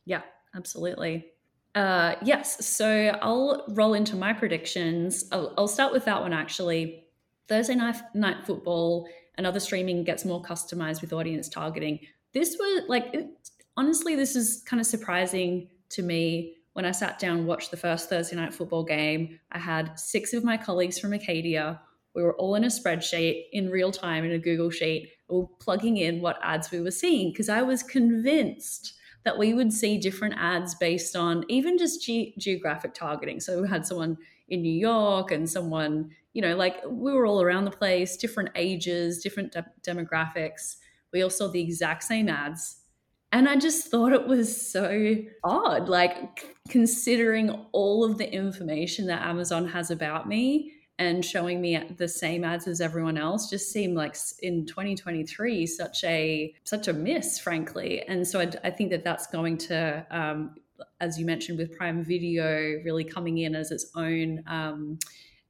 Yeah, 0.05 0.21
absolutely. 0.55 1.33
Uh, 1.75 2.15
yes, 2.21 2.65
so 2.65 3.17
I'll 3.21 3.65
roll 3.69 3.93
into 3.93 4.15
my 4.15 4.33
predictions. 4.33 5.25
I'll, 5.31 5.53
I'll 5.57 5.67
start 5.67 5.91
with 5.91 6.05
that 6.05 6.21
one 6.21 6.33
actually. 6.33 7.05
Thursday 7.47 7.75
night, 7.75 7.97
night 8.13 8.45
football 8.45 9.07
and 9.35 9.47
other 9.47 9.59
streaming 9.59 10.03
gets 10.03 10.23
more 10.23 10.41
customized 10.41 11.01
with 11.01 11.13
audience 11.13 11.49
targeting. 11.49 11.99
This 12.33 12.55
was 12.59 12.83
like, 12.87 13.13
honestly, 13.77 14.15
this 14.15 14.35
is 14.35 14.63
kind 14.65 14.79
of 14.79 14.87
surprising 14.87 15.69
to 15.89 16.01
me. 16.01 16.55
When 16.73 16.85
I 16.85 16.91
sat 16.91 17.19
down 17.19 17.45
watched 17.45 17.69
the 17.69 17.77
first 17.77 18.09
Thursday 18.09 18.35
night 18.35 18.53
football 18.53 18.83
game, 18.83 19.39
I 19.51 19.59
had 19.59 19.99
six 19.99 20.33
of 20.33 20.43
my 20.43 20.57
colleagues 20.57 20.97
from 20.97 21.13
Acadia. 21.13 21.79
We 22.15 22.23
were 22.23 22.35
all 22.37 22.55
in 22.55 22.63
a 22.63 22.67
spreadsheet 22.67 23.45
in 23.51 23.69
real 23.69 23.91
time 23.91 24.23
in 24.23 24.31
a 24.31 24.39
Google 24.39 24.71
Sheet, 24.71 25.11
all 25.27 25.55
plugging 25.59 25.97
in 25.97 26.21
what 26.21 26.39
ads 26.41 26.71
we 26.71 26.81
were 26.81 26.91
seeing 26.91 27.31
because 27.31 27.49
I 27.49 27.61
was 27.61 27.83
convinced 27.83 28.93
that 29.23 29.37
we 29.37 29.53
would 29.53 29.71
see 29.71 29.97
different 29.97 30.35
ads 30.37 30.75
based 30.75 31.15
on 31.15 31.45
even 31.47 31.77
just 31.77 32.03
ge- 32.03 32.35
geographic 32.37 32.93
targeting. 32.93 33.39
So 33.39 33.61
we 33.61 33.67
had 33.67 33.85
someone 33.85 34.17
in 34.49 34.61
New 34.61 34.73
York 34.73 35.31
and 35.31 35.49
someone, 35.49 36.11
you 36.33 36.41
know, 36.41 36.55
like 36.55 36.77
we 36.87 37.13
were 37.13 37.25
all 37.25 37.41
around 37.41 37.65
the 37.65 37.71
place, 37.71 38.17
different 38.17 38.49
ages, 38.55 39.21
different 39.23 39.51
de- 39.51 39.65
demographics. 39.81 40.77
We 41.11 41.21
all 41.23 41.29
saw 41.29 41.47
the 41.47 41.61
exact 41.61 42.03
same 42.03 42.29
ads. 42.29 42.82
And 43.33 43.49
I 43.49 43.55
just 43.55 43.87
thought 43.87 44.13
it 44.13 44.27
was 44.27 44.71
so 44.71 45.15
odd, 45.43 45.89
like 45.89 46.55
considering 46.69 47.49
all 47.71 48.03
of 48.05 48.19
the 48.19 48.31
information 48.31 49.07
that 49.07 49.23
Amazon 49.23 49.67
has 49.69 49.89
about 49.89 50.27
me 50.27 50.71
and 50.99 51.25
showing 51.25 51.59
me 51.59 51.79
the 51.97 52.07
same 52.07 52.43
ads 52.43 52.67
as 52.67 52.79
everyone 52.79 53.17
else 53.17 53.49
just 53.49 53.71
seemed 53.71 53.95
like 53.95 54.15
in 54.43 54.67
2023 54.67 55.65
such 55.65 56.03
a 56.03 56.53
such 56.63 56.87
a 56.87 56.93
miss 56.93 57.39
frankly. 57.39 58.03
And 58.03 58.27
so 58.27 58.39
i, 58.39 58.51
I 58.63 58.69
think 58.69 58.91
that 58.91 59.03
that's 59.03 59.25
going 59.25 59.57
to 59.69 60.05
um, 60.11 60.53
as 60.99 61.17
you 61.17 61.25
mentioned 61.25 61.57
with 61.57 61.75
prime 61.75 62.03
video 62.03 62.45
really 62.85 63.03
coming 63.03 63.39
in 63.39 63.55
as 63.55 63.71
its 63.71 63.87
own 63.95 64.43
um, 64.45 64.99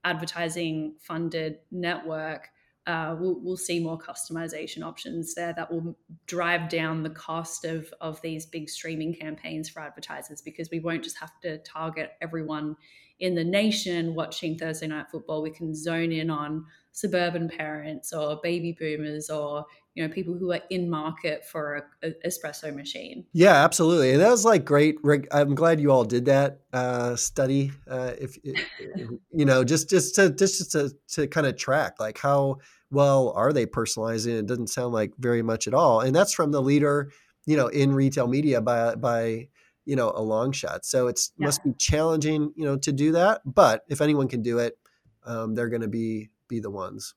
advertising 0.06 0.96
funded 1.02 1.60
network 1.70 2.48
uh, 2.86 3.16
we'll, 3.18 3.40
we'll, 3.42 3.58
see 3.58 3.80
more 3.80 3.98
customization 3.98 4.84
options 4.84 5.36
there 5.36 5.54
that 5.54 5.72
will 5.72 5.98
drive 6.26 6.68
down 6.70 7.02
the 7.02 7.10
cost 7.10 7.64
of, 7.64 7.94
of 8.02 8.22
these 8.22 8.46
big 8.46 8.70
streaming 8.70 9.14
campaigns 9.14 9.70
for 9.70 9.80
advertisers 9.80 10.42
because 10.42 10.70
we 10.70 10.80
won't 10.80 11.04
just 11.04 11.18
have 11.18 11.32
to 11.42 11.60
target 11.60 12.12
everyone 12.22 12.76
in 13.20 13.36
the 13.36 13.44
nation 13.44 14.16
watching 14.16 14.58
Thursday 14.58 14.88
night 14.88 15.06
football. 15.10 15.42
We 15.42 15.52
can 15.52 15.74
zone 15.74 16.12
in 16.12 16.30
on 16.30 16.66
suburban 16.92 17.48
parents 17.48 18.12
or 18.12 18.40
baby 18.44 18.76
boomers 18.78 19.30
or 19.30 19.66
you 19.96 20.06
know 20.06 20.14
people 20.14 20.34
who 20.34 20.52
are 20.52 20.62
in 20.70 20.90
market 20.90 21.46
for 21.46 21.86
a, 22.02 22.08
a 22.08 22.28
espresso 22.28 22.74
machine. 22.76 23.26
Yeah 23.34 23.64
absolutely. 23.64 24.12
And 24.12 24.22
that 24.22 24.30
was 24.30 24.46
like 24.46 24.66
great 24.66 24.98
i'm 25.32 25.56
glad 25.56 25.80
you 25.80 25.92
all 25.92 26.06
did 26.06 26.26
that 26.26 26.62
uh, 26.72 27.16
study 27.16 27.72
uh, 27.90 28.14
if, 28.20 28.38
you 29.32 29.46
know 29.46 29.64
just 29.64 29.90
just 29.90 30.16
to 30.16 30.30
just 30.32 30.72
to, 30.72 30.92
to 31.10 31.28
kind 31.28 31.48
of 31.48 31.58
track 31.58 32.00
like 32.00 32.18
how 32.18 32.58
well 32.92 33.34
are 33.36 33.52
they 33.52 33.66
personalizing? 33.66 34.38
It 34.38 34.46
doesn't 34.46 34.68
sound 34.68 34.94
like 34.94 35.14
very 35.18 35.42
much 35.42 35.68
at 35.68 35.74
all. 35.74 36.02
And 36.02 36.16
that's 36.16 36.32
from 36.32 36.52
the 36.52 36.62
leader 36.62 37.10
you 37.46 37.58
know 37.58 37.68
in 37.68 37.94
retail 37.94 38.28
media 38.28 38.62
by 38.62 38.96
by 38.96 39.48
you 39.86 39.96
know 39.96 40.12
a 40.16 40.22
long 40.22 40.52
shot 40.52 40.86
so 40.86 41.08
it 41.08 41.20
yeah. 41.38 41.46
must 41.46 41.64
be 41.64 41.74
challenging 41.78 42.54
you 42.56 42.66
know 42.66 42.78
to 42.78 42.92
do 42.92 43.12
that 43.12 43.42
but 43.46 43.84
if 43.90 44.02
anyone 44.02 44.28
can 44.28 44.42
do 44.42 44.60
it 44.60 44.78
um, 45.26 45.56
they're 45.56 45.70
going 45.70 45.82
to 45.82 45.88
be 45.88 46.30
be 46.48 46.60
the 46.60 46.72
ones 46.72 47.16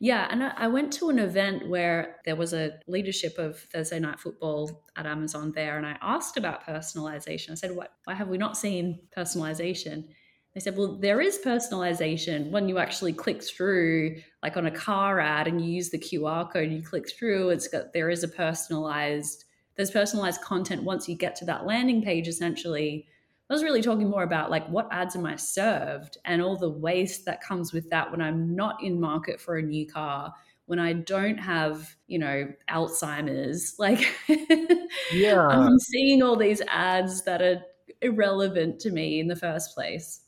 yeah 0.00 0.28
and 0.30 0.42
I, 0.42 0.68
went 0.68 0.92
to 0.94 1.10
an 1.10 1.18
event 1.18 1.68
where 1.68 2.16
there 2.24 2.36
was 2.36 2.52
a 2.52 2.78
leadership 2.86 3.38
of 3.38 3.58
thursday 3.58 3.98
night 3.98 4.20
football 4.20 4.84
at 4.96 5.06
amazon 5.06 5.52
there 5.52 5.76
and 5.76 5.86
i 5.86 5.96
asked 6.00 6.36
about 6.36 6.64
personalization. 6.64 7.52
I 7.52 7.54
said 7.54 7.74
why, 7.74 7.86
why 8.04 8.14
have 8.14 8.28
we 8.28 8.38
not 8.38 8.56
seen 8.56 9.00
personalization? 9.16 10.04
They 10.54 10.60
said 10.60 10.76
well 10.76 10.98
there 10.98 11.20
is 11.20 11.38
personalization 11.44 12.50
when 12.50 12.68
you 12.68 12.78
actually 12.78 13.12
click 13.12 13.42
through 13.42 14.16
like 14.42 14.56
on 14.56 14.66
a 14.66 14.70
car 14.70 15.20
ad 15.20 15.46
and 15.46 15.60
you 15.60 15.70
use 15.70 15.90
the 15.90 15.98
qr 15.98 16.52
code 16.52 16.64
and 16.64 16.76
you 16.76 16.82
click 16.82 17.10
through 17.10 17.50
it's 17.50 17.68
got 17.68 17.92
there 17.92 18.10
is 18.10 18.24
a 18.24 18.28
personalized 18.28 19.44
there's 19.76 19.90
personalized 19.90 20.40
content 20.42 20.82
once 20.82 21.08
you 21.08 21.16
get 21.16 21.36
to 21.36 21.44
that 21.44 21.66
landing 21.66 22.02
page 22.02 22.26
essentially 22.26 23.06
i 23.48 23.54
was 23.54 23.62
really 23.62 23.82
talking 23.82 24.08
more 24.08 24.22
about 24.22 24.50
like 24.50 24.66
what 24.68 24.88
ads 24.90 25.16
am 25.16 25.26
i 25.26 25.36
served 25.36 26.18
and 26.24 26.42
all 26.42 26.56
the 26.56 26.70
waste 26.70 27.24
that 27.24 27.40
comes 27.40 27.72
with 27.72 27.88
that 27.90 28.10
when 28.10 28.20
i'm 28.20 28.54
not 28.54 28.82
in 28.82 29.00
market 29.00 29.40
for 29.40 29.56
a 29.56 29.62
new 29.62 29.86
car 29.86 30.32
when 30.66 30.78
i 30.78 30.92
don't 30.92 31.38
have 31.38 31.96
you 32.06 32.18
know 32.18 32.48
alzheimer's. 32.70 33.74
Like 33.78 34.06
yeah. 35.12 35.46
I'm 35.46 35.78
seeing 35.78 36.22
all 36.22 36.36
these 36.36 36.60
ads 36.68 37.24
that 37.24 37.40
are 37.42 37.62
irrelevant 38.02 38.80
to 38.80 38.90
me 38.90 39.20
in 39.20 39.28
the 39.28 39.36
first 39.36 39.74
place. 39.74 40.20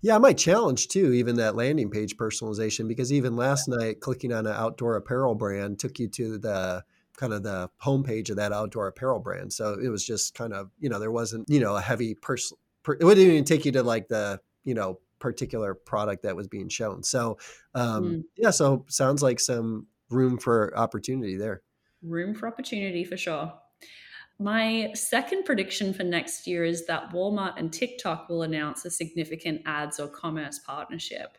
Yeah, 0.00 0.14
I 0.14 0.18
might 0.18 0.38
challenge 0.38 0.88
too, 0.88 1.12
even 1.12 1.36
that 1.36 1.56
landing 1.56 1.90
page 1.90 2.16
personalization, 2.16 2.88
because 2.88 3.12
even 3.12 3.36
last 3.36 3.68
night, 3.68 4.00
clicking 4.00 4.32
on 4.32 4.46
an 4.46 4.54
outdoor 4.54 4.96
apparel 4.96 5.34
brand 5.34 5.78
took 5.78 5.98
you 5.98 6.08
to 6.08 6.38
the 6.38 6.84
kind 7.16 7.32
of 7.32 7.42
the 7.42 7.70
homepage 7.82 8.30
of 8.30 8.36
that 8.36 8.52
outdoor 8.52 8.88
apparel 8.88 9.20
brand. 9.20 9.52
So 9.52 9.74
it 9.74 9.88
was 9.88 10.04
just 10.04 10.34
kind 10.34 10.52
of, 10.52 10.70
you 10.78 10.88
know, 10.88 10.98
there 10.98 11.12
wasn't, 11.12 11.48
you 11.48 11.60
know, 11.60 11.76
a 11.76 11.80
heavy 11.80 12.14
person. 12.14 12.56
Per- 12.82 12.94
it 12.94 13.04
wouldn't 13.04 13.26
even 13.26 13.44
take 13.44 13.64
you 13.64 13.72
to 13.72 13.82
like 13.82 14.08
the, 14.08 14.40
you 14.64 14.74
know, 14.74 14.98
particular 15.18 15.74
product 15.74 16.22
that 16.24 16.36
was 16.36 16.48
being 16.48 16.68
shown. 16.68 17.02
So, 17.02 17.38
um, 17.74 18.04
mm. 18.04 18.22
yeah, 18.36 18.50
so 18.50 18.84
sounds 18.88 19.22
like 19.22 19.40
some 19.40 19.86
room 20.10 20.38
for 20.38 20.76
opportunity 20.76 21.36
there. 21.36 21.62
Room 22.02 22.34
for 22.34 22.46
opportunity 22.46 23.04
for 23.04 23.16
sure. 23.16 23.52
My 24.38 24.90
second 24.94 25.44
prediction 25.44 25.94
for 25.94 26.02
next 26.02 26.46
year 26.46 26.64
is 26.64 26.86
that 26.86 27.12
Walmart 27.12 27.54
and 27.56 27.72
TikTok 27.72 28.28
will 28.28 28.42
announce 28.42 28.84
a 28.84 28.90
significant 28.90 29.62
ads 29.64 30.00
or 30.00 30.08
commerce 30.08 30.58
partnership. 30.58 31.38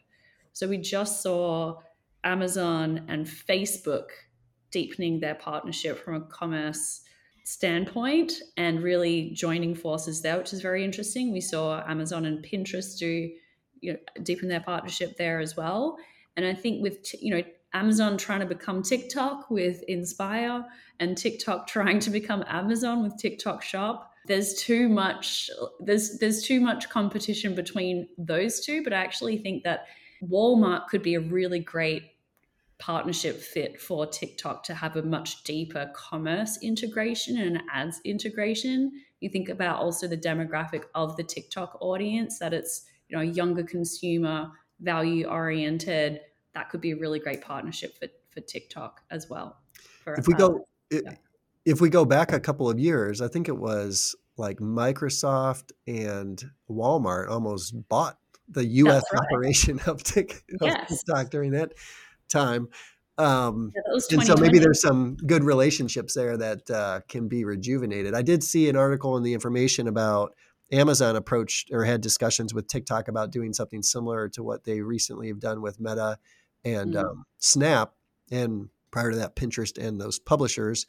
So 0.54 0.68
we 0.68 0.78
just 0.78 1.22
saw 1.22 1.80
Amazon 2.24 3.06
and 3.10 3.26
Facebook 3.26 4.08
deepening 4.76 5.22
their 5.22 5.36
partnership 5.36 5.98
from 6.04 6.16
a 6.16 6.22
commerce 6.26 7.00
standpoint 7.46 8.34
and 8.58 8.84
really 8.84 9.30
joining 9.34 9.74
forces 9.74 10.22
there, 10.22 10.38
which 10.38 10.52
is 10.52 10.60
very 10.60 10.84
interesting. 10.84 11.32
We 11.32 11.40
saw 11.40 11.82
Amazon 11.88 12.26
and 12.26 12.44
Pinterest 12.44 13.00
do 13.00 13.32
you 13.80 13.94
know, 13.94 14.00
deepen 14.22 14.50
their 14.50 14.60
partnership 14.60 15.16
there 15.16 15.40
as 15.40 15.56
well. 15.56 15.98
And 16.36 16.46
I 16.46 16.54
think 16.54 16.84
with 16.84 16.98
you 17.24 17.34
know 17.34 17.44
Amazon 17.74 18.18
trying 18.18 18.42
to 18.42 18.46
become 18.46 18.84
TikTok 18.84 19.50
with 19.50 19.82
Inspire 19.88 20.66
and 21.00 21.18
TikTok 21.18 21.68
trying 21.76 22.00
to 22.00 22.10
become 22.10 22.44
Amazon 22.46 23.02
with 23.02 23.16
TikTok 23.18 23.64
Shop, 23.64 24.12
there's 24.28 24.56
too 24.56 24.90
much 24.90 25.50
there's 25.80 26.20
there's 26.20 26.44
too 26.44 26.60
much 26.60 26.90
competition 26.90 27.56
between 27.56 28.10
those 28.18 28.60
two. 28.60 28.84
But 28.84 28.92
I 28.92 28.98
actually 28.98 29.38
think 29.38 29.64
that 29.64 29.86
Walmart 30.22 30.88
could 30.88 31.02
be 31.02 31.16
a 31.16 31.22
really 31.22 31.60
great 31.60 32.04
partnership 32.78 33.40
fit 33.40 33.80
for 33.80 34.06
TikTok 34.06 34.64
to 34.64 34.74
have 34.74 34.96
a 34.96 35.04
much 35.04 35.44
deeper 35.44 35.90
commerce 35.96 36.60
integration 36.62 37.38
and 37.38 37.62
ads 37.74 38.02
integration. 38.04 38.92
You 39.22 39.30
think 39.30 39.50
about 39.50 39.80
also 39.80 40.08
the 40.08 40.18
demographic 40.18 40.84
of 40.94 41.16
the 41.16 41.24
TikTok 41.24 41.78
audience 41.82 42.40
that 42.40 42.54
it's, 42.54 42.86
you 43.08 43.18
know, 43.18 43.24
younger 43.24 43.64
consumer, 43.64 44.52
value 44.82 45.28
oriented. 45.28 46.22
That 46.54 46.70
could 46.70 46.82
be 46.82 46.92
a 46.92 46.98
really 46.98 47.20
great 47.20 47.42
partnership 47.42 47.98
for, 47.98 48.08
for 48.30 48.42
TikTok 48.42 49.02
as 49.10 49.30
well. 49.30 49.58
if 50.06 50.28
we 50.28 50.34
go 50.34 50.68
yeah. 50.92 51.00
if 51.66 51.82
we 51.82 51.90
go 51.90 52.06
back 52.06 52.34
a 52.34 52.40
couple 52.40 52.70
of 52.70 52.78
years, 52.78 53.22
I 53.22 53.28
think 53.28 53.48
it 53.48 53.58
was 53.58 54.16
like 54.38 54.60
Microsoft 54.60 55.72
and 55.88 56.44
Walmart 56.70 57.30
almost 57.30 57.88
bought 57.88 58.18
the 58.50 58.66
US 58.66 59.04
right. 59.12 59.22
operation 59.22 59.80
of, 59.88 60.04
Tik, 60.04 60.44
of 60.60 60.68
yes. 60.68 60.90
TikTok 60.90 61.30
during 61.30 61.52
that 61.52 61.74
time. 62.30 62.68
Um, 63.18 63.72
yeah, 63.74 64.00
and 64.12 64.24
so 64.26 64.36
maybe 64.36 64.60
there's 64.60 64.82
some 64.82 65.16
good 65.16 65.44
relationships 65.44 66.14
there 66.14 66.36
that 66.36 66.70
uh, 66.70 67.00
can 67.08 67.28
be 67.30 67.46
rejuvenated. 67.46 68.14
I 68.14 68.22
did 68.22 68.44
see 68.44 68.68
an 68.68 68.76
article 68.76 69.16
in 69.16 69.24
the 69.24 69.34
information 69.34 69.88
about 69.88 70.36
Amazon 70.72 71.16
approached 71.16 71.70
or 71.72 71.86
had 71.86 72.02
discussions 72.02 72.54
with 72.54 72.68
TikTok 72.68 73.08
about 73.08 73.32
doing 73.32 73.54
something 73.54 73.84
similar 73.84 74.28
to 74.30 74.44
what 74.44 74.66
they 74.66 74.82
recently 74.82 75.30
have 75.30 75.40
done 75.40 75.62
with 75.62 75.80
Meta 75.80 76.18
and 76.66 76.94
mm-hmm. 76.94 77.06
um, 77.06 77.26
Snap, 77.40 77.94
and 78.32 78.70
prior 78.92 79.12
to 79.12 79.18
that, 79.18 79.36
Pinterest 79.36 79.78
and 79.78 80.02
those 80.02 80.20
publishers, 80.20 80.86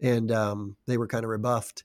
and 0.00 0.32
um, 0.32 0.76
they 0.86 0.96
were 0.96 1.06
kind 1.06 1.24
of 1.24 1.30
rebuffed 1.30 1.84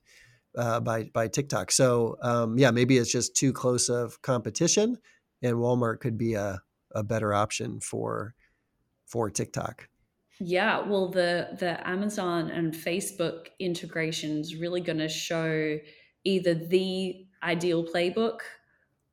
uh, 0.58 0.80
by 0.80 1.10
by 1.14 1.28
TikTok. 1.28 1.72
So 1.72 2.18
um, 2.22 2.58
yeah, 2.58 2.72
maybe 2.72 2.98
it's 2.98 3.12
just 3.12 3.36
too 3.36 3.54
close 3.54 3.90
of 3.90 4.22
competition, 4.22 4.98
and 5.42 5.58
Walmart 5.58 6.00
could 6.00 6.18
be 6.18 6.34
a 6.34 6.62
a 6.96 7.04
better 7.04 7.34
option 7.34 7.80
for 7.80 8.36
for 9.14 9.30
TikTok? 9.30 9.88
Yeah, 10.40 10.80
well, 10.82 11.08
the 11.08 11.50
the 11.60 11.88
Amazon 11.88 12.50
and 12.50 12.74
Facebook 12.74 13.50
integration 13.60 14.40
is 14.40 14.56
really 14.56 14.82
going 14.82 14.98
to 14.98 15.08
show 15.08 15.78
either 16.24 16.56
the 16.56 17.28
ideal 17.44 17.86
playbook 17.86 18.40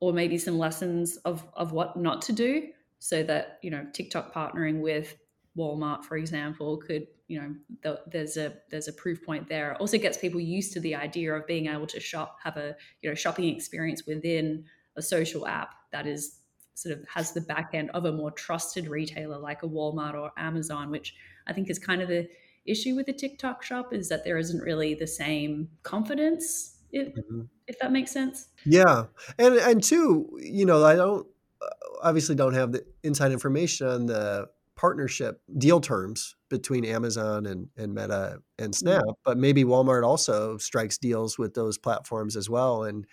or 0.00 0.14
maybe 0.14 0.38
some 0.38 0.58
lessons 0.58 1.18
of 1.18 1.46
of 1.52 1.72
what 1.72 1.98
not 1.98 2.22
to 2.22 2.32
do, 2.32 2.68
so 2.98 3.22
that 3.24 3.58
you 3.60 3.70
know 3.70 3.86
TikTok 3.92 4.32
partnering 4.32 4.80
with 4.80 5.14
Walmart, 5.54 6.02
for 6.06 6.16
example, 6.16 6.78
could 6.78 7.06
you 7.28 7.38
know 7.38 7.54
the, 7.82 8.00
there's 8.10 8.38
a 8.38 8.54
there's 8.70 8.88
a 8.88 8.94
proof 8.94 9.22
point 9.22 9.50
there. 9.50 9.76
also 9.76 9.98
gets 9.98 10.16
people 10.16 10.40
used 10.40 10.72
to 10.72 10.80
the 10.80 10.94
idea 10.94 11.34
of 11.34 11.46
being 11.46 11.66
able 11.66 11.86
to 11.88 12.00
shop, 12.00 12.38
have 12.42 12.56
a 12.56 12.74
you 13.02 13.10
know 13.10 13.14
shopping 13.14 13.54
experience 13.54 14.06
within 14.06 14.64
a 14.96 15.02
social 15.02 15.46
app 15.46 15.74
that 15.92 16.06
is 16.06 16.39
sort 16.80 16.96
of 16.96 17.04
has 17.12 17.32
the 17.32 17.40
back 17.40 17.70
end 17.74 17.90
of 17.90 18.04
a 18.04 18.12
more 18.12 18.30
trusted 18.30 18.88
retailer 18.88 19.38
like 19.38 19.62
a 19.62 19.68
Walmart 19.68 20.14
or 20.14 20.32
Amazon, 20.36 20.90
which 20.90 21.14
I 21.46 21.52
think 21.52 21.68
is 21.68 21.78
kind 21.78 22.00
of 22.00 22.08
the 22.08 22.28
issue 22.66 22.94
with 22.94 23.06
the 23.06 23.12
TikTok 23.12 23.62
shop 23.62 23.92
is 23.92 24.08
that 24.08 24.24
there 24.24 24.38
isn't 24.38 24.60
really 24.60 24.94
the 24.94 25.06
same 25.06 25.68
confidence. 25.82 26.76
If, 26.92 27.08
mm-hmm. 27.14 27.42
if 27.68 27.78
that 27.78 27.92
makes 27.92 28.10
sense. 28.10 28.48
Yeah, 28.64 29.04
and 29.38 29.54
and 29.54 29.82
two, 29.82 30.28
you 30.40 30.66
know, 30.66 30.84
I 30.84 30.96
don't 30.96 31.26
uh, 31.62 31.66
obviously 32.02 32.34
don't 32.34 32.54
have 32.54 32.72
the 32.72 32.84
inside 33.04 33.30
information 33.30 33.86
on 33.86 34.06
the 34.06 34.48
partnership 34.74 35.42
deal 35.58 35.78
terms 35.80 36.36
between 36.48 36.86
Amazon 36.86 37.44
and, 37.46 37.68
and 37.76 37.94
Meta 37.94 38.38
and 38.58 38.72
mm-hmm. 38.72 38.88
Snap, 38.88 39.04
but 39.24 39.36
maybe 39.36 39.62
Walmart 39.62 40.04
also 40.04 40.56
strikes 40.56 40.96
deals 40.96 41.38
with 41.38 41.52
those 41.52 41.76
platforms 41.76 42.34
as 42.34 42.48
well 42.48 42.84
and 42.84 43.06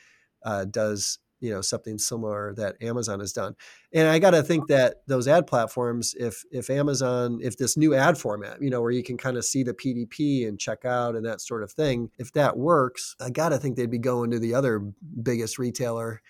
uh, 0.44 0.64
does 0.64 1.20
you 1.40 1.52
know 1.52 1.62
something 1.62 1.98
similar 1.98 2.54
that 2.56 2.82
Amazon 2.82 3.20
has 3.20 3.34
done. 3.34 3.56
And 3.94 4.08
I 4.08 4.20
got 4.20 4.32
to 4.32 4.44
think 4.44 4.68
that 4.68 4.98
those 5.08 5.28
ad 5.28 5.48
platforms, 5.48 6.16
if 6.20 6.44
if 6.52 6.70
Amazon, 6.70 7.40
if 7.42 7.58
this 7.58 7.78
new 7.78 7.94
ad 7.94 8.18
format, 8.18 8.62
you 8.62 8.70
know, 8.70 8.82
where 8.82 8.92
you 8.92 9.04
can 9.04 9.18
kind 9.18 9.38
of 9.38 9.46
see 9.46 9.64
the 9.64 9.74
PDP 9.74 10.48
and 10.48 10.60
check 10.60 10.86
out 10.86 11.16
and 11.16 11.26
that 11.26 11.42
sort 11.42 11.64
of 11.64 11.72
thing, 11.72 12.10
if 12.18 12.32
that 12.34 12.58
works, 12.58 13.16
I 13.22 13.30
got 13.30 13.50
to 13.50 13.58
think 13.58 13.76
they'd 13.76 13.90
be 13.90 13.98
going 13.98 14.32
to 14.32 14.40
the 14.40 14.54
other 14.54 14.80
biggest 15.22 15.58
retailer 15.60 16.22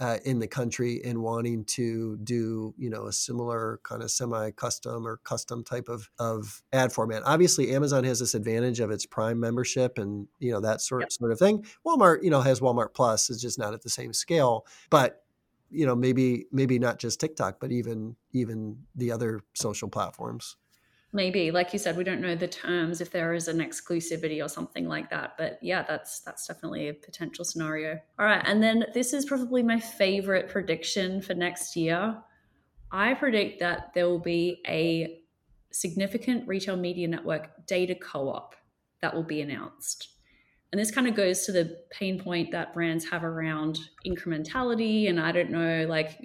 uh, 0.00 0.18
in 0.24 0.38
the 0.38 0.46
country 0.46 1.00
and 1.04 1.22
wanting 1.22 1.64
to 1.64 2.16
do 2.18 2.74
you 2.78 2.90
know 2.90 3.06
a 3.06 3.12
similar 3.12 3.80
kind 3.82 4.02
of 4.02 4.10
semi-custom 4.10 5.06
or 5.06 5.18
custom 5.18 5.64
type 5.64 5.88
of, 5.88 6.10
of 6.18 6.62
ad 6.72 6.92
format. 6.92 7.22
Obviously 7.24 7.74
amazon 7.74 8.04
has 8.04 8.18
this 8.18 8.34
advantage 8.34 8.80
of 8.80 8.90
its 8.90 9.06
prime 9.06 9.40
membership 9.40 9.98
and 9.98 10.28
you 10.38 10.52
know 10.52 10.60
that 10.60 10.80
sort, 10.80 11.02
yep. 11.02 11.12
sort 11.12 11.32
of 11.32 11.38
thing. 11.38 11.64
Walmart 11.86 12.22
you 12.22 12.30
know 12.30 12.40
has 12.40 12.60
walmart 12.60 12.94
plus 12.94 13.30
it's 13.30 13.40
just 13.40 13.58
not 13.58 13.74
at 13.74 13.82
the 13.82 13.90
same 13.90 14.12
scale 14.12 14.66
but 14.90 15.24
you 15.70 15.86
know 15.86 15.96
maybe 15.96 16.46
maybe 16.52 16.78
not 16.78 16.98
just 16.98 17.18
tiktok 17.20 17.58
but 17.60 17.72
even 17.72 18.16
even 18.32 18.78
the 18.94 19.10
other 19.10 19.40
social 19.54 19.88
platforms 19.88 20.56
maybe 21.12 21.50
like 21.50 21.72
you 21.72 21.78
said 21.78 21.96
we 21.96 22.04
don't 22.04 22.20
know 22.20 22.34
the 22.34 22.48
terms 22.48 23.00
if 23.00 23.10
there 23.10 23.32
is 23.32 23.48
an 23.48 23.58
exclusivity 23.58 24.44
or 24.44 24.48
something 24.48 24.86
like 24.86 25.08
that 25.08 25.34
but 25.38 25.58
yeah 25.62 25.82
that's 25.82 26.20
that's 26.20 26.46
definitely 26.46 26.88
a 26.88 26.94
potential 26.94 27.44
scenario. 27.44 27.98
All 28.18 28.26
right 28.26 28.42
and 28.46 28.62
then 28.62 28.84
this 28.94 29.12
is 29.12 29.24
probably 29.24 29.62
my 29.62 29.80
favorite 29.80 30.48
prediction 30.48 31.20
for 31.20 31.34
next 31.34 31.76
year. 31.76 32.16
I 32.90 33.14
predict 33.14 33.60
that 33.60 33.92
there 33.94 34.08
will 34.08 34.18
be 34.18 34.62
a 34.68 35.20
significant 35.72 36.46
retail 36.46 36.76
media 36.76 37.08
network 37.08 37.66
data 37.66 37.94
co-op 37.94 38.54
that 39.02 39.14
will 39.14 39.24
be 39.24 39.40
announced. 39.40 40.08
And 40.72 40.80
this 40.80 40.90
kind 40.90 41.06
of 41.06 41.14
goes 41.14 41.46
to 41.46 41.52
the 41.52 41.78
pain 41.90 42.18
point 42.20 42.50
that 42.52 42.74
brands 42.74 43.08
have 43.08 43.24
around 43.24 43.78
incrementality 44.06 45.08
and 45.08 45.20
i 45.20 45.32
don't 45.32 45.50
know 45.50 45.86
like 45.88 46.18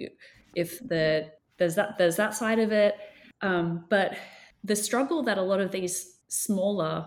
if 0.54 0.78
the 0.80 1.30
there's 1.58 1.74
that 1.76 1.96
there's 1.96 2.16
that 2.16 2.34
side 2.34 2.58
of 2.58 2.72
it 2.72 2.96
um, 3.40 3.84
but 3.88 4.16
the 4.64 4.76
struggle 4.76 5.22
that 5.24 5.38
a 5.38 5.42
lot 5.42 5.60
of 5.60 5.72
these 5.72 6.18
smaller, 6.28 7.06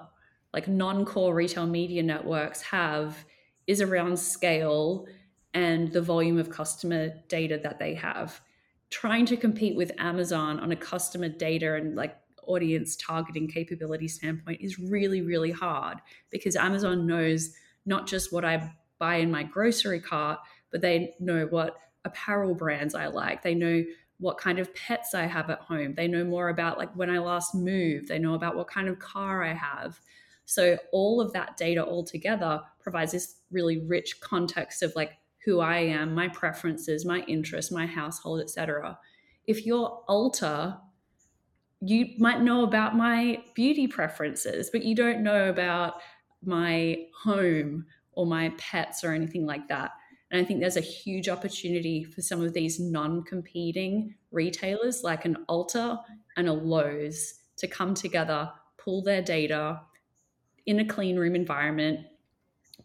like 0.54 0.68
non 0.68 1.06
core 1.06 1.34
retail 1.34 1.66
media 1.66 2.04
networks 2.04 2.62
have 2.62 3.26
is 3.68 3.82
around 3.82 4.18
scale 4.18 5.08
and 5.54 5.92
the 5.92 6.02
volume 6.02 6.38
of 6.38 6.50
customer 6.50 7.14
data 7.28 7.60
that 7.64 7.80
they 7.80 7.94
have. 7.96 8.42
Trying 8.90 9.26
to 9.28 9.38
compete 9.38 9.76
with 9.76 9.92
Amazon 9.98 10.60
on 10.60 10.72
a 10.72 10.76
customer 10.76 11.30
data 11.30 11.76
and 11.76 11.96
like 11.96 12.16
audience 12.44 12.96
targeting 12.96 13.48
capability 13.48 14.08
standpoint 14.08 14.62
is 14.62 14.78
really, 14.78 15.22
really 15.22 15.52
hard 15.52 15.98
because 16.30 16.56
Amazon 16.56 17.08
knows 17.08 17.54
not 17.86 18.08
just 18.08 18.32
what 18.32 18.46
I 18.46 18.72
buy 19.00 19.16
in 19.16 19.32
my 19.32 19.44
grocery 19.44 20.00
cart, 20.00 20.40
but 20.72 20.82
they 20.82 21.16
know 21.20 21.48
what 21.50 21.78
apparel 22.04 22.54
brands 22.54 22.96
I 22.96 23.08
like. 23.08 23.42
They 23.42 23.56
know 23.56 23.84
what 24.20 24.38
kind 24.38 24.60
of 24.60 24.74
pets 24.74 25.14
I 25.14 25.26
have 25.26 25.50
at 25.50 25.60
home. 25.60 25.94
They 25.96 26.08
know 26.08 26.24
more 26.24 26.50
about 26.50 26.78
like 26.78 26.96
when 26.96 27.10
I 27.10 27.20
last 27.20 27.54
moved. 27.54 28.08
They 28.08 28.20
know 28.20 28.34
about 28.34 28.56
what 28.56 28.68
kind 28.68 28.88
of 28.88 29.00
car 29.00 29.44
I 29.44 29.54
have. 29.54 30.00
So 30.46 30.78
all 30.92 31.20
of 31.20 31.34
that 31.34 31.58
data 31.58 31.84
all 31.84 32.04
together 32.04 32.62
provides 32.80 33.12
this 33.12 33.38
really 33.52 33.80
rich 33.86 34.20
context 34.22 34.84
of 34.84 34.96
like 34.96 35.14
who 35.44 35.60
I 35.60 35.78
am, 35.78 36.16
my 36.16 36.28
preferences, 36.30 37.06
my 37.06 37.20
interests, 37.22 37.72
my 37.72 37.86
household, 37.86 38.42
etc. 38.42 38.98
If 39.46 39.66
you're 39.66 40.02
Ulta, 40.10 40.80
you 41.82 42.08
might 42.18 42.42
know 42.42 42.64
about 42.64 42.96
my 42.96 43.44
beauty 43.54 43.88
preferences, 43.88 44.70
but 44.72 44.84
you 44.84 44.96
don't 44.96 45.22
know 45.22 45.50
about 45.50 45.96
my 46.44 47.06
home 47.24 47.86
or 48.14 48.26
my 48.26 48.54
pets 48.58 49.04
or 49.04 49.14
anything 49.14 49.46
like 49.46 49.68
that. 49.68 49.92
And 50.32 50.42
I 50.42 50.44
think 50.46 50.60
there's 50.60 50.78
a 50.78 50.82
huge 50.82 51.30
opportunity 51.30 52.04
for 52.04 52.22
some 52.22 52.42
of 52.42 52.54
these 52.54 52.80
non 52.80 53.24
competing 53.24 54.16
retailers 54.32 55.04
like 55.04 55.26
an 55.26 55.38
Ulta 55.50 56.00
and 56.38 56.50
a 56.50 56.54
Lowe's 56.54 57.36
to 57.58 57.68
come 57.68 57.94
together, 57.94 58.52
pull 58.78 59.02
their 59.02 59.22
data 59.22 59.82
in 60.66 60.80
a 60.80 60.86
clean 60.86 61.18
room 61.18 61.36
environment, 61.36 62.00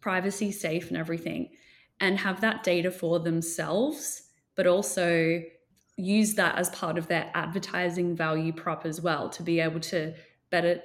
privacy 0.00 0.52
safe 0.52 0.88
and 0.88 0.96
everything, 0.96 1.50
and 2.00 2.18
have 2.18 2.40
that 2.42 2.62
data 2.62 2.90
for 2.90 3.18
themselves, 3.18 4.22
but 4.54 4.66
also 4.66 5.42
use 5.96 6.34
that 6.34 6.56
as 6.56 6.70
part 6.70 6.98
of 6.98 7.08
their 7.08 7.30
advertising 7.34 8.16
value 8.16 8.52
prop 8.52 8.86
as 8.86 9.00
well 9.00 9.28
to 9.28 9.42
be 9.42 9.60
able 9.60 9.80
to 9.80 10.14
better 10.50 10.80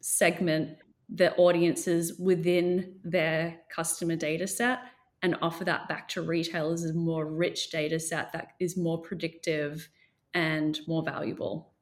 segment 0.00 0.78
the 1.08 1.34
audiences 1.36 2.18
within 2.18 2.96
their 3.04 3.60
customer 3.70 4.16
data 4.16 4.46
set 4.46 4.78
and 5.24 5.34
offer 5.40 5.64
that 5.64 5.88
back 5.88 6.06
to 6.06 6.20
retailers 6.20 6.84
as 6.84 6.90
a 6.90 6.94
more 6.94 7.26
rich 7.26 7.70
data 7.70 7.98
set 7.98 8.30
that 8.34 8.48
is 8.60 8.76
more 8.76 9.00
predictive 9.00 9.88
and 10.34 10.78
more 10.86 11.02
valuable. 11.02 11.72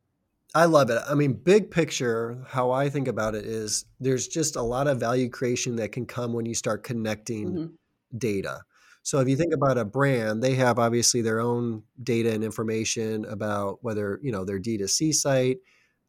I 0.54 0.66
love 0.66 0.90
it. 0.90 1.02
I 1.08 1.14
mean, 1.14 1.32
big 1.32 1.68
picture, 1.70 2.38
how 2.46 2.70
I 2.70 2.88
think 2.88 3.08
about 3.08 3.34
it 3.34 3.44
is 3.44 3.84
there's 3.98 4.28
just 4.28 4.54
a 4.54 4.62
lot 4.62 4.86
of 4.86 5.00
value 5.00 5.28
creation 5.28 5.74
that 5.76 5.90
can 5.90 6.06
come 6.06 6.32
when 6.32 6.46
you 6.46 6.54
start 6.54 6.84
connecting 6.84 7.48
mm-hmm. 7.48 8.16
data. 8.16 8.60
So 9.02 9.18
if 9.18 9.28
you 9.28 9.36
think 9.36 9.52
about 9.52 9.76
a 9.76 9.84
brand, 9.84 10.40
they 10.40 10.54
have 10.54 10.78
obviously 10.78 11.20
their 11.20 11.40
own 11.40 11.82
data 12.00 12.32
and 12.32 12.44
information 12.44 13.24
about 13.24 13.78
whether, 13.82 14.20
you 14.22 14.30
know, 14.30 14.44
their 14.44 14.60
D2C 14.60 15.14
site, 15.14 15.58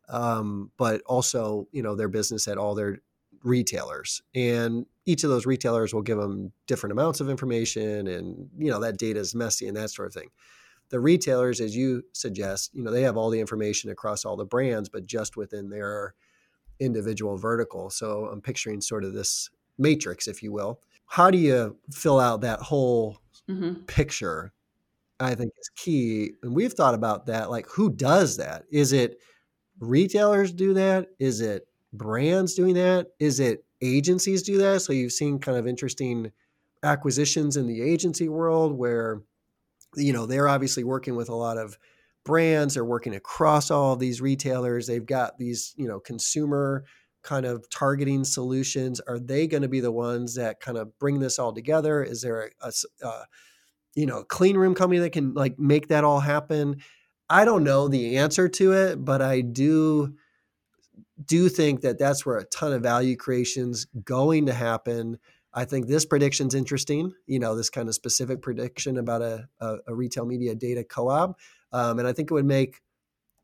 um, 0.07 0.69
but 0.77 1.01
also, 1.07 1.67
you 1.71 1.81
know, 1.81 1.95
their 1.95 2.09
business 2.09 2.47
at 2.47 2.59
all 2.59 2.75
their 2.75 2.99
retailers. 3.43 4.21
And 4.33 4.85
each 5.05 5.23
of 5.23 5.29
those 5.29 5.45
retailers 5.45 5.93
will 5.93 6.01
give 6.01 6.17
them 6.17 6.51
different 6.65 6.93
amounts 6.93 7.19
of 7.19 7.29
information 7.29 8.07
and 8.07 8.49
you 8.57 8.71
know 8.71 8.79
that 8.79 8.97
data 8.97 9.19
is 9.19 9.35
messy 9.35 9.67
and 9.67 9.77
that 9.77 9.91
sort 9.91 10.07
of 10.07 10.13
thing. 10.13 10.29
The 10.89 10.99
retailers 10.99 11.59
as 11.59 11.75
you 11.75 12.03
suggest 12.13 12.71
you 12.73 12.83
know 12.83 12.91
they 12.91 13.01
have 13.03 13.17
all 13.17 13.29
the 13.29 13.39
information 13.39 13.89
across 13.89 14.25
all 14.25 14.37
the 14.37 14.45
brands 14.45 14.89
but 14.89 15.05
just 15.05 15.35
within 15.35 15.69
their 15.69 16.15
individual 16.79 17.37
vertical. 17.37 17.89
So 17.89 18.29
i'm 18.31 18.41
picturing 18.41 18.81
sort 18.81 19.03
of 19.03 19.13
this 19.13 19.49
matrix 19.77 20.27
if 20.27 20.41
you 20.41 20.51
will. 20.51 20.79
How 21.05 21.29
do 21.29 21.37
you 21.37 21.77
fill 21.91 22.19
out 22.19 22.41
that 22.41 22.61
whole 22.61 23.19
mm-hmm. 23.49 23.83
picture 23.83 24.53
i 25.19 25.35
think 25.35 25.51
is 25.59 25.69
key. 25.75 26.31
And 26.41 26.55
we've 26.55 26.73
thought 26.73 26.95
about 26.95 27.25
that 27.25 27.49
like 27.49 27.67
who 27.67 27.91
does 27.91 28.37
that? 28.37 28.63
Is 28.71 28.93
it 28.93 29.17
retailers 29.79 30.53
do 30.53 30.73
that? 30.75 31.09
Is 31.19 31.41
it 31.41 31.67
brands 31.93 32.55
doing 32.55 32.73
that 32.73 33.07
is 33.19 33.39
it 33.39 33.63
agencies 33.81 34.43
do 34.43 34.57
that. 34.57 34.81
So 34.81 34.91
you've 34.91 35.13
seen 35.13 35.39
kind 35.39 35.57
of 35.57 35.67
interesting 35.67 36.31
acquisitions 36.81 37.55
in 37.55 37.67
the 37.67 37.81
agency 37.81 38.27
world 38.27 38.73
where, 38.73 39.21
you 39.95 40.11
know, 40.11 40.25
they're 40.25 40.47
obviously 40.47 40.83
working 40.83 41.15
with 41.15 41.29
a 41.29 41.35
lot 41.35 41.57
of 41.57 41.77
brands. 42.25 42.73
They're 42.73 42.83
working 42.83 43.15
across 43.15 43.69
all 43.69 43.93
of 43.93 43.99
these 43.99 44.21
retailers. 44.21 44.87
They've 44.87 45.05
got 45.05 45.37
these, 45.37 45.73
you 45.77 45.87
know, 45.87 45.99
consumer 45.99 46.85
kind 47.21 47.45
of 47.45 47.69
targeting 47.69 48.23
solutions. 48.23 48.99
Are 49.01 49.19
they 49.19 49.47
going 49.47 49.63
to 49.63 49.69
be 49.69 49.79
the 49.79 49.91
ones 49.91 50.35
that 50.35 50.59
kind 50.59 50.77
of 50.77 50.97
bring 50.99 51.19
this 51.19 51.39
all 51.39 51.53
together? 51.53 52.03
Is 52.03 52.21
there 52.21 52.51
a, 52.61 52.67
a, 52.67 52.71
a 53.03 53.07
uh, 53.07 53.23
you 53.95 54.07
know, 54.07 54.23
clean 54.23 54.57
room 54.57 54.73
company 54.73 54.99
that 55.01 55.11
can 55.11 55.33
like 55.33 55.59
make 55.59 55.89
that 55.89 56.03
all 56.03 56.19
happen? 56.19 56.77
I 57.29 57.45
don't 57.45 57.63
know 57.63 57.87
the 57.87 58.17
answer 58.17 58.49
to 58.49 58.73
it, 58.73 59.03
but 59.03 59.21
I 59.21 59.41
do 59.41 60.15
do 61.25 61.49
think 61.49 61.81
that 61.81 61.99
that's 61.99 62.25
where 62.25 62.37
a 62.37 62.45
ton 62.45 62.73
of 62.73 62.81
value 62.81 63.15
creation's 63.15 63.85
going 64.03 64.45
to 64.47 64.53
happen. 64.53 65.19
I 65.53 65.65
think 65.65 65.87
this 65.87 66.05
prediction's 66.05 66.55
interesting. 66.55 67.13
You 67.27 67.39
know, 67.39 67.55
this 67.55 67.69
kind 67.69 67.87
of 67.87 67.95
specific 67.95 68.41
prediction 68.41 68.97
about 68.97 69.21
a, 69.21 69.47
a, 69.59 69.77
a 69.87 69.95
retail 69.95 70.25
media 70.25 70.55
data 70.55 70.83
co-op, 70.83 71.37
um, 71.71 71.99
and 71.99 72.07
I 72.07 72.13
think 72.13 72.31
it 72.31 72.33
would 72.33 72.45
make 72.45 72.81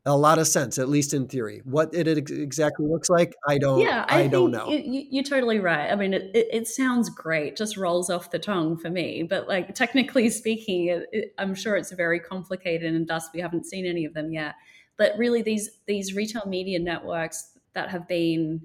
a 0.06 0.16
lot 0.16 0.38
of 0.38 0.46
sense, 0.46 0.78
at 0.78 0.88
least 0.88 1.12
in 1.12 1.28
theory. 1.28 1.60
What 1.64 1.92
it 1.92 2.08
exactly 2.08 2.86
looks 2.86 3.10
like, 3.10 3.34
I 3.46 3.58
don't. 3.58 3.80
Yeah, 3.80 4.06
I, 4.08 4.22
I 4.22 4.26
don't 4.28 4.50
know. 4.50 4.70
You, 4.70 5.20
are 5.20 5.24
totally 5.24 5.58
right. 5.58 5.90
I 5.90 5.94
mean, 5.94 6.14
it, 6.14 6.30
it, 6.34 6.48
it, 6.50 6.68
sounds 6.68 7.10
great, 7.10 7.56
just 7.56 7.76
rolls 7.76 8.08
off 8.08 8.30
the 8.30 8.38
tongue 8.38 8.78
for 8.78 8.88
me. 8.88 9.22
But 9.22 9.46
like 9.46 9.74
technically 9.74 10.30
speaking, 10.30 10.88
it, 11.12 11.34
I'm 11.38 11.54
sure 11.54 11.76
it's 11.76 11.92
very 11.92 12.18
complicated, 12.18 12.94
and 12.94 13.06
thus 13.06 13.28
we 13.34 13.40
haven't 13.40 13.66
seen 13.66 13.84
any 13.84 14.06
of 14.06 14.14
them 14.14 14.32
yet. 14.32 14.54
But 14.96 15.12
really, 15.18 15.42
these 15.42 15.70
these 15.86 16.14
retail 16.14 16.44
media 16.46 16.78
networks 16.78 17.49
that 17.74 17.90
have 17.90 18.06
been, 18.08 18.60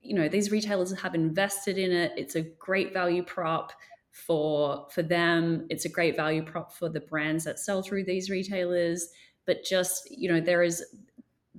you 0.00 0.14
know, 0.14 0.28
these 0.28 0.50
retailers 0.50 0.98
have 1.00 1.14
invested 1.14 1.78
in 1.78 1.92
it. 1.92 2.12
It's 2.16 2.36
a 2.36 2.42
great 2.42 2.92
value 2.92 3.22
prop 3.22 3.72
for 4.10 4.86
for 4.92 5.02
them. 5.02 5.66
It's 5.70 5.84
a 5.84 5.88
great 5.88 6.16
value 6.16 6.44
prop 6.44 6.72
for 6.72 6.88
the 6.88 7.00
brands 7.00 7.44
that 7.44 7.58
sell 7.58 7.82
through 7.82 8.04
these 8.04 8.30
retailers. 8.30 9.08
But 9.46 9.64
just, 9.64 10.10
you 10.10 10.30
know, 10.30 10.40
there 10.40 10.62
is 10.62 10.84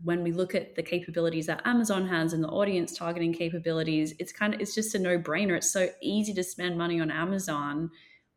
when 0.04 0.24
we 0.24 0.32
look 0.32 0.56
at 0.56 0.76
the 0.76 0.84
capabilities 0.84 1.46
that 1.46 1.62
Amazon 1.66 2.08
has 2.08 2.34
and 2.34 2.44
the 2.44 2.48
audience 2.48 2.98
targeting 2.98 3.34
capabilities, 3.34 4.14
it's 4.20 4.32
kind 4.32 4.54
of 4.54 4.62
it's 4.62 4.74
just 4.74 4.96
a 4.96 5.00
no-brainer. 5.00 5.58
It's 5.58 5.72
so 5.72 5.90
easy 6.02 6.34
to 6.34 6.44
spend 6.44 6.78
money 6.78 7.00
on 7.00 7.12
Amazon 7.12 7.92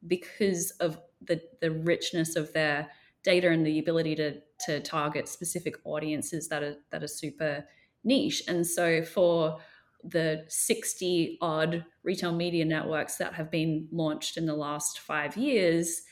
because 0.06 0.70
of 0.72 0.98
the 1.22 1.40
the 1.60 1.70
richness 1.70 2.36
of 2.36 2.52
their 2.52 2.88
data 3.22 3.50
and 3.50 3.66
the 3.66 3.78
ability 3.78 4.14
to 4.16 4.40
to 4.66 4.80
target 4.80 5.28
specific 5.28 5.76
audiences 5.84 6.48
that 6.48 6.62
are 6.62 6.76
that 6.90 7.02
are 7.02 7.08
super 7.08 7.64
niche. 8.04 8.42
And 8.46 8.66
so 8.66 9.02
for 9.02 9.58
the 10.02 10.44
60 10.48 11.38
odd 11.40 11.84
retail 12.02 12.32
media 12.32 12.64
networks 12.64 13.16
that 13.16 13.34
have 13.34 13.50
been 13.50 13.88
launched 13.90 14.36
in 14.36 14.46
the 14.46 14.54
last 14.54 15.00
five 15.00 15.36
years, 15.36 16.02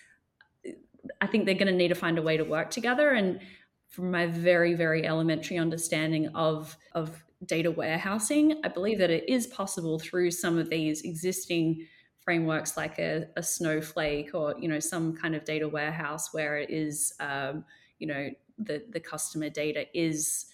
I 1.20 1.26
think 1.26 1.44
they're 1.44 1.54
going 1.54 1.66
to 1.66 1.72
need 1.72 1.88
to 1.88 1.94
find 1.94 2.18
a 2.18 2.22
way 2.22 2.36
to 2.36 2.44
work 2.44 2.70
together. 2.70 3.10
And 3.10 3.40
from 3.88 4.10
my 4.10 4.26
very, 4.26 4.74
very 4.74 5.06
elementary 5.06 5.58
understanding 5.58 6.28
of, 6.34 6.76
of 6.92 7.22
data 7.44 7.70
warehousing, 7.70 8.60
I 8.64 8.68
believe 8.68 8.98
that 8.98 9.10
it 9.10 9.28
is 9.28 9.46
possible 9.48 9.98
through 9.98 10.30
some 10.30 10.58
of 10.58 10.70
these 10.70 11.02
existing 11.02 11.86
frameworks 12.24 12.76
like 12.76 12.98
a, 12.98 13.26
a 13.36 13.42
snowflake 13.42 14.30
or 14.32 14.54
you 14.58 14.68
know 14.68 14.78
some 14.78 15.14
kind 15.14 15.34
of 15.34 15.44
data 15.44 15.68
warehouse 15.68 16.32
where 16.32 16.56
it 16.56 16.70
is 16.70 17.12
um, 17.20 17.64
you 17.98 18.06
know 18.06 18.30
the 18.58 18.84
the 18.90 19.00
customer 19.00 19.50
data 19.50 19.86
is 19.92 20.46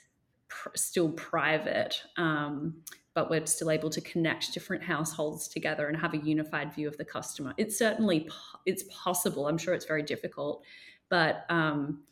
pr- 0.49 0.71
still 0.75 1.11
private 1.11 2.03
um, 2.17 2.75
but 3.19 3.31
we're 3.31 3.45
still 3.47 3.73
able 3.73 3.91
to 3.91 4.01
connect 4.01 4.55
different 4.55 4.81
households 4.81 5.49
together 5.49 5.89
and 5.89 5.97
have 5.97 6.15
a 6.15 6.19
unified 6.19 6.73
view 6.73 6.87
of 6.87 6.97
the 6.99 7.05
customer. 7.05 7.53
It's 7.57 7.77
certainly 7.77 8.31
it's 8.65 8.85
possible. 8.91 9.49
I'm 9.49 9.59
sure 9.59 9.75
it's 9.75 9.87
very 9.87 10.05
difficult, 10.05 10.65
but 11.09 11.45
um, 11.49 12.05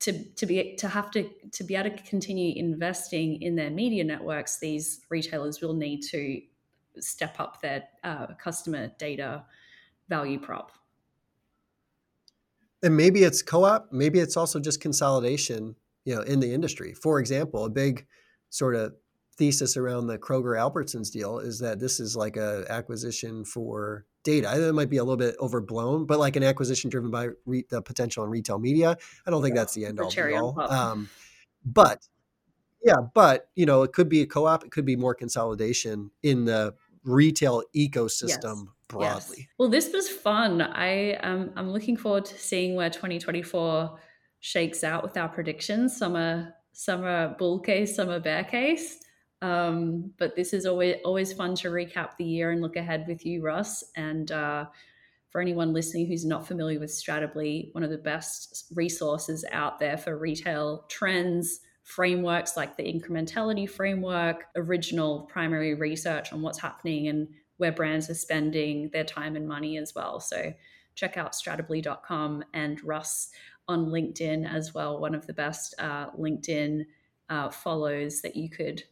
to 0.00 0.24
to 0.24 0.46
be 0.46 0.74
to 0.76 0.88
have 0.88 1.10
to 1.10 1.28
to 1.52 1.64
be 1.64 1.76
able 1.76 1.90
to 1.90 2.02
continue 2.04 2.54
investing 2.56 3.42
in 3.42 3.56
their 3.56 3.68
media 3.68 4.04
networks, 4.04 4.58
these 4.58 5.02
retailers 5.10 5.60
will 5.60 5.74
need 5.74 6.00
to 6.04 6.40
step 6.98 7.36
up 7.38 7.60
their 7.60 7.84
uh, 8.02 8.28
customer 8.42 8.90
data 8.98 9.44
value 10.08 10.38
prop. 10.38 10.72
And 12.82 12.96
maybe 12.96 13.22
it's 13.22 13.42
co-op, 13.42 13.92
maybe 13.92 14.18
it's 14.18 14.38
also 14.38 14.60
just 14.60 14.80
consolidation, 14.80 15.76
you 16.04 16.14
know, 16.14 16.22
in 16.22 16.40
the 16.40 16.52
industry. 16.52 16.94
For 16.94 17.18
example, 17.18 17.64
a 17.64 17.70
big 17.70 18.06
sort 18.50 18.74
of 18.74 18.94
thesis 19.36 19.76
around 19.76 20.06
the 20.06 20.18
Kroger 20.18 20.56
Albertsons 20.56 21.10
deal 21.10 21.38
is 21.38 21.58
that 21.58 21.80
this 21.80 21.98
is 22.00 22.16
like 22.16 22.36
a 22.36 22.64
acquisition 22.68 23.44
for 23.44 24.06
data. 24.22 24.48
I 24.48 24.60
it 24.60 24.74
might 24.74 24.90
be 24.90 24.98
a 24.98 25.04
little 25.04 25.16
bit 25.16 25.36
overblown, 25.40 26.06
but 26.06 26.18
like 26.18 26.36
an 26.36 26.42
acquisition 26.42 26.90
driven 26.90 27.10
by 27.10 27.28
re- 27.46 27.64
the 27.68 27.82
potential 27.82 28.24
in 28.24 28.30
retail 28.30 28.58
media. 28.58 28.96
I 29.26 29.30
don't 29.30 29.42
think 29.42 29.54
yeah, 29.54 29.60
that's 29.60 29.74
the 29.74 29.86
end 29.86 30.00
all 30.00 30.10
be 30.10 30.34
all. 30.34 30.60
Um, 30.60 31.08
but 31.64 32.06
yeah, 32.82 32.96
but 33.14 33.48
you 33.54 33.66
know, 33.66 33.82
it 33.82 33.92
could 33.92 34.08
be 34.08 34.22
a 34.22 34.26
co-op. 34.26 34.64
It 34.64 34.70
could 34.70 34.84
be 34.84 34.96
more 34.96 35.14
consolidation 35.14 36.10
in 36.22 36.44
the 36.44 36.74
retail 37.04 37.62
ecosystem 37.74 38.64
yes. 38.64 38.74
broadly. 38.88 39.36
Yes. 39.38 39.46
Well, 39.58 39.68
this 39.68 39.92
was 39.92 40.08
fun. 40.08 40.62
I 40.62 41.14
um, 41.14 41.50
I'm 41.56 41.70
looking 41.70 41.96
forward 41.96 42.24
to 42.26 42.38
seeing 42.38 42.74
where 42.74 42.90
2024 42.90 43.98
shakes 44.44 44.84
out 44.84 45.02
with 45.02 45.16
our 45.16 45.28
predictions. 45.28 45.96
Some 45.96 46.16
are 46.16 46.54
some 46.72 47.02
are 47.02 47.34
bull 47.38 47.60
case, 47.60 47.96
some 47.96 48.10
are 48.10 48.20
bear 48.20 48.44
case. 48.44 48.98
Um, 49.40 50.12
but 50.18 50.36
this 50.36 50.52
is 50.52 50.66
always 50.66 50.96
always 51.02 51.32
fun 51.32 51.54
to 51.56 51.68
recap 51.68 52.18
the 52.18 52.24
year 52.24 52.50
and 52.50 52.60
look 52.60 52.76
ahead 52.76 53.06
with 53.08 53.24
you, 53.24 53.42
Russ. 53.42 53.82
And 53.96 54.30
uh, 54.30 54.66
for 55.30 55.40
anyone 55.40 55.72
listening 55.72 56.06
who's 56.06 56.26
not 56.26 56.46
familiar 56.46 56.78
with 56.78 56.90
Stratably, 56.90 57.72
one 57.72 57.84
of 57.84 57.90
the 57.90 57.96
best 57.96 58.66
resources 58.74 59.46
out 59.50 59.78
there 59.78 59.96
for 59.96 60.18
retail 60.18 60.84
trends, 60.90 61.60
frameworks 61.82 62.54
like 62.54 62.76
the 62.76 62.82
incrementality 62.82 63.68
framework, 63.68 64.44
original 64.56 65.22
primary 65.22 65.74
research 65.74 66.34
on 66.34 66.42
what's 66.42 66.60
happening 66.60 67.08
and 67.08 67.28
where 67.56 67.72
brands 67.72 68.10
are 68.10 68.14
spending 68.14 68.90
their 68.92 69.04
time 69.04 69.36
and 69.36 69.48
money 69.48 69.78
as 69.78 69.94
well. 69.94 70.20
So 70.20 70.52
check 70.94 71.16
out 71.16 71.32
stratably.com 71.32 72.44
and 72.52 72.82
Russ 72.84 73.30
on 73.68 73.86
LinkedIn 73.86 74.50
as 74.52 74.74
well. 74.74 75.00
One 75.00 75.14
of 75.14 75.26
the 75.26 75.32
best 75.32 75.74
uh, 75.78 76.10
LinkedIn 76.10 76.84
uh, 77.28 77.50
follows 77.50 78.22
that 78.22 78.36
you 78.36 78.50
could 78.50 78.82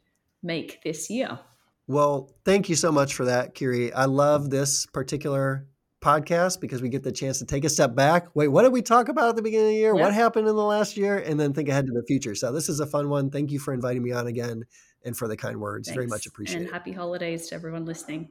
make 0.43 0.83
this 0.83 1.11
year. 1.11 1.39
Well, 1.87 2.33
thank 2.45 2.69
you 2.69 2.77
so 2.77 2.93
much 2.93 3.15
for 3.15 3.25
that, 3.27 3.55
Kiri. 3.55 3.93
I 3.93 4.07
love 4.07 4.51
this 4.51 4.87
particular 4.87 5.67
podcast 6.03 6.61
because 6.61 6.83
we 6.83 6.89
get 6.89 7.03
the 7.03 7.13
chance 7.13 7.39
to 7.39 7.45
take 7.45 7.65
a 7.65 7.69
step 7.69 7.95
back. 7.95 8.35
Wait, 8.35 8.49
what 8.49 8.63
did 8.63 8.73
we 8.73 8.83
talk 8.83 9.09
about 9.09 9.31
at 9.31 9.37
the 9.37 9.43
beginning 9.43 9.67
of 9.67 9.73
the 9.73 9.79
year? 9.79 9.95
Yep. 9.95 10.03
What 10.03 10.15
happened 10.15 10.49
in 10.49 10.57
the 10.57 10.65
last 10.65 10.97
year? 10.97 11.19
And 11.19 11.39
then 11.39 11.53
think 11.53 11.69
ahead 11.69 11.87
to 11.87 11.93
the 11.93 12.05
future. 12.07 12.35
So 12.35 12.53
this 12.53 12.69
is 12.69 12.81
a 12.81 12.87
fun 12.87 13.09
one. 13.09 13.31
Thank 13.31 13.51
you 13.51 13.59
for 13.59 13.73
inviting 13.73 14.03
me 14.03 14.13
on 14.13 14.27
again 14.27 14.65
and 15.05 15.17
for 15.17 15.29
the 15.29 15.37
kind 15.37 15.61
words. 15.61 15.89
Thanks. 15.89 15.97
Very 15.97 16.07
much 16.07 16.27
appreciated. 16.27 16.65
And 16.65 16.73
happy 16.73 16.93
holidays 16.93 17.49
to 17.49 17.55
everyone 17.55 17.85
listening. 17.85 18.29